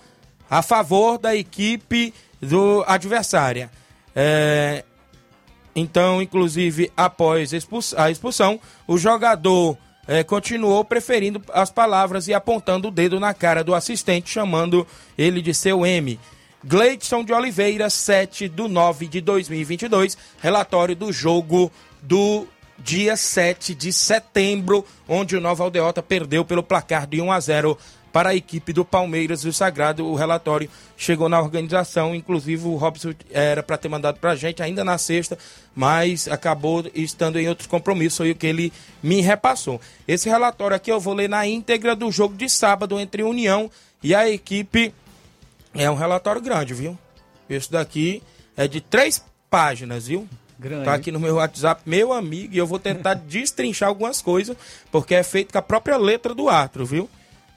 a 0.48 0.62
favor 0.62 1.18
da 1.18 1.34
equipe 1.34 2.14
do 2.40 2.84
adversária. 2.86 3.68
É, 4.14 4.84
então, 5.74 6.22
inclusive, 6.22 6.90
após 6.96 7.52
a 7.96 8.10
expulsão, 8.10 8.60
o 8.86 8.96
jogador 8.96 9.76
é, 10.06 10.22
continuou 10.22 10.84
preferindo 10.84 11.42
as 11.52 11.70
palavras 11.70 12.28
e 12.28 12.34
apontando 12.34 12.88
o 12.88 12.90
dedo 12.92 13.18
na 13.18 13.34
cara 13.34 13.64
do 13.64 13.74
assistente, 13.74 14.30
chamando 14.30 14.86
ele 15.16 15.42
de 15.42 15.52
seu 15.52 15.84
M. 15.84 16.18
Gleidson 16.64 17.24
de 17.24 17.32
Oliveira, 17.32 17.90
7 17.90 18.48
do 18.48 18.68
9 18.68 19.06
de 19.06 19.20
2022, 19.20 20.16
relatório 20.40 20.96
do 20.96 21.12
jogo 21.12 21.70
do 22.02 22.46
dia 22.78 23.16
7 23.16 23.74
de 23.74 23.92
setembro, 23.92 24.84
onde 25.08 25.36
o 25.36 25.40
Nova 25.40 25.64
Aldeota 25.64 26.02
perdeu 26.02 26.44
pelo 26.44 26.62
placar 26.62 27.06
de 27.06 27.20
1 27.20 27.32
a 27.32 27.40
0 27.40 27.78
para 28.12 28.30
a 28.30 28.34
equipe 28.34 28.72
do 28.72 28.84
Palmeiras 28.84 29.44
e 29.44 29.48
o 29.48 29.52
Sagrado. 29.52 30.06
O 30.06 30.14
relatório 30.14 30.68
chegou 30.96 31.28
na 31.28 31.40
organização, 31.40 32.14
inclusive 32.14 32.66
o 32.66 32.76
Robson 32.76 33.12
era 33.30 33.62
para 33.62 33.76
ter 33.76 33.88
mandado 33.88 34.18
para 34.18 34.32
a 34.32 34.36
gente 34.36 34.62
ainda 34.62 34.84
na 34.84 34.98
sexta, 34.98 35.38
mas 35.74 36.28
acabou 36.28 36.84
estando 36.94 37.38
em 37.38 37.48
outros 37.48 37.66
compromissos, 37.66 38.18
foi 38.18 38.30
o 38.30 38.34
que 38.34 38.46
ele 38.46 38.72
me 39.02 39.20
repassou. 39.20 39.80
Esse 40.06 40.28
relatório 40.28 40.76
aqui 40.76 40.90
eu 40.90 41.00
vou 41.00 41.14
ler 41.14 41.28
na 41.28 41.46
íntegra 41.46 41.94
do 41.94 42.10
jogo 42.10 42.34
de 42.34 42.48
sábado 42.48 42.98
entre 42.98 43.22
União 43.22 43.70
e 44.02 44.14
a 44.14 44.28
equipe. 44.28 44.94
É 45.74 45.90
um 45.90 45.94
relatório 45.94 46.40
grande, 46.40 46.74
viu? 46.74 46.98
Esse 47.48 47.70
daqui 47.70 48.22
é 48.56 48.66
de 48.66 48.80
três 48.80 49.22
páginas, 49.50 50.06
viu? 50.06 50.26
Grande. 50.58 50.84
Tá 50.84 50.94
aqui 50.94 51.12
no 51.12 51.20
meu 51.20 51.36
WhatsApp, 51.36 51.82
meu 51.86 52.12
amigo, 52.12 52.54
e 52.54 52.58
eu 52.58 52.66
vou 52.66 52.78
tentar 52.78 53.14
destrinchar 53.28 53.88
algumas 53.88 54.20
coisas, 54.20 54.56
porque 54.90 55.14
é 55.14 55.22
feito 55.22 55.52
com 55.52 55.58
a 55.58 55.62
própria 55.62 55.96
letra 55.96 56.34
do 56.34 56.48
árbitro, 56.48 56.84
viu? 56.84 57.08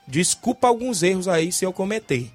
Desculpa 0.08 0.68
alguns 0.68 1.02
erros 1.02 1.28
aí 1.28 1.52
se 1.52 1.66
eu 1.66 1.74
cometer. 1.74 2.32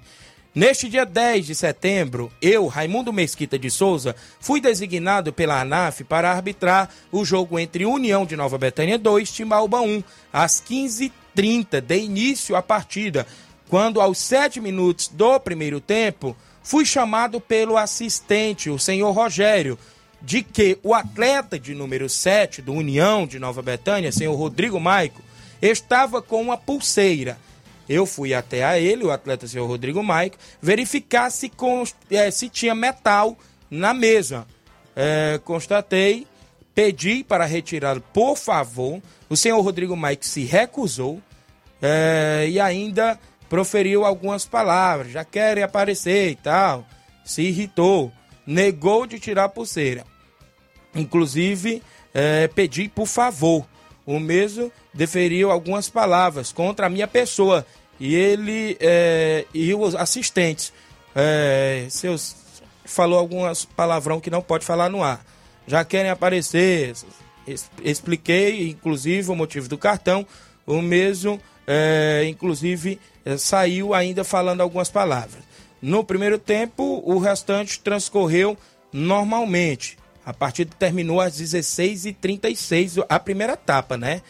Neste 0.53 0.89
dia 0.89 1.05
10 1.05 1.45
de 1.45 1.53
setembro, 1.53 2.31
eu, 2.41 2.65
Raimundo 2.65 3.13
Mesquita 3.13 3.59
de 3.59 3.69
Souza, 3.69 4.15
fui 4.39 4.59
designado 4.59 5.31
pela 5.31 5.61
ANAF 5.61 6.03
para 6.03 6.31
arbitrar 6.31 6.89
o 7.11 7.23
jogo 7.23 7.59
entre 7.59 7.85
União 7.85 8.25
de 8.25 8.35
Nova 8.35 8.57
Betânia 8.57 8.97
2 8.97 9.29
e 9.29 9.33
Timbaúba 9.33 9.81
1, 9.81 10.03
às 10.33 10.59
15h30, 10.59 11.79
de 11.79 11.97
início 11.99 12.55
à 12.55 12.63
partida, 12.63 13.27
quando 13.69 14.01
aos 14.01 14.17
7 14.17 14.59
minutos 14.59 15.09
do 15.09 15.39
primeiro 15.39 15.79
tempo, 15.79 16.35
fui 16.63 16.85
chamado 16.85 17.39
pelo 17.39 17.77
assistente, 17.77 18.71
o 18.71 18.79
senhor 18.79 19.11
Rogério, 19.11 19.77
de 20.21 20.41
que 20.41 20.77
o 20.83 20.93
atleta 20.93 21.59
de 21.59 21.75
número 21.75 22.09
7 22.09 22.61
do 22.61 22.73
União 22.73 23.27
de 23.27 23.39
Nova 23.39 23.61
Betânia, 23.61 24.11
senhor 24.11 24.35
Rodrigo 24.35 24.79
Maico, 24.79 25.21
estava 25.61 26.21
com 26.21 26.41
uma 26.41 26.57
pulseira. 26.57 27.37
Eu 27.87 28.05
fui 28.05 28.33
até 28.33 28.63
a 28.63 28.77
ele, 28.77 29.05
o 29.05 29.11
atleta 29.11 29.47
senhor 29.47 29.65
Rodrigo 29.65 30.03
Maico, 30.03 30.37
verificar 30.61 31.29
se, 31.31 31.51
é, 32.11 32.29
se 32.31 32.49
tinha 32.49 32.75
metal 32.75 33.37
na 33.69 33.93
mesa. 33.93 34.45
É, 34.95 35.39
constatei, 35.45 36.27
pedi 36.75 37.23
para 37.23 37.45
retirá-lo, 37.45 38.01
por 38.13 38.35
favor. 38.35 39.01
O 39.29 39.37
senhor 39.37 39.61
Rodrigo 39.61 39.95
Maico 39.95 40.25
se 40.25 40.43
recusou 40.43 41.21
é, 41.81 42.47
e 42.49 42.59
ainda 42.59 43.17
proferiu 43.47 44.03
algumas 44.03 44.45
palavras. 44.45 45.11
Já 45.11 45.23
querem 45.23 45.63
aparecer 45.63 46.31
e 46.31 46.35
tal. 46.35 46.85
Se 47.23 47.41
irritou 47.41 48.11
negou 48.47 49.05
de 49.05 49.19
tirar 49.19 49.43
a 49.43 49.49
pulseira. 49.49 50.05
Inclusive, 50.95 51.83
é, 52.13 52.47
pedi 52.47 52.87
por 52.87 53.05
favor. 53.05 53.67
O 54.05 54.19
mesmo 54.19 54.71
deferiu 54.93 55.51
algumas 55.51 55.89
palavras 55.89 56.53
contra 56.53 56.87
a 56.87 56.89
minha 56.89 57.07
pessoa. 57.07 57.65
E 57.99 58.15
ele 58.15 58.77
é, 58.79 59.45
e 59.53 59.73
os 59.73 59.93
assistentes. 59.93 60.71
É, 61.13 61.87
seus, 61.89 62.35
falou 62.85 63.19
algumas 63.19 63.65
palavrão 63.65 64.21
que 64.21 64.29
não 64.29 64.41
pode 64.41 64.65
falar 64.65 64.89
no 64.89 65.03
ar. 65.03 65.23
Já 65.67 65.83
querem 65.83 66.09
aparecer. 66.09 66.93
Expliquei, 67.83 68.69
inclusive, 68.69 69.29
o 69.29 69.35
motivo 69.35 69.67
do 69.67 69.77
cartão. 69.77 70.25
O 70.65 70.81
mesmo, 70.81 71.39
é, 71.65 72.25
inclusive, 72.27 72.99
é, 73.25 73.37
saiu 73.37 73.93
ainda 73.93 74.23
falando 74.23 74.61
algumas 74.61 74.89
palavras. 74.89 75.46
No 75.81 76.03
primeiro 76.03 76.39
tempo, 76.39 77.01
o 77.05 77.17
restante 77.19 77.79
transcorreu 77.79 78.57
normalmente. 78.91 79.97
A 80.25 80.33
partida 80.33 80.75
terminou 80.77 81.21
às 81.21 81.39
16h36, 81.39 83.05
a 83.07 83.19
primeira 83.19 83.53
etapa, 83.53 83.95
né? 83.95 84.21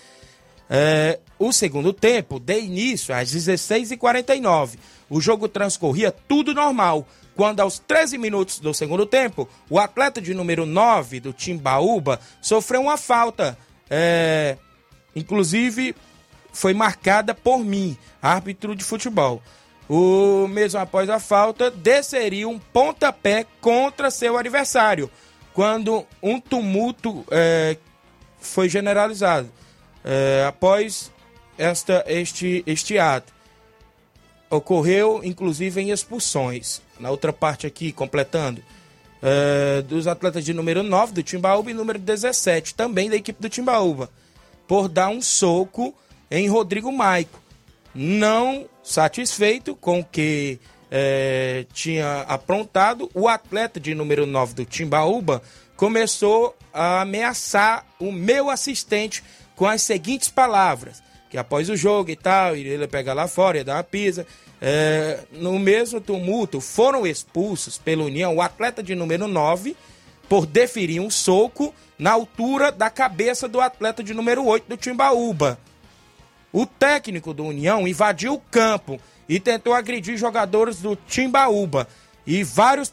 É, 0.69 1.19
o 1.39 1.51
segundo 1.51 1.93
tempo 1.93 2.39
deu 2.39 2.59
início 2.59 3.15
às 3.15 3.33
16h49. 3.33 4.77
O 5.09 5.21
jogo 5.21 5.47
transcorria 5.47 6.11
tudo 6.11 6.53
normal. 6.53 7.07
Quando 7.35 7.59
aos 7.59 7.79
13 7.79 8.17
minutos 8.17 8.59
do 8.59 8.73
segundo 8.73 9.05
tempo, 9.05 9.47
o 9.69 9.79
atleta 9.79 10.19
de 10.19 10.33
número 10.33 10.65
9 10.65 11.19
do 11.19 11.31
Timbaúba 11.31 12.19
sofreu 12.41 12.81
uma 12.81 12.97
falta. 12.97 13.57
É, 13.89 14.57
inclusive, 15.15 15.95
foi 16.51 16.73
marcada 16.73 17.33
por 17.35 17.59
mim, 17.59 17.95
árbitro 18.21 18.75
de 18.75 18.83
futebol. 18.83 19.41
O 19.89 20.47
mesmo 20.47 20.79
após 20.79 21.09
a 21.09 21.19
falta, 21.19 21.71
desceria 21.71 22.47
um 22.47 22.59
pontapé 22.59 23.45
contra 23.61 24.11
seu 24.11 24.37
adversário, 24.37 25.09
quando 25.53 26.05
um 26.21 26.39
tumulto 26.39 27.25
é, 27.31 27.77
foi 28.39 28.67
generalizado. 28.67 29.49
É, 30.03 30.45
após 30.47 31.11
esta, 31.57 32.03
este, 32.07 32.63
este 32.67 32.97
ato, 32.97 33.33
ocorreu 34.49 35.21
inclusive 35.23 35.81
em 35.81 35.91
expulsões. 35.91 36.81
Na 36.99 37.09
outra 37.09 37.31
parte 37.31 37.65
aqui, 37.65 37.91
completando, 37.91 38.61
é, 39.21 39.81
dos 39.83 40.07
atletas 40.07 40.43
de 40.43 40.53
número 40.53 40.83
9 40.83 41.13
do 41.13 41.23
Timbaúba 41.23 41.71
e 41.71 41.73
número 41.73 41.99
17, 41.99 42.75
também 42.75 43.09
da 43.09 43.15
equipe 43.15 43.41
do 43.41 43.49
Timbaúba, 43.49 44.09
por 44.67 44.87
dar 44.87 45.09
um 45.09 45.21
soco 45.21 45.93
em 46.29 46.47
Rodrigo 46.47 46.91
Maico. 46.91 47.46
Não 47.99 48.69
satisfeito 48.83 49.75
com 49.75 50.01
o 50.01 50.05
que 50.05 50.59
é, 50.91 51.65
tinha 51.73 52.21
aprontado, 52.27 53.09
o 53.11 53.27
atleta 53.27 53.79
de 53.79 53.95
número 53.95 54.27
9 54.27 54.53
do 54.53 54.65
Timbaúba 54.65 55.41
começou 55.75 56.55
a 56.71 57.01
ameaçar 57.01 57.83
o 57.99 58.11
meu 58.11 58.51
assistente 58.51 59.23
com 59.55 59.65
as 59.65 59.81
seguintes 59.81 60.29
palavras: 60.29 61.01
que 61.27 61.39
após 61.39 61.71
o 61.71 61.75
jogo 61.75 62.11
e 62.11 62.15
tal, 62.15 62.55
ele 62.55 62.87
pegar 62.87 63.15
lá 63.15 63.27
fora, 63.27 63.57
ia 63.57 63.63
dar 63.63 63.77
uma 63.77 63.83
pisa. 63.83 64.27
É, 64.61 65.21
no 65.31 65.57
mesmo 65.57 65.99
tumulto, 65.99 66.61
foram 66.61 67.05
expulsos 67.05 67.79
pela 67.79 68.03
União 68.03 68.35
o 68.35 68.43
atleta 68.43 68.83
de 68.83 68.93
número 68.93 69.27
9 69.27 69.75
por 70.29 70.45
deferir 70.45 71.01
um 71.01 71.09
soco 71.09 71.73
na 71.97 72.11
altura 72.11 72.71
da 72.71 72.91
cabeça 72.91 73.47
do 73.47 73.59
atleta 73.59 74.03
de 74.03 74.13
número 74.13 74.45
8 74.45 74.69
do 74.69 74.77
Timbaúba. 74.77 75.57
O 76.51 76.65
técnico 76.65 77.33
do 77.33 77.43
União 77.43 77.87
invadiu 77.87 78.33
o 78.33 78.39
campo 78.39 78.99
e 79.27 79.39
tentou 79.39 79.73
agredir 79.73 80.17
jogadores 80.17 80.81
do 80.81 80.95
Timbaúba 80.95 81.87
e 82.25 82.43
vários 82.43 82.91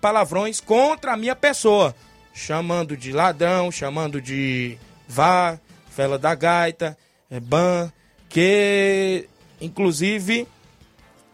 palavrões 0.00 0.60
contra 0.60 1.12
a 1.12 1.16
minha 1.16 1.36
pessoa, 1.36 1.94
chamando 2.32 2.96
de 2.96 3.12
ladrão, 3.12 3.70
chamando 3.70 4.20
de 4.20 4.78
vá, 5.08 5.58
fela 5.90 6.18
da 6.18 6.34
gaita, 6.34 6.96
é, 7.30 7.40
ban, 7.40 7.90
que 8.28 9.28
inclusive 9.60 10.46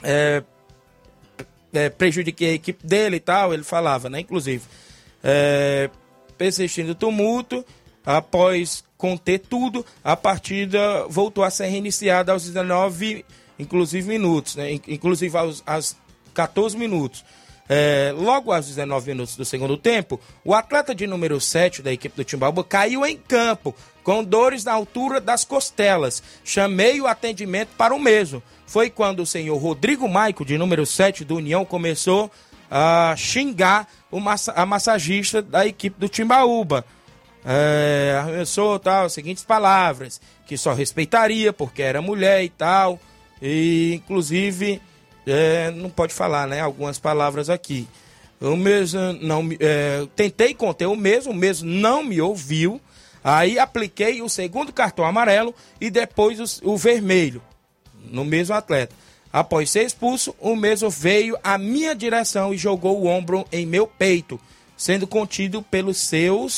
é, 0.03 0.43
é, 1.73 1.89
prejudiquei 1.89 2.51
a 2.51 2.55
equipe 2.55 2.87
dele 2.87 3.17
e 3.17 3.21
tal, 3.21 3.55
ele 3.55 3.63
falava, 3.63 4.11
né? 4.11 4.21
Inclusive, 4.21 4.63
é, 5.23 5.89
persistindo 6.37 6.93
o 6.93 6.95
tumulto, 6.95 7.65
após 8.05 8.85
conter 8.97 9.39
tudo, 9.41 9.85
a 10.03 10.17
partida 10.17 11.07
voltou 11.09 11.43
a 11.43 11.51
ser 11.51 11.67
reiniciada 11.67 12.33
aos 12.33 12.45
19, 12.45 13.25
inclusive 13.59 14.09
minutos, 14.09 14.57
né? 14.57 14.73
Inclusive 14.87 15.37
aos, 15.37 15.63
aos 15.67 15.97
14 16.35 16.77
minutos. 16.77 17.25
É, 17.69 18.13
logo 18.15 18.53
aos 18.53 18.67
19 18.67 19.13
minutos 19.13 19.37
do 19.37 19.45
segundo 19.45 19.77
tempo, 19.77 20.21
o 20.45 20.55
atleta 20.55 20.95
de 20.95 21.07
número 21.07 21.41
7 21.41 21.81
da 21.81 21.93
equipe 21.93 22.15
do 22.15 22.25
Timbaúba 22.25 22.63
caiu 22.63 23.07
em 23.07 23.17
campo 23.17 23.75
com 24.03 24.23
dores 24.23 24.65
na 24.65 24.73
altura 24.73 25.21
das 25.21 25.45
costelas. 25.45 26.23
Chamei 26.45 27.01
o 27.01 27.07
atendimento 27.07 27.71
para 27.77 27.95
o 27.95 28.01
mesmo. 28.01 28.43
Foi 28.67 28.91
quando 28.91 29.21
o 29.21 29.27
senhor 29.27 29.57
Rodrigo 29.57 30.09
Maico, 30.09 30.45
de 30.45 30.59
número 30.59 30.85
7 30.85 31.25
do 31.25 31.37
União, 31.37 31.65
começou 31.65 32.31
a 32.71 33.15
xingar 33.17 33.87
massa 34.11 34.53
a 34.53 34.67
massagista 34.67 35.41
da 35.41 35.67
equipe 35.67 35.99
do 35.99 36.09
Timbaúba. 36.09 36.85
É, 37.45 38.17
arremessou 38.21 38.79
tal, 38.79 39.07
as 39.07 39.13
seguintes 39.13 39.45
palavras, 39.45 40.21
que 40.47 40.57
só 40.57 40.73
respeitaria 40.73 41.53
porque 41.53 41.83
era 41.83 42.01
mulher 42.01 42.43
e 42.45 42.49
tal. 42.49 43.01
E 43.41 43.95
inclusive 43.95 44.81
é, 45.27 45.71
não 45.71 45.91
pode 45.91 46.15
falar, 46.15 46.47
né? 46.47 46.61
Algumas 46.61 46.99
palavras 46.99 47.51
aqui. 47.51 47.89
O 48.41 48.57
mesmo 48.57 49.01
não 49.21 49.49
é, 49.61 50.07
tentei 50.17 50.55
conter 50.55 50.87
o 50.87 50.97
mesmo, 50.97 51.33
o 51.33 51.35
mesmo 51.35 51.69
não 51.69 52.03
me 52.03 52.21
ouviu. 52.21 52.81
Aí 53.25 53.59
apliquei 53.59 54.21
o 54.21 54.29
segundo 54.29 54.73
cartão 54.73 55.05
amarelo 55.05 55.55
e 55.81 55.91
depois 55.91 56.61
o, 56.61 56.73
o 56.73 56.77
vermelho 56.77 57.43
no 58.11 58.25
mesmo 58.25 58.55
atleta. 58.55 58.95
Após 59.33 59.71
ser 59.71 59.85
expulso, 59.85 60.35
o 60.39 60.55
mesmo 60.55 60.91
veio 60.91 61.39
à 61.43 61.57
minha 61.57 61.95
direção 61.95 62.53
e 62.53 62.59
jogou 62.59 63.01
o 63.01 63.07
ombro 63.07 63.47
em 63.51 63.65
meu 63.65 63.87
peito, 63.87 64.39
sendo 64.77 65.07
contido 65.07 65.63
pelos 65.63 65.97
seus 65.97 66.53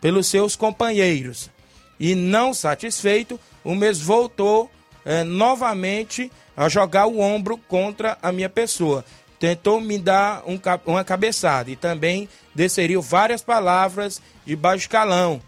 pelos 0.00 0.26
seus 0.26 0.56
companheiros. 0.56 1.50
E 1.98 2.14
não 2.14 2.54
satisfeito, 2.54 3.38
o 3.64 3.74
mesmo 3.74 4.04
voltou 4.04 4.70
é, 5.04 5.24
novamente 5.24 6.30
a 6.56 6.68
jogar 6.68 7.06
o 7.06 7.20
ombro 7.20 7.56
contra 7.56 8.18
a 8.22 8.30
minha 8.30 8.48
pessoa. 8.48 9.04
Tentou 9.38 9.80
me 9.80 9.98
dar 9.98 10.42
um, 10.46 10.58
uma 10.86 11.04
cabeçada 11.04 11.70
e 11.70 11.76
também 11.76 12.28
desferiu 12.54 13.00
várias 13.00 13.42
palavras 13.42 14.20
de 14.44 14.56
baixo 14.56 14.82
escalão, 14.82 15.40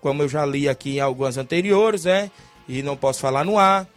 como 0.00 0.22
eu 0.22 0.28
já 0.28 0.46
li 0.46 0.68
aqui 0.68 0.96
em 0.96 1.00
algumas 1.00 1.36
anteriores, 1.36 2.04
né? 2.04 2.30
E 2.68 2.82
não 2.82 2.96
posso 2.96 3.20
falar 3.20 3.44
no 3.44 3.58
ar, 3.58 3.88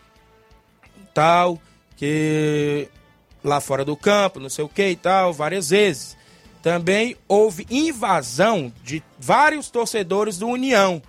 tal, 1.13 1.59
que 1.95 2.87
lá 3.43 3.59
fora 3.59 3.85
do 3.85 3.95
campo, 3.95 4.39
não 4.39 4.49
sei 4.49 4.65
o 4.65 4.69
que 4.69 4.89
e 4.89 4.95
tal, 4.95 5.33
várias 5.33 5.69
vezes. 5.69 6.17
Também 6.61 7.15
houve 7.27 7.65
invasão 7.69 8.71
de 8.83 9.01
vários 9.17 9.69
torcedores 9.69 10.37
do 10.37 10.47
União. 10.47 11.01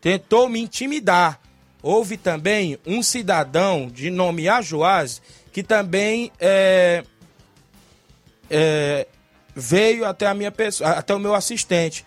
Tentou 0.00 0.48
me 0.48 0.60
intimidar 0.60 1.40
houve 1.82 2.16
também 2.16 2.78
um 2.86 3.02
cidadão 3.02 3.88
de 3.88 4.10
nome 4.10 4.48
Ajoás 4.48 5.20
que 5.52 5.62
também 5.62 6.30
é, 6.38 7.02
é, 8.48 9.06
veio 9.54 10.04
até 10.04 10.26
a 10.26 10.34
minha 10.34 10.52
pessoa, 10.52 10.90
até 10.90 11.14
o 11.14 11.18
meu 11.18 11.34
assistente 11.34 12.04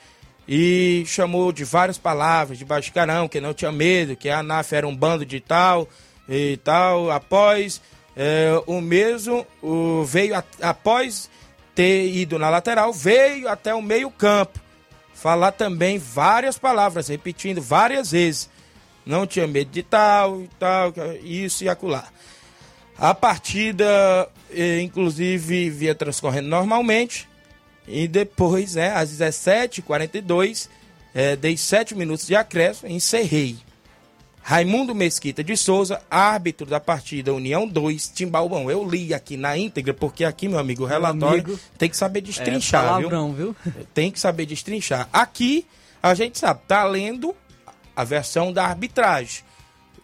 e 0.47 1.03
chamou 1.05 1.51
de 1.51 1.63
várias 1.63 1.97
palavras, 1.97 2.57
de 2.57 2.65
baixo 2.65 2.91
carão, 2.93 3.27
que 3.27 3.41
não 3.41 3.53
tinha 3.53 3.71
medo, 3.71 4.15
que 4.15 4.29
a 4.29 4.39
ANAF 4.39 4.73
era 4.73 4.87
um 4.87 4.95
bando 4.95 5.25
de 5.25 5.39
tal 5.39 5.87
e 6.27 6.57
tal. 6.63 7.11
Após 7.11 7.81
é, 8.15 8.61
o 8.65 8.79
mesmo, 8.81 9.45
o, 9.61 10.03
veio 10.03 10.35
a, 10.35 10.43
após 10.61 11.29
ter 11.75 12.07
ido 12.07 12.37
na 12.37 12.49
lateral, 12.49 12.93
veio 12.93 13.47
até 13.47 13.73
o 13.73 13.81
meio 13.81 14.11
campo 14.11 14.59
falar 15.13 15.51
também 15.51 15.97
várias 15.97 16.57
palavras, 16.57 17.07
repetindo 17.07 17.61
várias 17.61 18.11
vezes 18.11 18.49
não 19.05 19.27
tinha 19.27 19.47
medo 19.47 19.71
de 19.71 19.83
tal 19.83 20.41
e 20.41 20.49
tal, 20.59 20.93
isso 21.23 21.63
e 21.63 21.69
acolá. 21.69 22.07
A 22.97 23.13
partida, 23.13 24.29
eh, 24.51 24.81
inclusive, 24.81 25.69
via 25.69 25.95
transcorrendo 25.95 26.47
normalmente. 26.47 27.27
E 27.87 28.07
depois, 28.07 28.75
né, 28.75 28.93
às 28.95 29.09
17h42, 29.09 30.69
eh, 31.13 31.35
dei 31.35 31.57
7 31.57 31.95
minutos 31.95 32.25
de 32.27 32.35
acréscimo 32.35 32.89
e 32.89 32.93
encerrei. 32.95 33.57
Raimundo 34.43 34.93
Mesquita 34.93 35.41
de 35.41 35.55
Souza, 35.55 36.01
árbitro 36.11 36.67
da 36.67 36.77
partida 36.77 37.33
União 37.33 37.65
2, 37.65 38.09
Timbaubão. 38.09 38.69
Eu 38.69 38.87
li 38.87 39.13
aqui 39.13 39.37
na 39.37 39.57
íntegra, 39.57 39.93
porque 39.93 40.25
aqui, 40.25 40.49
meu 40.49 40.59
amigo, 40.59 40.83
o 40.83 40.85
relatório 40.85 41.45
amigo, 41.45 41.59
tem 41.77 41.89
que 41.89 41.95
saber 41.95 42.19
destrinchar, 42.19 42.83
é 42.83 42.87
palavrão, 42.87 43.33
viu? 43.33 43.55
viu? 43.63 43.85
Tem 43.93 44.11
que 44.11 44.19
saber 44.19 44.45
destrinchar. 44.45 45.07
Aqui, 45.13 45.65
a 46.01 46.13
gente 46.13 46.37
sabe, 46.37 46.59
tá 46.67 46.83
lendo 46.83 47.33
a 47.95 48.03
versão 48.03 48.51
da 48.51 48.65
arbitragem. 48.65 49.45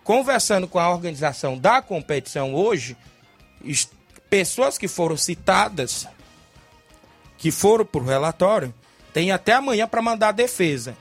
Conversando 0.06 0.70
com 0.70 0.80
a 0.80 0.90
organização 0.90 1.58
da 1.58 1.82
competição 1.82 2.56
hoje, 2.56 2.96
pessoas 4.30 4.78
que 4.78 4.88
foram 4.88 5.18
citadas, 5.18 6.08
que 7.38 7.52
foram 7.52 7.86
para 7.86 8.02
o 8.02 8.06
relatório, 8.06 8.74
tem 9.14 9.32
até 9.32 9.54
amanhã 9.54 9.86
para 9.86 10.02
mandar 10.02 10.30
a 10.30 10.32
defesa. 10.32 10.96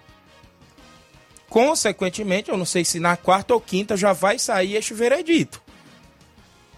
Consequentemente, 1.49 2.51
eu 2.51 2.57
não 2.57 2.67
sei 2.67 2.85
se 2.85 3.01
na 3.01 3.17
quarta 3.17 3.55
ou 3.55 3.61
quinta 3.61 3.97
já 3.97 4.13
vai 4.13 4.39
sair 4.39 4.77
este 4.77 4.93
veredito. 4.93 5.63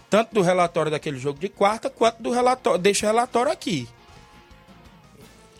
Tanto 0.09 0.33
do 0.33 0.41
relatório 0.41 0.91
daquele 0.91 1.17
jogo 1.17 1.39
de 1.39 1.49
quarta, 1.49 1.89
quanto 1.89 2.21
do 2.21 2.31
relatório, 2.31 2.79
deste 2.79 3.05
relatório 3.05 3.51
aqui. 3.51 3.87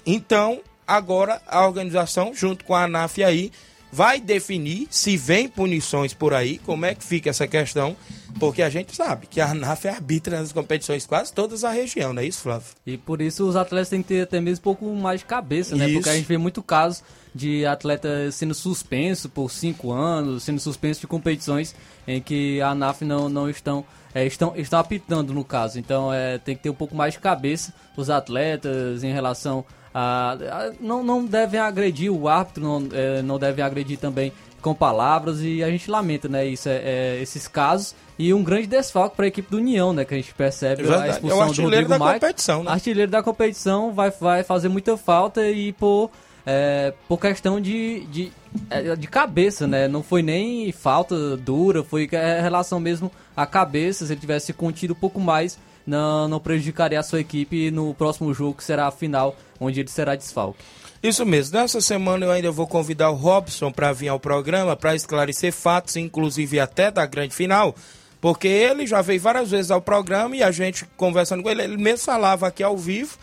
Então, 0.06 0.62
agora 0.88 1.42
a 1.48 1.66
organização, 1.66 2.34
junto 2.34 2.66
com 2.66 2.74
a 2.74 2.84
ANAF 2.84 3.24
aí, 3.24 3.52
vai 3.92 4.20
definir 4.20 4.88
se 4.90 5.18
vem 5.18 5.48
punições 5.48 6.14
por 6.14 6.34
aí, 6.34 6.58
como 6.60 6.86
é 6.86 6.96
que 6.96 7.04
fica 7.04 7.30
essa 7.30 7.48
questão, 7.48 7.96
porque 8.40 8.62
a 8.62 8.70
gente 8.70 8.96
sabe 8.96 9.28
que 9.28 9.42
a 9.42 9.52
ANAF 9.52 9.88
arbitra 9.88 10.40
nas 10.40 10.54
competições 10.54 11.06
quase 11.06 11.34
todas 11.34 11.64
a 11.64 11.72
região, 11.72 12.14
não 12.14 12.22
é 12.22 12.26
isso, 12.26 12.42
Flávio? 12.42 12.68
E 12.86 12.98
por 12.98 13.22
isso 13.22 13.48
os 13.48 13.56
atletas 13.56 13.90
têm 13.90 14.02
que 14.02 14.08
ter 14.08 14.22
até 14.22 14.40
mesmo 14.40 14.62
um 14.62 14.64
pouco 14.64 14.86
mais 14.96 15.20
de 15.20 15.26
cabeça, 15.26 15.76
né? 15.76 15.86
Isso. 15.86 15.96
Porque 15.96 16.10
a 16.10 16.16
gente 16.16 16.28
vê 16.28 16.38
muito 16.38 16.64
casos 16.64 17.04
de 17.34 17.66
atleta 17.66 18.32
sendo 18.32 18.54
suspenso 18.54 19.30
por 19.30 19.50
cinco 19.50 19.92
anos, 19.92 20.44
sendo 20.44 20.60
suspenso 20.60 21.02
de 21.02 21.08
competições 21.08 21.76
em 22.08 22.22
que 22.22 22.62
a 22.62 22.70
ANAF 22.70 23.06
não, 23.06 23.30
não 23.30 23.50
estão, 23.50 23.86
é, 24.14 24.26
estão, 24.26 24.54
estão 24.56 24.80
apitando 24.80 25.34
no 25.34 25.44
caso. 25.44 25.80
Então 25.80 26.14
é, 26.14 26.38
tem 26.38 26.56
que 26.56 26.64
ter 26.64 26.70
um 26.70 26.76
pouco 26.76 26.96
mais 26.96 27.14
de 27.14 27.20
cabeça 27.20 27.74
os 27.96 28.10
atletas 28.10 29.04
em 29.04 29.12
relação 29.12 29.66
a. 29.94 30.32
a 30.34 30.72
não, 30.80 31.04
não 31.04 31.26
devem 31.26 31.60
agredir 31.60 32.12
o 32.12 32.28
árbitro, 32.28 32.64
não, 32.64 32.90
é, 32.92 33.22
não 33.22 33.40
devem 33.40 33.64
agredir 33.64 33.98
também 33.98 34.34
com 34.62 34.76
palavras 34.76 35.42
e 35.42 35.64
a 35.64 35.70
gente 35.70 35.90
lamenta, 35.90 36.30
né, 36.30 36.46
isso, 36.46 36.70
é, 36.70 36.82
é 36.84 37.20
esses 37.22 37.48
casos 37.48 37.96
e 38.18 38.32
um 38.32 38.44
grande 38.44 38.68
desfalque 38.68 39.16
para 39.16 39.26
a 39.26 39.28
equipe 39.28 39.50
do 39.50 39.58
União, 39.58 39.92
né, 39.92 40.06
que 40.06 40.14
a 40.14 40.18
gente 40.18 40.34
percebe 40.36 40.84
É 40.84 40.96
a 40.96 41.08
expulsão 41.08 41.40
é 41.40 41.42
o 41.42 41.44
artilheiro 41.44 41.56
do 41.56 41.64
Rodrigo 41.64 41.90
da 41.90 42.00
Maia. 42.00 42.20
competição, 42.20 42.64
né? 42.64 42.72
Artilheiro 42.72 43.12
da 43.12 43.24
competição 43.24 43.92
vai, 43.92 44.12
vai 44.12 44.44
fazer 44.44 44.70
muita 44.70 44.96
falta 44.96 45.44
e 45.48 45.74
por, 45.74 46.12
é, 46.46 46.94
por 47.08 47.20
questão 47.20 47.60
de, 47.60 48.06
de, 48.06 48.32
é, 48.70 48.96
de 48.96 49.08
cabeça, 49.08 49.68
né, 49.68 49.88
não 49.88 50.02
foi 50.02 50.22
nem 50.22 50.72
falta 50.72 51.38
dura, 51.38 51.84
foi 51.84 52.08
é, 52.12 52.42
relação 52.42 52.80
mesmo 52.80 53.12
à 53.36 53.46
cabeça, 53.46 54.06
se 54.06 54.14
ele 54.14 54.20
tivesse 54.20 54.54
contido 54.54 54.94
um 54.94 54.96
pouco 54.96 55.20
mais, 55.20 55.58
não, 55.86 56.28
não 56.28 56.40
prejudicaria 56.40 57.00
a 57.00 57.04
sua 57.04 57.20
equipe 57.20 57.72
no 57.72 57.94
próximo 57.94 58.34
jogo, 58.34 58.56
que 58.56 58.64
será 58.64 58.88
a 58.88 58.92
final, 58.92 59.36
onde 59.60 59.80
ele 59.80 59.90
será 59.90 60.16
desfalque. 60.16 60.64
Isso 61.02 61.26
mesmo. 61.26 61.58
Nessa 61.58 61.82
semana 61.82 62.26
eu 62.26 62.32
ainda 62.32 62.52
vou 62.52 62.68
convidar 62.68 63.10
o 63.10 63.16
Robson 63.16 63.72
para 63.72 63.92
vir 63.92 64.10
ao 64.10 64.20
programa 64.20 64.76
para 64.76 64.96
esclarecer 64.96 65.52
fatos, 65.52 65.96
inclusive 65.96 66.60
até 66.60 66.92
da 66.92 67.08
grande 67.08 67.34
final, 67.34 67.76
porque 68.20 68.48
ele 68.48 68.86
já 68.86 69.02
veio 69.02 69.20
várias 69.20 69.50
vezes 69.50 69.72
ao 69.72 69.82
programa 69.82 70.36
e 70.36 70.44
a 70.44 70.52
gente 70.52 70.86
conversando 70.96 71.42
com 71.42 71.50
ele, 71.50 71.64
ele 71.64 71.78
mesmo 71.78 72.06
falava 72.06 72.48
aqui 72.48 72.62
ao 72.62 72.78
vivo 72.78 73.18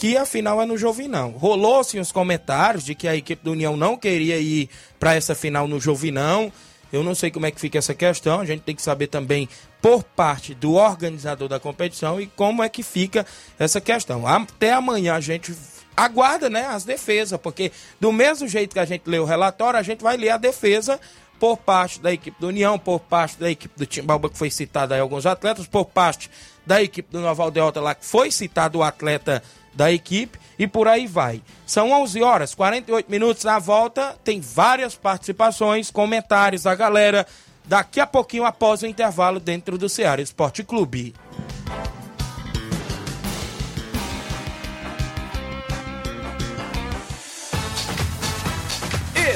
que 0.00 0.16
a 0.16 0.24
final 0.24 0.62
é 0.62 0.64
no 0.64 0.78
Jovinão. 0.78 1.32
Rolou-se 1.32 2.00
uns 2.00 2.10
comentários 2.10 2.86
de 2.86 2.94
que 2.94 3.06
a 3.06 3.14
equipe 3.14 3.44
do 3.44 3.52
União 3.52 3.76
não 3.76 3.98
queria 3.98 4.38
ir 4.38 4.70
para 4.98 5.14
essa 5.14 5.34
final 5.34 5.68
no 5.68 5.78
Jovinão. 5.78 6.50
Eu 6.90 7.04
não 7.04 7.14
sei 7.14 7.30
como 7.30 7.44
é 7.44 7.50
que 7.50 7.60
fica 7.60 7.76
essa 7.76 7.94
questão, 7.94 8.40
a 8.40 8.46
gente 8.46 8.62
tem 8.62 8.74
que 8.74 8.80
saber 8.80 9.08
também 9.08 9.46
por 9.82 10.02
parte 10.02 10.54
do 10.54 10.72
organizador 10.72 11.48
da 11.48 11.60
competição 11.60 12.18
e 12.18 12.26
como 12.26 12.62
é 12.62 12.68
que 12.70 12.82
fica 12.82 13.26
essa 13.58 13.78
questão. 13.78 14.26
Até 14.26 14.72
amanhã 14.72 15.16
a 15.16 15.20
gente 15.20 15.54
aguarda, 15.94 16.48
né, 16.48 16.64
as 16.64 16.82
defesas, 16.82 17.38
porque 17.38 17.70
do 18.00 18.10
mesmo 18.10 18.48
jeito 18.48 18.72
que 18.72 18.80
a 18.80 18.86
gente 18.86 19.02
lê 19.04 19.18
o 19.18 19.26
relatório, 19.26 19.78
a 19.78 19.82
gente 19.82 20.02
vai 20.02 20.16
ler 20.16 20.30
a 20.30 20.38
defesa 20.38 20.98
por 21.38 21.58
parte 21.58 22.00
da 22.00 22.10
equipe 22.10 22.40
do 22.40 22.48
União, 22.48 22.78
por 22.78 23.00
parte 23.00 23.38
da 23.38 23.50
equipe 23.50 23.78
do 23.78 23.84
Timbalba, 23.84 24.30
que 24.30 24.38
foi 24.38 24.50
citado 24.50 24.94
aí 24.94 25.00
alguns 25.00 25.26
atletas, 25.26 25.66
por 25.66 25.84
parte 25.84 26.30
da 26.64 26.82
equipe 26.82 27.10
do 27.12 27.20
Nova 27.20 27.42
Aldeota 27.42 27.80
lá, 27.80 27.94
que 27.94 28.06
foi 28.06 28.30
citado 28.30 28.78
o 28.78 28.82
atleta 28.82 29.42
da 29.74 29.92
equipe, 29.92 30.38
e 30.58 30.66
por 30.66 30.88
aí 30.88 31.06
vai. 31.06 31.42
São 31.66 31.90
11 31.90 32.22
horas, 32.22 32.54
48 32.54 33.10
minutos 33.10 33.44
na 33.44 33.58
volta, 33.58 34.16
tem 34.22 34.40
várias 34.40 34.94
participações, 34.94 35.90
comentários 35.90 36.64
da 36.64 36.74
galera, 36.74 37.26
daqui 37.64 38.00
a 38.00 38.06
pouquinho 38.06 38.44
após 38.44 38.82
o 38.82 38.86
intervalo 38.86 39.40
dentro 39.40 39.78
do 39.78 39.88
Ceará 39.88 40.20
Esporte 40.20 40.62
Clube. 40.62 41.14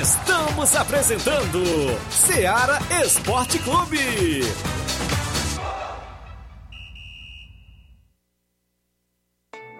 Estamos 0.04 0.76
apresentando 0.76 1.62
Seara 2.10 2.78
Esporte 3.02 3.58
Clube. 3.58 4.42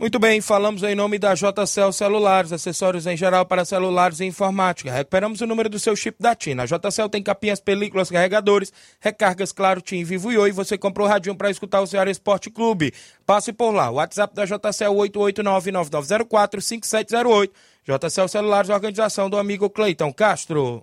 Muito 0.00 0.18
bem, 0.18 0.40
falamos 0.40 0.82
em 0.82 0.94
nome 0.94 1.18
da 1.18 1.34
JCL 1.34 1.92
Celulares, 1.92 2.54
acessórios 2.54 3.06
em 3.06 3.18
geral 3.18 3.44
para 3.44 3.66
celulares 3.66 4.20
e 4.20 4.24
informática. 4.24 4.90
Recuperamos 4.90 5.42
o 5.42 5.46
número 5.46 5.68
do 5.68 5.78
seu 5.78 5.94
chip 5.94 6.16
da 6.18 6.34
TIM. 6.34 6.58
A 6.58 6.64
JCL 6.64 7.10
tem 7.10 7.22
capinhas, 7.22 7.60
películas, 7.60 8.10
carregadores, 8.10 8.72
recargas, 8.98 9.52
claro, 9.52 9.82
TIM, 9.82 10.02
Vivo 10.02 10.32
e 10.32 10.38
Oi. 10.38 10.52
Você 10.52 10.78
comprou 10.78 11.06
o 11.06 11.10
radinho 11.10 11.36
para 11.36 11.50
escutar 11.50 11.82
o 11.82 11.86
Ceará 11.86 12.10
Esporte 12.10 12.48
Clube. 12.48 12.94
Passe 13.26 13.52
por 13.52 13.72
lá. 13.72 13.90
O 13.90 13.96
WhatsApp 13.96 14.34
da 14.34 14.46
JCL 14.46 14.94
889-9904-5708. 15.10 17.50
JCL 17.84 18.28
Celulares, 18.28 18.70
organização 18.70 19.28
do 19.28 19.36
amigo 19.36 19.68
Cleiton 19.68 20.14
Castro. 20.14 20.82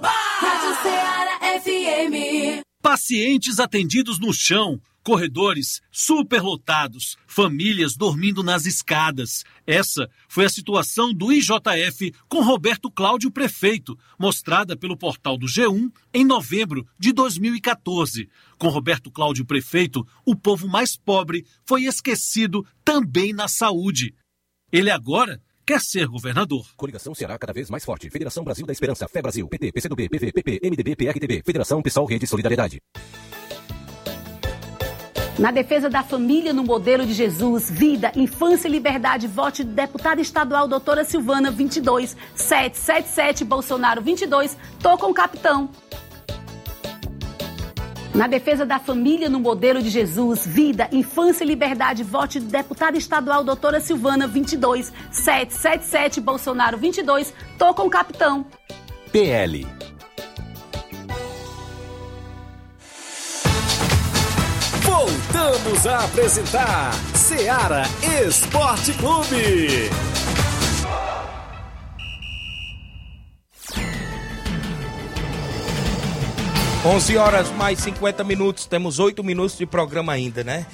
Rádio 0.00 0.82
Ceará 0.82 1.60
FM. 1.60 2.62
Pacientes 2.80 3.60
atendidos 3.60 4.18
no 4.18 4.32
chão, 4.32 4.80
corredores 5.02 5.80
superlotados, 5.90 7.16
famílias 7.26 7.96
dormindo 7.96 8.42
nas 8.42 8.66
escadas. 8.66 9.44
Essa 9.66 10.08
foi 10.28 10.44
a 10.44 10.48
situação 10.48 11.12
do 11.12 11.32
IJF 11.32 12.12
com 12.28 12.42
Roberto 12.42 12.90
Cláudio 12.90 13.30
Prefeito, 13.30 13.98
mostrada 14.18 14.76
pelo 14.76 14.96
portal 14.96 15.36
do 15.36 15.46
G1 15.46 15.90
em 16.14 16.24
novembro 16.24 16.86
de 16.98 17.12
2014. 17.12 18.28
Com 18.58 18.68
Roberto 18.68 19.10
Cláudio 19.10 19.44
Prefeito, 19.44 20.06
o 20.24 20.36
povo 20.36 20.68
mais 20.68 20.96
pobre 20.96 21.44
foi 21.64 21.84
esquecido 21.84 22.66
também 22.84 23.32
na 23.32 23.48
saúde. 23.48 24.14
Ele 24.72 24.90
agora 24.90 25.40
quer 25.66 25.80
ser 25.80 26.06
governador. 26.06 26.66
Coligação 26.76 27.14
Ceará 27.14 27.38
cada 27.38 27.52
vez 27.52 27.70
mais 27.70 27.84
forte. 27.84 28.10
Federação 28.10 28.44
Brasil 28.44 28.66
da 28.66 28.72
Esperança, 28.72 29.08
Fé 29.08 29.22
Brasil, 29.22 29.46
PT, 29.48 29.72
PCdoB, 29.72 30.08
PV, 30.08 30.32
PP, 30.32 30.60
MDB, 30.62 30.96
PRTB, 30.96 31.42
Federação 31.44 31.82
Pessoal 31.82 32.06
Rede 32.06 32.26
Solidariedade. 32.26 32.80
Na 35.42 35.50
defesa 35.50 35.90
da 35.90 36.04
família 36.04 36.52
no 36.52 36.62
modelo 36.62 37.04
de 37.04 37.12
Jesus, 37.12 37.68
vida, 37.68 38.12
infância 38.14 38.68
e 38.68 38.70
liberdade, 38.70 39.26
vote 39.26 39.64
deputada 39.64 40.20
estadual 40.20 40.68
doutora 40.68 41.02
Silvana 41.02 41.50
22, 41.50 42.16
777 42.32 43.44
Bolsonaro 43.44 44.00
22, 44.00 44.56
tô 44.80 44.96
com 44.96 45.10
o 45.10 45.12
capitão. 45.12 45.68
Na 48.14 48.28
defesa 48.28 48.64
da 48.64 48.78
família 48.78 49.28
no 49.28 49.40
modelo 49.40 49.82
de 49.82 49.90
Jesus, 49.90 50.46
vida, 50.46 50.88
infância 50.92 51.42
e 51.42 51.48
liberdade, 51.48 52.04
vote 52.04 52.38
deputada 52.38 52.96
estadual 52.96 53.42
doutora 53.42 53.80
Silvana 53.80 54.28
22, 54.28 54.92
777 55.10 56.20
Bolsonaro 56.20 56.78
22, 56.78 57.34
tô 57.58 57.74
com 57.74 57.88
o 57.88 57.90
capitão. 57.90 58.46
PL. 59.10 59.66
Voltamos 65.42 65.86
a 65.88 66.04
apresentar 66.04 66.92
Seara 67.16 67.82
Esporte 68.24 68.92
Clube. 68.92 69.90
11 76.84 77.16
horas 77.16 77.50
mais 77.56 77.80
50 77.80 78.22
minutos, 78.22 78.66
temos 78.66 79.00
8 79.00 79.24
minutos 79.24 79.58
de 79.58 79.66
programa 79.66 80.12
ainda, 80.12 80.44
né? 80.44 80.64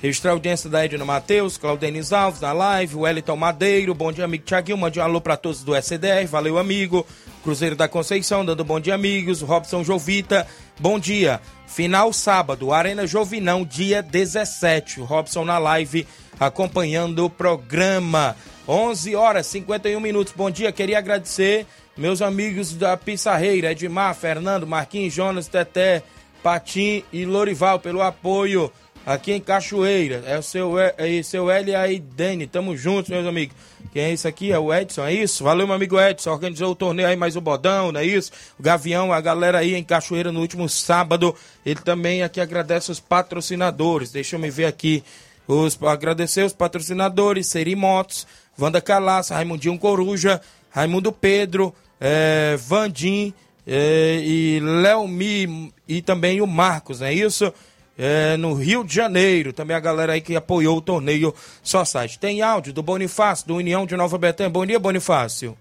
Registrar 0.00 0.30
a 0.30 0.34
audiência 0.34 0.70
da 0.70 0.82
Edna 0.82 1.04
Matheus, 1.04 1.58
Claudenis 1.58 2.10
Alves 2.10 2.40
na 2.40 2.52
live, 2.52 2.96
Wellington 2.96 3.36
Madeiro, 3.36 3.94
bom 3.94 4.10
dia 4.10 4.24
amigo 4.24 4.44
Tiaguinho, 4.44 4.78
mande 4.78 5.00
um 5.00 5.02
alô 5.02 5.20
para 5.20 5.36
todos 5.36 5.62
do 5.62 5.76
SDR, 5.76 6.26
valeu 6.30 6.56
amigo. 6.56 7.06
Cruzeiro 7.42 7.76
da 7.76 7.86
Conceição, 7.86 8.42
dando 8.42 8.64
bom 8.64 8.80
dia 8.80 8.94
amigos, 8.94 9.42
Robson 9.42 9.84
Jovita, 9.84 10.46
bom 10.78 10.98
dia. 10.98 11.40
Final 11.66 12.12
sábado, 12.12 12.72
Arena 12.72 13.06
Jovinão, 13.06 13.64
dia 13.64 14.02
17, 14.02 15.00
o 15.00 15.04
Robson 15.04 15.44
na 15.44 15.58
live 15.58 16.06
acompanhando 16.38 17.24
o 17.24 17.30
programa. 17.30 18.36
11 18.66 19.14
horas 19.14 19.46
51 19.48 20.00
minutos, 20.00 20.32
bom 20.36 20.50
dia, 20.50 20.72
queria 20.72 20.98
agradecer 20.98 21.66
meus 21.96 22.22
amigos 22.22 22.72
da 22.74 22.96
Pissarreira, 22.96 23.72
Edmar, 23.72 24.14
Fernando, 24.14 24.66
Marquinhos, 24.66 25.12
Jonas, 25.12 25.48
Teté, 25.48 26.02
Patim 26.42 27.04
e 27.12 27.24
Lorival 27.24 27.78
pelo 27.78 28.02
apoio 28.02 28.70
aqui 29.06 29.32
em 29.32 29.40
Cachoeira. 29.40 30.22
É 30.26 30.38
o 30.38 30.42
seu, 30.42 30.78
é, 30.78 30.94
é 30.98 31.22
seu 31.22 31.50
L 31.50 31.74
aí, 31.74 31.98
Dani. 32.00 32.46
Tamo 32.46 32.76
juntos, 32.76 33.10
meus 33.10 33.26
amigos. 33.26 33.56
Quem 33.94 34.02
é 34.02 34.12
isso 34.12 34.26
aqui? 34.26 34.50
É 34.50 34.58
o 34.58 34.74
Edson, 34.74 35.04
é 35.04 35.14
isso? 35.14 35.44
Valeu, 35.44 35.68
meu 35.68 35.76
amigo 35.76 36.00
Edson. 36.00 36.32
Organizou 36.32 36.72
o 36.72 36.74
torneio 36.74 37.06
aí, 37.06 37.14
mais 37.14 37.36
o 37.36 37.40
Bodão, 37.40 37.92
não 37.92 38.00
é 38.00 38.04
isso? 38.04 38.32
O 38.58 38.62
Gavião, 38.62 39.12
a 39.12 39.20
galera 39.20 39.58
aí 39.58 39.76
em 39.76 39.84
Cachoeira 39.84 40.32
no 40.32 40.40
último 40.40 40.68
sábado. 40.68 41.32
Ele 41.64 41.78
também 41.78 42.20
aqui 42.24 42.40
agradece 42.40 42.90
os 42.90 42.98
patrocinadores. 42.98 44.10
Deixa 44.10 44.34
eu 44.34 44.40
me 44.40 44.50
ver 44.50 44.64
aqui. 44.64 45.04
Os, 45.46 45.80
agradecer 45.80 46.42
os 46.42 46.52
patrocinadores, 46.52 47.46
Seri 47.46 47.76
Motos, 47.76 48.26
Wanda 48.58 48.80
Calaça, 48.80 49.32
Raimundinho 49.32 49.78
Coruja, 49.78 50.40
Raimundo 50.70 51.12
Pedro, 51.12 51.72
é, 52.00 52.56
Vandim 52.58 53.32
é, 53.64 54.20
e 54.24 54.58
Léo 54.58 55.06
Mi 55.06 55.72
e 55.86 56.02
também 56.02 56.40
o 56.40 56.48
Marcos, 56.48 56.98
não 56.98 57.06
é 57.06 57.14
isso? 57.14 57.54
É, 57.98 58.36
no 58.36 58.54
Rio 58.54 58.84
de 58.84 58.94
Janeiro. 58.94 59.52
Também 59.52 59.76
a 59.76 59.80
galera 59.80 60.12
aí 60.12 60.20
que 60.20 60.36
apoiou 60.36 60.78
o 60.78 60.82
torneio 60.82 61.34
Só 61.62 61.84
Site. 61.84 62.18
Tem 62.18 62.42
áudio 62.42 62.72
do 62.72 62.82
Bonifácio, 62.82 63.46
do 63.46 63.56
União 63.56 63.86
de 63.86 63.96
Nova 63.96 64.18
Betânia. 64.18 64.50
Bom 64.50 64.66
dia, 64.66 64.78
Bonifácio. 64.78 65.56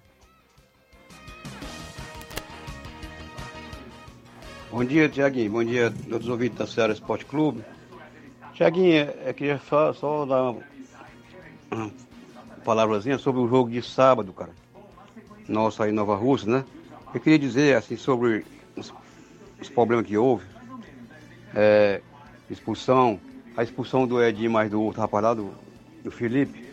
Bom 4.72 4.84
dia, 4.84 5.08
Tiaguinho. 5.08 5.52
Bom 5.52 5.64
dia 5.64 5.88
a 5.88 5.92
todos 5.92 6.26
os 6.26 6.32
ouvintes 6.32 6.58
da 6.58 6.66
Ceará 6.66 6.94
Esporte 6.94 7.26
Clube. 7.26 7.64
Tiaguinho, 8.56 9.08
eu 9.26 9.34
queria 9.34 9.62
só, 9.70 9.94
só 9.94 10.26
dar 10.26 10.44
uma, 10.44 10.64
uma 11.72 11.92
palavrazinha 12.66 13.18
sobre 13.18 13.42
o 13.42 13.48
jogo 13.48 13.70
de 13.70 13.82
sábado, 13.84 14.34
cara. 14.34 14.52
Nossa, 15.48 15.84
aí 15.84 15.92
Nova 15.92 16.16
Rússia, 16.16 16.50
né? 16.50 16.66
Eu 17.14 17.20
queria 17.20 17.38
dizer, 17.38 17.76
assim, 17.76 17.96
sobre 17.96 18.46
os, 18.76 18.92
os 19.62 19.70
problemas 19.70 20.08
que 20.08 20.18
houve. 20.18 20.44
É, 21.54 22.02
expulsão, 22.50 23.20
a 23.56 23.64
expulsão 23.64 24.08
do 24.08 24.22
Edinho 24.22 24.52
mais 24.52 24.70
do 24.70 24.82
outro 24.82 25.02
rapaz 25.02 25.24
lá, 25.24 25.34
do, 25.34 25.52
do 26.04 26.12
Felipe, 26.12 26.66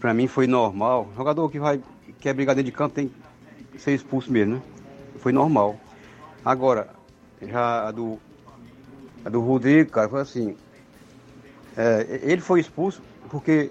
pra 0.00 0.14
mim 0.14 0.26
foi 0.26 0.46
normal. 0.46 1.08
jogador 1.16 1.50
que 1.50 1.58
vai, 1.58 1.80
quer 2.20 2.34
brigar 2.34 2.54
dentro 2.54 2.70
de 2.70 2.76
campo 2.76 2.94
tem 2.94 3.10
que 3.72 3.80
ser 3.80 3.94
expulso 3.94 4.30
mesmo, 4.32 4.56
né? 4.56 4.62
Foi 5.18 5.32
normal. 5.32 5.78
Agora, 6.44 6.88
já 7.42 7.88
a 7.88 7.90
do, 7.90 8.18
a 9.24 9.28
do 9.28 9.40
Rodrigo, 9.40 9.90
cara, 9.90 10.08
foi 10.08 10.20
assim. 10.20 10.56
É, 11.76 12.20
ele 12.22 12.40
foi 12.40 12.60
expulso 12.60 13.02
porque 13.28 13.70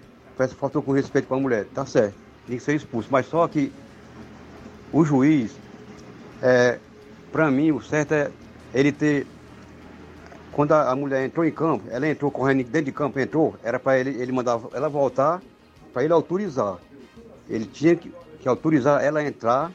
faltou 0.57 0.81
com 0.81 0.91
respeito 0.91 1.27
com 1.27 1.35
a 1.35 1.39
mulher. 1.39 1.65
Tá 1.73 1.85
certo, 1.85 2.15
tem 2.45 2.57
que 2.57 2.63
ser 2.63 2.75
expulso. 2.75 3.09
Mas 3.11 3.25
só 3.25 3.47
que 3.47 3.71
o 4.91 5.03
juiz, 5.03 5.55
é, 6.41 6.79
pra 7.31 7.49
mim, 7.49 7.71
o 7.71 7.81
certo 7.81 8.13
é 8.13 8.31
ele 8.73 8.91
ter 8.91 9.25
quando 10.57 10.71
a, 10.71 10.89
a, 10.89 10.95
mulher 10.95 11.23
entrou 11.23 11.45
em 11.45 11.51
campo, 11.51 11.83
ela 11.87 12.07
entrou 12.07 12.31
correndo 12.31 12.63
dentro 12.63 12.85
de 12.85 12.91
campo, 12.91 13.19
entrou, 13.19 13.55
era 13.61 13.79
para 13.79 13.99
ele, 13.99 14.19
ele 14.19 14.31
mandar 14.31 14.59
ela 14.73 14.89
voltar, 14.89 15.39
para 15.93 16.03
ele 16.03 16.11
autorizar. 16.11 16.79
Ele 17.47 17.65
tinha 17.65 17.95
que, 17.95 18.11
que, 18.39 18.49
autorizar 18.49 19.03
ela 19.03 19.19
a 19.19 19.23
entrar, 19.23 19.71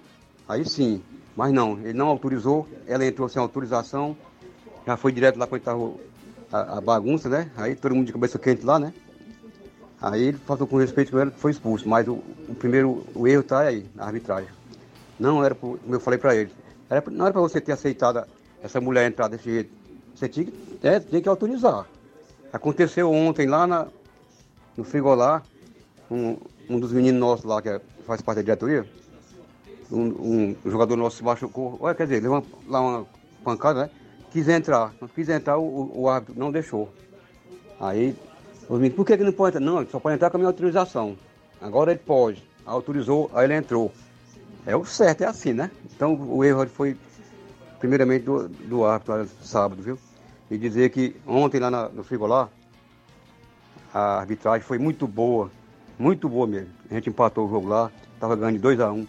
aí 0.48 0.68
sim. 0.68 1.00
Mas 1.36 1.52
não, 1.52 1.78
ele 1.78 1.92
não 1.92 2.08
autorizou, 2.08 2.66
ela 2.84 3.06
entrou 3.06 3.28
sem 3.28 3.40
autorização, 3.40 4.16
já 4.84 4.96
foi 4.96 5.12
direto 5.12 5.38
lá 5.38 5.46
para 5.46 5.58
estava 5.58 5.92
a, 6.52 6.78
a, 6.78 6.80
bagunça, 6.80 7.28
né? 7.28 7.48
Aí 7.56 7.76
todo 7.76 7.94
mundo 7.94 8.06
de 8.06 8.12
cabeça 8.12 8.36
quente 8.36 8.66
lá, 8.66 8.76
né? 8.80 8.92
Aí 10.00 10.20
ele 10.20 10.38
faltou 10.38 10.66
com 10.66 10.78
respeito 10.78 11.12
com 11.12 11.18
ela, 11.20 11.30
foi 11.30 11.52
expulso. 11.52 11.88
Mas 11.88 12.08
o, 12.08 12.14
o 12.48 12.56
primeiro, 12.58 13.06
o 13.14 13.28
erro 13.28 13.42
está 13.42 13.60
aí, 13.60 13.86
na 13.94 14.06
arbitragem. 14.06 14.50
Não 15.16 15.44
era, 15.44 15.54
como 15.54 15.78
eu 15.88 16.00
falei 16.00 16.18
para 16.18 16.34
ele, 16.34 16.50
era, 16.90 17.04
não 17.08 17.26
era 17.26 17.32
para 17.32 17.40
você 17.40 17.60
ter 17.60 17.70
aceitado 17.70 18.26
essa 18.60 18.80
mulher 18.80 19.06
entrar 19.06 19.28
desse 19.28 19.44
jeito 19.44 19.81
você 20.22 20.28
tinha 20.28 20.46
que, 20.46 20.78
é, 20.82 21.00
tinha 21.00 21.20
que 21.20 21.28
autorizar. 21.28 21.86
Aconteceu 22.52 23.10
ontem 23.10 23.46
lá 23.46 23.66
na, 23.66 23.88
no 24.76 24.84
Frigolá, 24.84 25.42
um, 26.10 26.36
um 26.68 26.78
dos 26.78 26.92
meninos 26.92 27.20
nossos 27.20 27.44
lá, 27.44 27.60
que 27.60 27.68
é, 27.68 27.80
faz 28.06 28.20
parte 28.20 28.36
da 28.36 28.42
diretoria, 28.42 28.86
um, 29.90 30.54
um 30.64 30.70
jogador 30.70 30.96
nosso 30.96 31.16
se 31.16 31.24
machucou, 31.24 31.76
olha, 31.80 31.94
quer 31.94 32.04
dizer, 32.04 32.22
levou 32.22 32.44
lá 32.68 32.80
uma 32.80 33.06
pancada, 33.42 33.84
né? 33.84 33.90
Quis 34.30 34.48
entrar, 34.48 34.94
quis 35.14 35.28
entrar, 35.28 35.58
o, 35.58 35.90
o 35.94 36.08
árbitro 36.08 36.38
não 36.38 36.50
deixou. 36.50 36.88
Aí, 37.80 38.16
os 38.68 38.78
meninos, 38.78 38.96
por 38.96 39.04
que, 39.04 39.16
que 39.16 39.24
não 39.24 39.32
pode 39.32 39.56
entrar? 39.56 39.72
Não, 39.72 39.86
só 39.86 39.98
pode 39.98 40.14
entrar 40.14 40.30
com 40.30 40.36
a 40.36 40.38
minha 40.38 40.48
autorização. 40.48 41.16
Agora 41.60 41.90
ele 41.90 42.00
pode. 42.00 42.42
Autorizou, 42.64 43.30
aí 43.34 43.44
ele 43.44 43.54
entrou. 43.54 43.92
É 44.64 44.74
o 44.76 44.84
certo, 44.84 45.22
é 45.22 45.26
assim, 45.26 45.52
né? 45.52 45.70
Então 45.94 46.14
o 46.14 46.44
erro 46.44 46.66
foi 46.68 46.96
primeiramente 47.78 48.24
do, 48.24 48.48
do 48.48 48.84
árbitro 48.84 49.28
sábado, 49.42 49.82
viu? 49.82 49.98
E 50.52 50.58
dizer 50.58 50.90
que 50.90 51.16
ontem 51.26 51.58
lá 51.58 51.70
na, 51.70 51.88
no 51.88 52.04
Frigolá, 52.04 52.50
a 53.92 54.18
arbitragem 54.18 54.60
foi 54.60 54.76
muito 54.76 55.06
boa, 55.08 55.50
muito 55.98 56.28
boa 56.28 56.46
mesmo. 56.46 56.68
A 56.90 56.94
gente 56.94 57.08
empatou 57.08 57.46
o 57.46 57.50
jogo 57.50 57.68
lá, 57.68 57.90
estava 58.14 58.36
ganhando 58.36 58.56
de 58.56 58.60
2 58.60 58.80
a 58.80 58.92
1 58.92 58.94
um. 58.94 59.06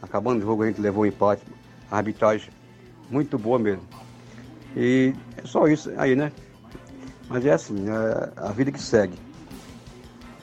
Acabando 0.00 0.38
o 0.38 0.46
jogo 0.46 0.62
a 0.62 0.66
gente 0.68 0.80
levou 0.80 1.02
o 1.02 1.06
empate. 1.06 1.42
A 1.90 1.96
arbitragem 1.96 2.50
muito 3.10 3.36
boa 3.36 3.58
mesmo. 3.58 3.82
E 4.76 5.12
é 5.36 5.44
só 5.44 5.66
isso 5.66 5.90
aí, 5.96 6.14
né? 6.14 6.30
Mas 7.28 7.44
é 7.44 7.52
assim, 7.52 7.84
é 7.88 8.30
a 8.36 8.52
vida 8.52 8.70
que 8.70 8.80
segue. 8.80 9.18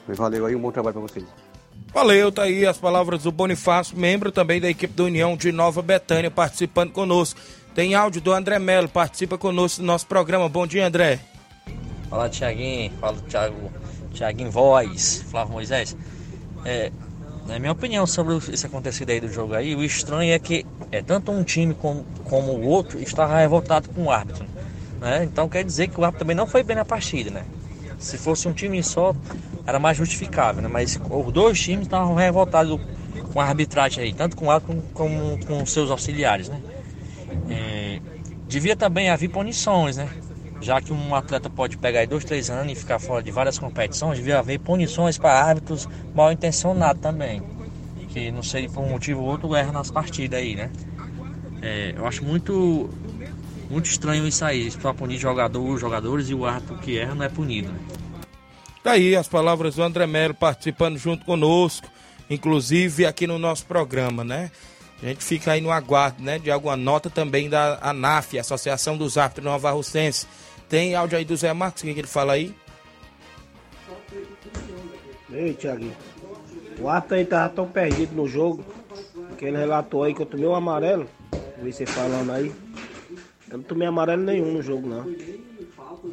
Valeu 0.06 0.44
aí, 0.44 0.54
um 0.54 0.60
bom 0.60 0.70
trabalho 0.70 0.92
para 0.92 1.02
vocês. 1.02 1.24
Valeu, 1.94 2.30
tá 2.30 2.42
aí 2.42 2.66
as 2.66 2.76
palavras 2.76 3.22
do 3.22 3.32
Bonifácio, 3.32 3.96
membro 3.96 4.30
também 4.30 4.60
da 4.60 4.68
equipe 4.68 4.92
da 4.92 5.04
União 5.04 5.38
de 5.38 5.50
Nova 5.50 5.80
Betânia, 5.80 6.30
participando 6.30 6.92
conosco. 6.92 7.40
Tem 7.74 7.92
áudio 7.96 8.20
do 8.20 8.32
André 8.32 8.60
Melo, 8.60 8.88
participa 8.88 9.36
conosco 9.36 9.80
do 9.80 9.86
nosso 9.86 10.06
programa. 10.06 10.48
Bom 10.48 10.64
dia, 10.64 10.86
André. 10.86 11.18
Fala, 12.08 12.28
Tiaguinho. 12.28 12.92
Fala, 13.00 13.16
Thiago, 13.28 13.72
Tiaguinho 14.12 14.50
Voz, 14.50 15.24
Flávio 15.28 15.54
Moisés. 15.54 15.96
É, 16.64 16.92
na 17.48 17.58
minha 17.58 17.72
opinião 17.72 18.06
sobre 18.06 18.36
esse 18.36 18.64
acontecido 18.64 19.10
aí 19.10 19.20
do 19.20 19.28
jogo 19.28 19.54
aí, 19.54 19.74
o 19.74 19.82
estranho 19.82 20.32
é 20.32 20.38
que 20.38 20.64
é 20.92 21.02
tanto 21.02 21.32
um 21.32 21.42
time 21.42 21.74
como, 21.74 22.06
como 22.22 22.52
o 22.52 22.64
outro 22.64 23.00
estava 23.00 23.36
revoltado 23.38 23.88
com 23.88 24.04
o 24.04 24.10
árbitro. 24.10 24.46
Né? 25.00 25.24
Então 25.24 25.48
quer 25.48 25.64
dizer 25.64 25.88
que 25.88 26.00
o 26.00 26.04
árbitro 26.04 26.20
também 26.20 26.36
não 26.36 26.46
foi 26.46 26.62
bem 26.62 26.76
na 26.76 26.84
partida, 26.84 27.28
né? 27.28 27.44
Se 27.98 28.16
fosse 28.16 28.46
um 28.46 28.52
time 28.52 28.80
só, 28.84 29.16
era 29.66 29.80
mais 29.80 29.96
justificável, 29.96 30.62
né? 30.62 30.68
Mas 30.68 30.96
os 31.10 31.32
dois 31.32 31.60
times 31.60 31.86
estavam 31.86 32.14
revoltados 32.14 32.80
com 33.32 33.40
a 33.40 33.44
arbitragem 33.44 34.04
aí, 34.04 34.12
tanto 34.12 34.36
com 34.36 34.46
o 34.46 34.50
árbitro 34.52 34.80
como 34.94 35.38
com, 35.38 35.58
com 35.58 35.66
seus 35.66 35.90
auxiliares, 35.90 36.48
né? 36.48 36.60
Devia 38.48 38.76
também 38.76 39.10
haver 39.10 39.28
punições, 39.30 39.96
né? 39.96 40.08
Já 40.60 40.80
que 40.80 40.92
um 40.92 41.14
atleta 41.14 41.50
pode 41.50 41.76
pegar 41.76 42.00
aí 42.00 42.06
dois, 42.06 42.24
três 42.24 42.48
anos 42.48 42.72
e 42.72 42.74
ficar 42.74 42.98
fora 42.98 43.22
de 43.22 43.30
várias 43.30 43.58
competições, 43.58 44.18
devia 44.18 44.38
haver 44.38 44.58
punições 44.60 45.18
para 45.18 45.32
árbitros 45.32 45.88
mal 46.14 46.32
intencionados 46.32 47.02
também. 47.02 47.42
Que 48.08 48.30
não 48.30 48.42
sei 48.42 48.68
por 48.68 48.82
um 48.82 48.90
motivo 48.90 49.20
ou 49.20 49.28
outro 49.28 49.54
erra 49.54 49.72
nas 49.72 49.90
partidas 49.90 50.38
aí, 50.40 50.54
né? 50.54 50.70
É, 51.60 51.94
eu 51.96 52.06
acho 52.06 52.24
muito 52.24 52.88
muito 53.70 53.86
estranho 53.86 54.26
isso 54.26 54.44
aí, 54.44 54.70
para 54.70 54.94
punir 54.94 55.18
jogador, 55.18 55.76
jogadores 55.78 56.28
e 56.28 56.34
o 56.34 56.44
árbitro 56.44 56.78
que 56.78 56.98
erra 56.98 57.14
não 57.14 57.24
é 57.24 57.28
punido. 57.28 57.72
Né? 57.72 57.78
Daí 58.84 59.16
as 59.16 59.26
palavras 59.26 59.74
do 59.74 59.82
André 59.82 60.06
Melo 60.06 60.34
participando 60.34 60.98
junto 60.98 61.24
conosco, 61.24 61.88
inclusive 62.28 63.06
aqui 63.06 63.26
no 63.26 63.38
nosso 63.38 63.64
programa, 63.66 64.22
né? 64.22 64.50
A 65.02 65.06
gente 65.06 65.24
fica 65.24 65.52
aí 65.52 65.60
no 65.60 65.70
aguardo, 65.70 66.22
né, 66.22 66.38
de 66.38 66.50
alguma 66.50 66.76
nota 66.76 67.10
também 67.10 67.48
da 67.48 67.78
ANAF, 67.82 68.38
Associação 68.38 68.96
dos 68.96 69.18
Árbitros 69.18 69.44
Nova 69.44 69.70
Russense. 69.70 70.26
Tem 70.68 70.94
áudio 70.94 71.18
aí 71.18 71.24
do 71.24 71.36
Zé 71.36 71.52
Marcos, 71.52 71.82
o 71.82 71.86
que, 71.86 71.94
que 71.94 72.00
ele 72.00 72.06
fala 72.06 72.32
aí? 72.32 72.54
Ei, 75.30 75.52
Thiaguinho. 75.54 75.96
O 76.80 76.88
árbitro 76.88 77.16
aí 77.16 77.24
tava 77.24 77.48
tão 77.50 77.66
perdido 77.66 78.14
no 78.14 78.26
jogo 78.26 78.64
que 79.36 79.44
ele 79.44 79.56
relatou 79.56 80.02
aí 80.04 80.14
que 80.14 80.22
eu 80.22 80.26
tomei 80.26 80.46
um 80.46 80.54
amarelo. 80.54 81.08
Vi 81.62 81.72
você 81.72 81.86
falando 81.86 82.30
aí. 82.30 82.52
Eu 83.50 83.58
não 83.58 83.64
tomei 83.64 83.86
amarelo 83.86 84.22
nenhum 84.22 84.52
no 84.52 84.62
jogo, 84.62 84.88
não. 84.88 85.06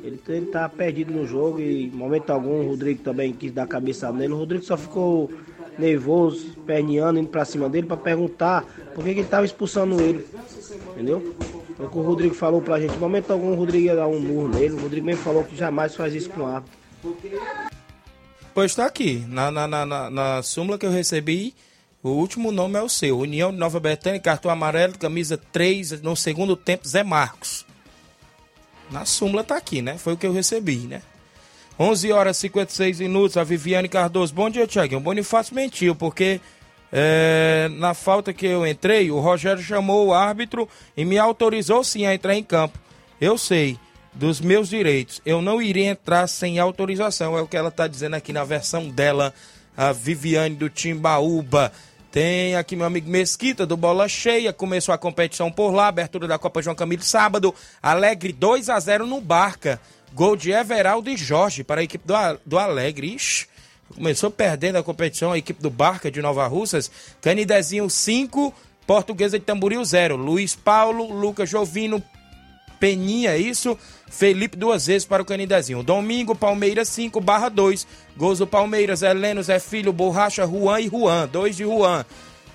Ele, 0.03 0.21
ele 0.27 0.45
tá 0.47 0.67
perdido 0.69 1.13
no 1.13 1.25
jogo 1.25 1.59
e, 1.59 1.89
momento 1.91 2.29
algum, 2.29 2.61
o 2.61 2.69
Rodrigo 2.69 3.03
também 3.03 3.33
quis 3.33 3.51
dar 3.51 3.67
cabeça 3.67 4.11
nele. 4.11 4.33
O 4.33 4.37
Rodrigo 4.37 4.63
só 4.63 4.77
ficou 4.77 5.31
nervoso, 5.81 6.55
perneando, 6.65 7.19
indo 7.19 7.29
pra 7.29 7.43
cima 7.43 7.67
dele 7.67 7.87
para 7.87 7.97
perguntar 7.97 8.63
por 8.93 9.03
que, 9.03 9.13
que 9.13 9.19
ele 9.21 9.27
tava 9.27 9.45
expulsando 9.45 10.01
ele. 10.01 10.25
Entendeu? 10.91 11.35
Foi 11.75 11.85
o 11.85 11.89
que 11.89 11.97
o 11.97 12.01
Rodrigo 12.01 12.35
falou 12.35 12.61
pra 12.61 12.79
gente. 12.79 12.93
No 12.93 12.99
momento 12.99 13.31
algum, 13.31 13.51
o 13.51 13.55
Rodrigo 13.55 13.85
ia 13.85 13.95
dar 13.95 14.07
um 14.07 14.19
murro 14.19 14.47
nele. 14.47 14.75
O 14.75 14.81
Rodrigo 14.81 15.05
mesmo 15.05 15.23
falou 15.23 15.43
que 15.43 15.55
jamais 15.55 15.95
faz 15.95 16.13
isso 16.13 16.29
com 16.29 16.41
o 16.41 16.45
árbitro. 16.45 16.77
Pois 18.53 18.71
está 18.71 18.85
aqui, 18.85 19.25
na, 19.27 19.49
na, 19.49 19.67
na, 19.67 20.09
na 20.09 20.43
súmula 20.43 20.77
que 20.77 20.85
eu 20.85 20.91
recebi, 20.91 21.55
o 22.03 22.09
último 22.09 22.51
nome 22.51 22.77
é 22.77 22.81
o 22.81 22.89
seu. 22.89 23.17
União 23.19 23.51
de 23.51 23.57
Nova 23.57 23.79
Betânia, 23.79 24.19
cartão 24.19 24.51
amarelo, 24.51 24.97
camisa 24.97 25.37
3, 25.51 26.01
no 26.01 26.15
segundo 26.15 26.55
tempo, 26.55 26.87
Zé 26.87 27.03
Marcos. 27.03 27.65
Na 28.91 29.05
súmula 29.05 29.43
tá 29.43 29.55
aqui, 29.55 29.81
né? 29.81 29.97
Foi 29.97 30.13
o 30.13 30.17
que 30.17 30.27
eu 30.27 30.33
recebi, 30.33 30.79
né? 30.79 31.01
11 31.79 32.11
horas 32.11 32.37
e 32.37 32.41
56 32.41 32.99
minutos, 32.99 33.37
a 33.37 33.43
Viviane 33.43 33.89
Cardoso. 33.89 34.33
Bom 34.33 34.49
dia, 34.49 34.67
Tiaguinho. 34.67 34.99
Bonifácio 34.99 35.55
mentiu, 35.55 35.95
porque 35.95 36.39
é, 36.91 37.69
na 37.77 37.93
falta 37.93 38.33
que 38.33 38.45
eu 38.45 38.67
entrei, 38.67 39.09
o 39.09 39.19
Rogério 39.19 39.63
chamou 39.63 40.07
o 40.07 40.13
árbitro 40.13 40.67
e 40.95 41.05
me 41.05 41.17
autorizou 41.17 41.83
sim 41.83 42.05
a 42.05 42.13
entrar 42.13 42.35
em 42.35 42.43
campo. 42.43 42.77
Eu 43.19 43.37
sei 43.37 43.79
dos 44.13 44.41
meus 44.41 44.69
direitos. 44.69 45.21
Eu 45.25 45.41
não 45.41 45.61
iria 45.61 45.91
entrar 45.91 46.27
sem 46.27 46.59
autorização, 46.59 47.37
é 47.37 47.41
o 47.41 47.47
que 47.47 47.57
ela 47.57 47.69
está 47.69 47.87
dizendo 47.87 48.15
aqui 48.15 48.33
na 48.33 48.43
versão 48.43 48.89
dela, 48.89 49.33
a 49.75 49.91
Viviane 49.91 50.55
do 50.55 50.69
Timbaúba. 50.69 51.71
Tem 52.11 52.57
aqui 52.57 52.75
meu 52.75 52.85
amigo 52.85 53.09
Mesquita 53.09 53.65
do 53.65 53.77
Bola 53.77 54.09
Cheia, 54.09 54.51
começou 54.51 54.93
a 54.93 54.97
competição 54.97 55.49
por 55.49 55.71
lá, 55.71 55.87
abertura 55.87 56.27
da 56.27 56.37
Copa 56.37 56.61
João 56.61 56.75
Camilo 56.75 57.03
sábado, 57.03 57.55
Alegre 57.81 58.33
2 58.33 58.67
a 58.69 58.77
0 58.77 59.07
no 59.07 59.21
Barca. 59.21 59.79
Gol 60.13 60.35
de 60.35 60.51
Everaldo 60.51 61.09
e 61.09 61.15
Jorge 61.15 61.63
para 61.63 61.81
a 61.81 61.83
equipe 61.83 62.05
do, 62.05 62.13
do 62.45 62.59
Alegre. 62.59 63.15
Ixi, 63.15 63.47
começou 63.95 64.29
perdendo 64.29 64.77
a 64.77 64.83
competição 64.83 65.31
a 65.31 65.37
equipe 65.37 65.61
do 65.61 65.69
Barca 65.69 66.11
de 66.11 66.21
Nova 66.21 66.45
Russas. 66.47 66.91
Canidezinho 67.21 67.89
5, 67.89 68.53
Portuguesa 68.85 69.39
de 69.39 69.45
Tamboril 69.45 69.83
0. 69.83 70.15
Luiz 70.15 70.55
Paulo, 70.55 71.11
Lucas 71.13 71.49
Jovino, 71.49 72.03
Peninha, 72.79 73.37
isso. 73.37 73.77
Felipe 74.09 74.57
duas 74.57 74.87
vezes 74.87 75.05
para 75.05 75.21
o 75.21 75.25
Canidezinho. 75.25 75.83
Domingo, 75.83 76.35
Palmeiras 76.35 76.89
5 76.89 77.21
barra 77.21 77.47
2. 77.47 77.87
Gols 78.17 78.39
do 78.39 78.47
Palmeiras, 78.47 79.03
Heleno, 79.03 79.41
Zé 79.41 79.59
Filho, 79.59 79.93
Borracha, 79.93 80.45
Juan 80.45 80.81
e 80.81 80.89
Juan. 80.89 81.29
2 81.31 81.55
de 81.55 81.63
Juan. 81.63 82.05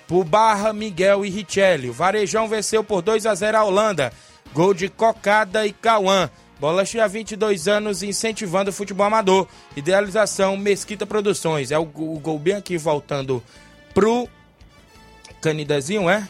Por 0.06 0.24
Barra, 0.24 0.72
Miguel 0.72 1.24
e 1.24 1.30
Richelli. 1.30 1.90
Varejão 1.90 2.48
venceu 2.48 2.84
por 2.84 3.00
2 3.00 3.24
a 3.24 3.34
0 3.34 3.56
a 3.56 3.64
Holanda. 3.64 4.12
Gol 4.52 4.74
de 4.74 4.88
Cocada 4.88 5.66
e 5.66 5.72
Cauã. 5.72 6.28
Bola 6.58 6.86
cheia 6.86 7.06
22 7.06 7.68
anos 7.68 8.02
incentivando 8.02 8.70
o 8.70 8.72
futebol 8.72 9.06
amador. 9.06 9.46
Idealização 9.76 10.56
Mesquita 10.56 11.06
Produções. 11.06 11.70
É 11.70 11.78
o, 11.78 11.82
o 11.82 12.18
gol 12.18 12.38
bem 12.38 12.54
aqui 12.54 12.78
voltando 12.78 13.42
pro 13.92 14.26
Canidezinho, 15.42 16.08
é? 16.08 16.26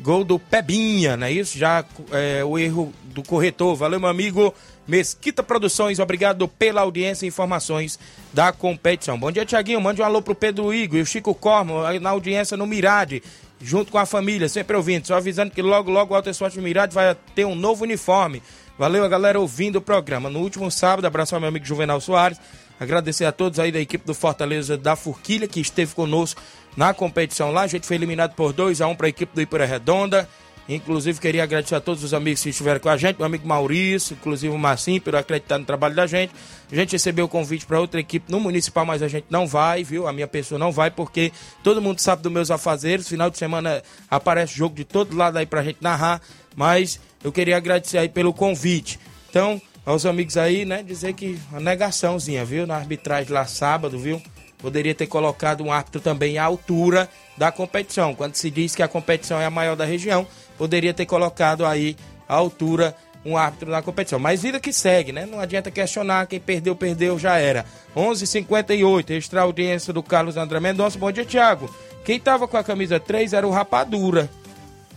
Gol 0.00 0.24
do 0.24 0.38
Pebinha, 0.38 1.16
não 1.16 1.26
é 1.26 1.32
isso? 1.32 1.58
Já 1.58 1.84
é, 2.12 2.44
o 2.44 2.58
erro 2.58 2.92
do 3.04 3.22
corretor. 3.22 3.74
Valeu, 3.74 3.98
meu 3.98 4.08
amigo 4.08 4.54
Mesquita 4.86 5.42
Produções. 5.42 5.98
Obrigado 5.98 6.46
pela 6.46 6.82
audiência 6.82 7.24
e 7.24 7.28
informações 7.28 7.98
da 8.32 8.52
competição. 8.52 9.18
Bom 9.18 9.32
dia, 9.32 9.44
Tiaguinho. 9.44 9.80
Mande 9.80 10.00
um 10.00 10.04
alô 10.04 10.22
pro 10.22 10.34
Pedro 10.34 10.72
Igor 10.72 10.98
e 10.98 11.02
o 11.02 11.06
Chico 11.06 11.34
Cormo 11.34 11.82
na 12.00 12.10
audiência 12.10 12.56
no 12.56 12.66
Mirade, 12.66 13.22
junto 13.60 13.90
com 13.90 13.98
a 13.98 14.06
família, 14.06 14.48
sempre 14.48 14.76
ouvindo. 14.76 15.06
Só 15.06 15.16
avisando 15.16 15.50
que 15.50 15.62
logo, 15.62 15.90
logo 15.90 16.12
o 16.12 16.16
Alto 16.16 16.30
Esporte 16.30 16.60
Mirade 16.60 16.94
vai 16.94 17.16
ter 17.34 17.46
um 17.46 17.54
novo 17.54 17.82
uniforme. 17.82 18.42
Valeu 18.78 19.04
a 19.04 19.08
galera 19.08 19.40
ouvindo 19.40 19.76
o 19.76 19.80
programa. 19.80 20.28
No 20.28 20.40
último 20.40 20.70
sábado, 20.70 21.06
abraço 21.06 21.34
ao 21.34 21.40
meu 21.40 21.48
amigo 21.48 21.64
Juvenal 21.64 22.00
Soares. 22.00 22.38
Agradecer 22.78 23.24
a 23.24 23.32
todos 23.32 23.58
aí 23.58 23.72
da 23.72 23.80
equipe 23.80 24.06
do 24.06 24.14
Fortaleza 24.14 24.76
da 24.76 24.94
Forquilha 24.94 25.48
que 25.48 25.60
esteve 25.60 25.94
conosco 25.94 26.42
na 26.76 26.92
competição 26.92 27.50
lá. 27.50 27.62
A 27.62 27.66
gente 27.66 27.86
foi 27.86 27.96
eliminado 27.96 28.34
por 28.34 28.52
2 28.52 28.82
a 28.82 28.86
1 28.86 28.90
um 28.90 28.94
para 28.94 29.06
a 29.06 29.08
equipe 29.08 29.34
do 29.34 29.40
Ipura 29.40 29.64
Redonda. 29.64 30.28
Inclusive, 30.68 31.20
queria 31.20 31.44
agradecer 31.44 31.76
a 31.76 31.80
todos 31.80 32.02
os 32.02 32.12
amigos 32.12 32.42
que 32.42 32.50
estiveram 32.50 32.80
com 32.80 32.88
a 32.88 32.96
gente, 32.96 33.16
meu 33.16 33.26
amigo 33.26 33.46
Maurício, 33.46 34.14
inclusive 34.20 34.52
o 34.52 34.58
Marcinho, 34.58 35.00
por 35.00 35.14
acreditar 35.14 35.58
no 35.58 35.64
trabalho 35.64 35.94
da 35.94 36.08
gente. 36.08 36.32
A 36.70 36.74
gente 36.74 36.90
recebeu 36.92 37.26
o 37.26 37.28
convite 37.28 37.64
para 37.64 37.80
outra 37.80 38.00
equipe 38.00 38.30
no 38.30 38.40
Municipal, 38.40 38.84
mas 38.84 39.00
a 39.00 39.06
gente 39.06 39.26
não 39.30 39.46
vai, 39.46 39.84
viu? 39.84 40.08
A 40.08 40.12
minha 40.12 40.26
pessoa 40.26 40.58
não 40.58 40.72
vai, 40.72 40.90
porque 40.90 41.32
todo 41.62 41.80
mundo 41.80 42.00
sabe 42.00 42.22
dos 42.22 42.32
meus 42.32 42.50
afazeres. 42.50 43.08
Final 43.08 43.30
de 43.30 43.38
semana 43.38 43.80
aparece 44.10 44.56
jogo 44.56 44.74
de 44.74 44.84
todo 44.84 45.16
lado 45.16 45.36
aí 45.36 45.46
para 45.46 45.60
a 45.60 45.64
gente 45.64 45.78
narrar, 45.80 46.20
mas 46.56 46.98
eu 47.26 47.32
queria 47.32 47.56
agradecer 47.56 47.98
aí 47.98 48.08
pelo 48.08 48.32
convite. 48.32 49.00
Então, 49.28 49.60
aos 49.84 50.06
amigos 50.06 50.36
aí, 50.36 50.64
né, 50.64 50.80
dizer 50.80 51.12
que 51.12 51.36
uma 51.50 51.58
negaçãozinha, 51.58 52.44
viu? 52.44 52.68
Na 52.68 52.76
arbitragem 52.76 53.32
lá 53.32 53.44
sábado, 53.46 53.98
viu? 53.98 54.22
Poderia 54.58 54.94
ter 54.94 55.08
colocado 55.08 55.64
um 55.64 55.72
árbitro 55.72 56.00
também 56.00 56.38
à 56.38 56.44
altura 56.44 57.10
da 57.36 57.50
competição. 57.50 58.14
Quando 58.14 58.36
se 58.36 58.48
diz 58.48 58.76
que 58.76 58.82
a 58.82 58.86
competição 58.86 59.40
é 59.40 59.44
a 59.44 59.50
maior 59.50 59.74
da 59.74 59.84
região, 59.84 60.24
poderia 60.56 60.94
ter 60.94 61.04
colocado 61.04 61.66
aí 61.66 61.96
à 62.28 62.34
altura 62.36 62.94
um 63.24 63.36
árbitro 63.36 63.72
na 63.72 63.82
competição. 63.82 64.20
Mas 64.20 64.40
vida 64.40 64.60
que 64.60 64.72
segue, 64.72 65.10
né? 65.10 65.26
Não 65.26 65.40
adianta 65.40 65.68
questionar, 65.68 66.28
quem 66.28 66.38
perdeu, 66.38 66.76
perdeu, 66.76 67.18
já 67.18 67.38
era. 67.38 67.66
11:58 67.96 68.22
h 68.22 68.26
58 68.26 69.12
extra 69.14 69.42
audiência 69.42 69.92
do 69.92 70.00
Carlos 70.00 70.36
André 70.36 70.60
Mendonça. 70.60 70.96
Bom 70.96 71.10
dia, 71.10 71.24
Thiago. 71.24 71.68
Quem 72.04 72.20
tava 72.20 72.46
com 72.46 72.56
a 72.56 72.62
camisa 72.62 73.00
3 73.00 73.32
era 73.32 73.48
o 73.48 73.50
Rapadura. 73.50 74.30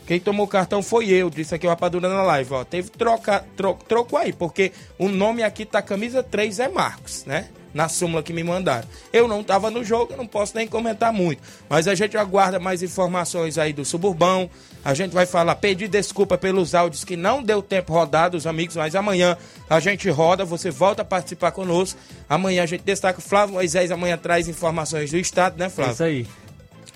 Quem 0.10 0.20
tomou 0.20 0.47
o 0.47 0.49
cartão 0.49 0.82
foi 0.82 1.07
eu, 1.10 1.30
disse 1.30 1.53
aqui 1.53 1.68
o 1.68 1.70
Rapadura 1.70 2.10
na 2.10 2.24
live, 2.24 2.51
ó. 2.55 2.64
Teve 2.64 2.89
troca, 2.89 3.45
tro, 3.55 3.78
troco 3.88 4.18
aí, 4.18 4.34
porque 4.34 4.72
o 4.97 5.07
nome 5.07 5.43
aqui 5.43 5.66
tá 5.66 5.84
camisa 5.84 6.24
3 6.24 6.62
é 6.62 6.68
Marcos, 6.68 7.26
né? 7.26 7.49
Na 7.76 7.88
súmula 7.88 8.24
que 8.24 8.34
me 8.34 8.43
mandaram. 8.43 8.88
Eu 9.14 9.28
não 9.28 9.43
tava 9.43 9.70
no 9.70 9.84
jogo, 9.84 10.18
não 10.18 10.26
posso 10.26 10.57
nem 10.57 10.68
comentar 10.68 11.14
muito. 11.14 11.43
Mas 11.70 11.88
a 11.88 11.93
gente 11.93 12.18
aguarda 12.18 12.60
mais 12.60 12.82
informações 12.82 13.60
aí 13.60 13.72
do 13.72 13.86
Suburbão. 13.86 14.49
A 14.84 14.95
gente 14.95 15.12
vai 15.12 15.28
falar, 15.28 15.53
pedir 15.57 15.88
desculpa 15.88 16.39
pelos 16.39 16.74
áudios 16.74 17.03
que 17.03 17.16
não 17.16 17.43
deu 17.43 17.62
tempo 17.62 17.93
rodados, 17.93 18.47
amigos, 18.47 18.78
mas 18.78 18.95
amanhã 18.95 19.38
a 19.70 19.80
gente 19.80 20.10
roda, 20.10 20.43
você 20.43 20.72
volta 20.72 21.03
a 21.03 21.05
participar 21.05 21.51
conosco. 21.51 21.99
Amanhã 22.28 22.64
a 22.64 22.66
gente 22.66 22.82
destaca 22.82 23.20
o 23.20 23.22
Flávio 23.22 23.53
Moisés, 23.53 23.91
amanhã 23.91 24.18
traz 24.18 24.47
informações 24.47 25.12
do 25.12 25.18
Estado, 25.18 25.55
né, 25.60 25.70
Flávio? 25.70 25.91
É 25.91 25.93
isso 25.93 26.03
aí. 26.03 26.28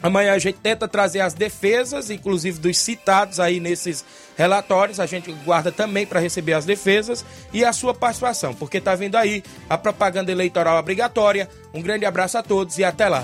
Amanhã 0.03 0.33
a 0.33 0.37
gente 0.37 0.59
tenta 0.59 0.85
trazer 0.85 1.21
as 1.21 1.33
defesas, 1.33 2.09
inclusive 2.09 2.59
dos 2.59 2.77
citados 2.77 3.39
aí 3.39 3.61
nesses 3.61 4.03
relatórios. 4.37 4.99
A 4.99 5.05
gente 5.05 5.31
guarda 5.45 5.71
também 5.71 6.05
para 6.05 6.19
receber 6.19 6.51
as 6.53 6.65
defesas 6.65 7.25
e 7.53 7.63
a 7.63 7.71
sua 7.71 7.93
participação, 7.93 8.53
porque 8.53 8.79
está 8.79 8.93
vindo 8.95 9.15
aí 9.15 9.41
a 9.69 9.77
propaganda 9.77 10.29
eleitoral 10.29 10.77
obrigatória. 10.77 11.49
Um 11.73 11.81
grande 11.81 12.05
abraço 12.05 12.37
a 12.37 12.43
todos 12.43 12.77
e 12.77 12.83
até 12.83 13.07
lá. 13.07 13.23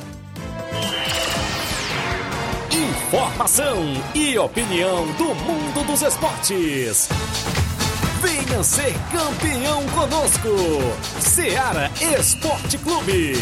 Informação 2.71 3.83
e 4.15 4.37
opinião 4.37 5.05
do 5.13 5.35
mundo 5.35 5.85
dos 5.85 6.01
esportes. 6.01 7.09
Venha 8.21 8.63
ser 8.63 8.93
campeão 9.11 9.85
conosco. 9.87 10.49
Seara 11.19 11.91
Esporte 12.17 12.77
Clube. 12.77 13.33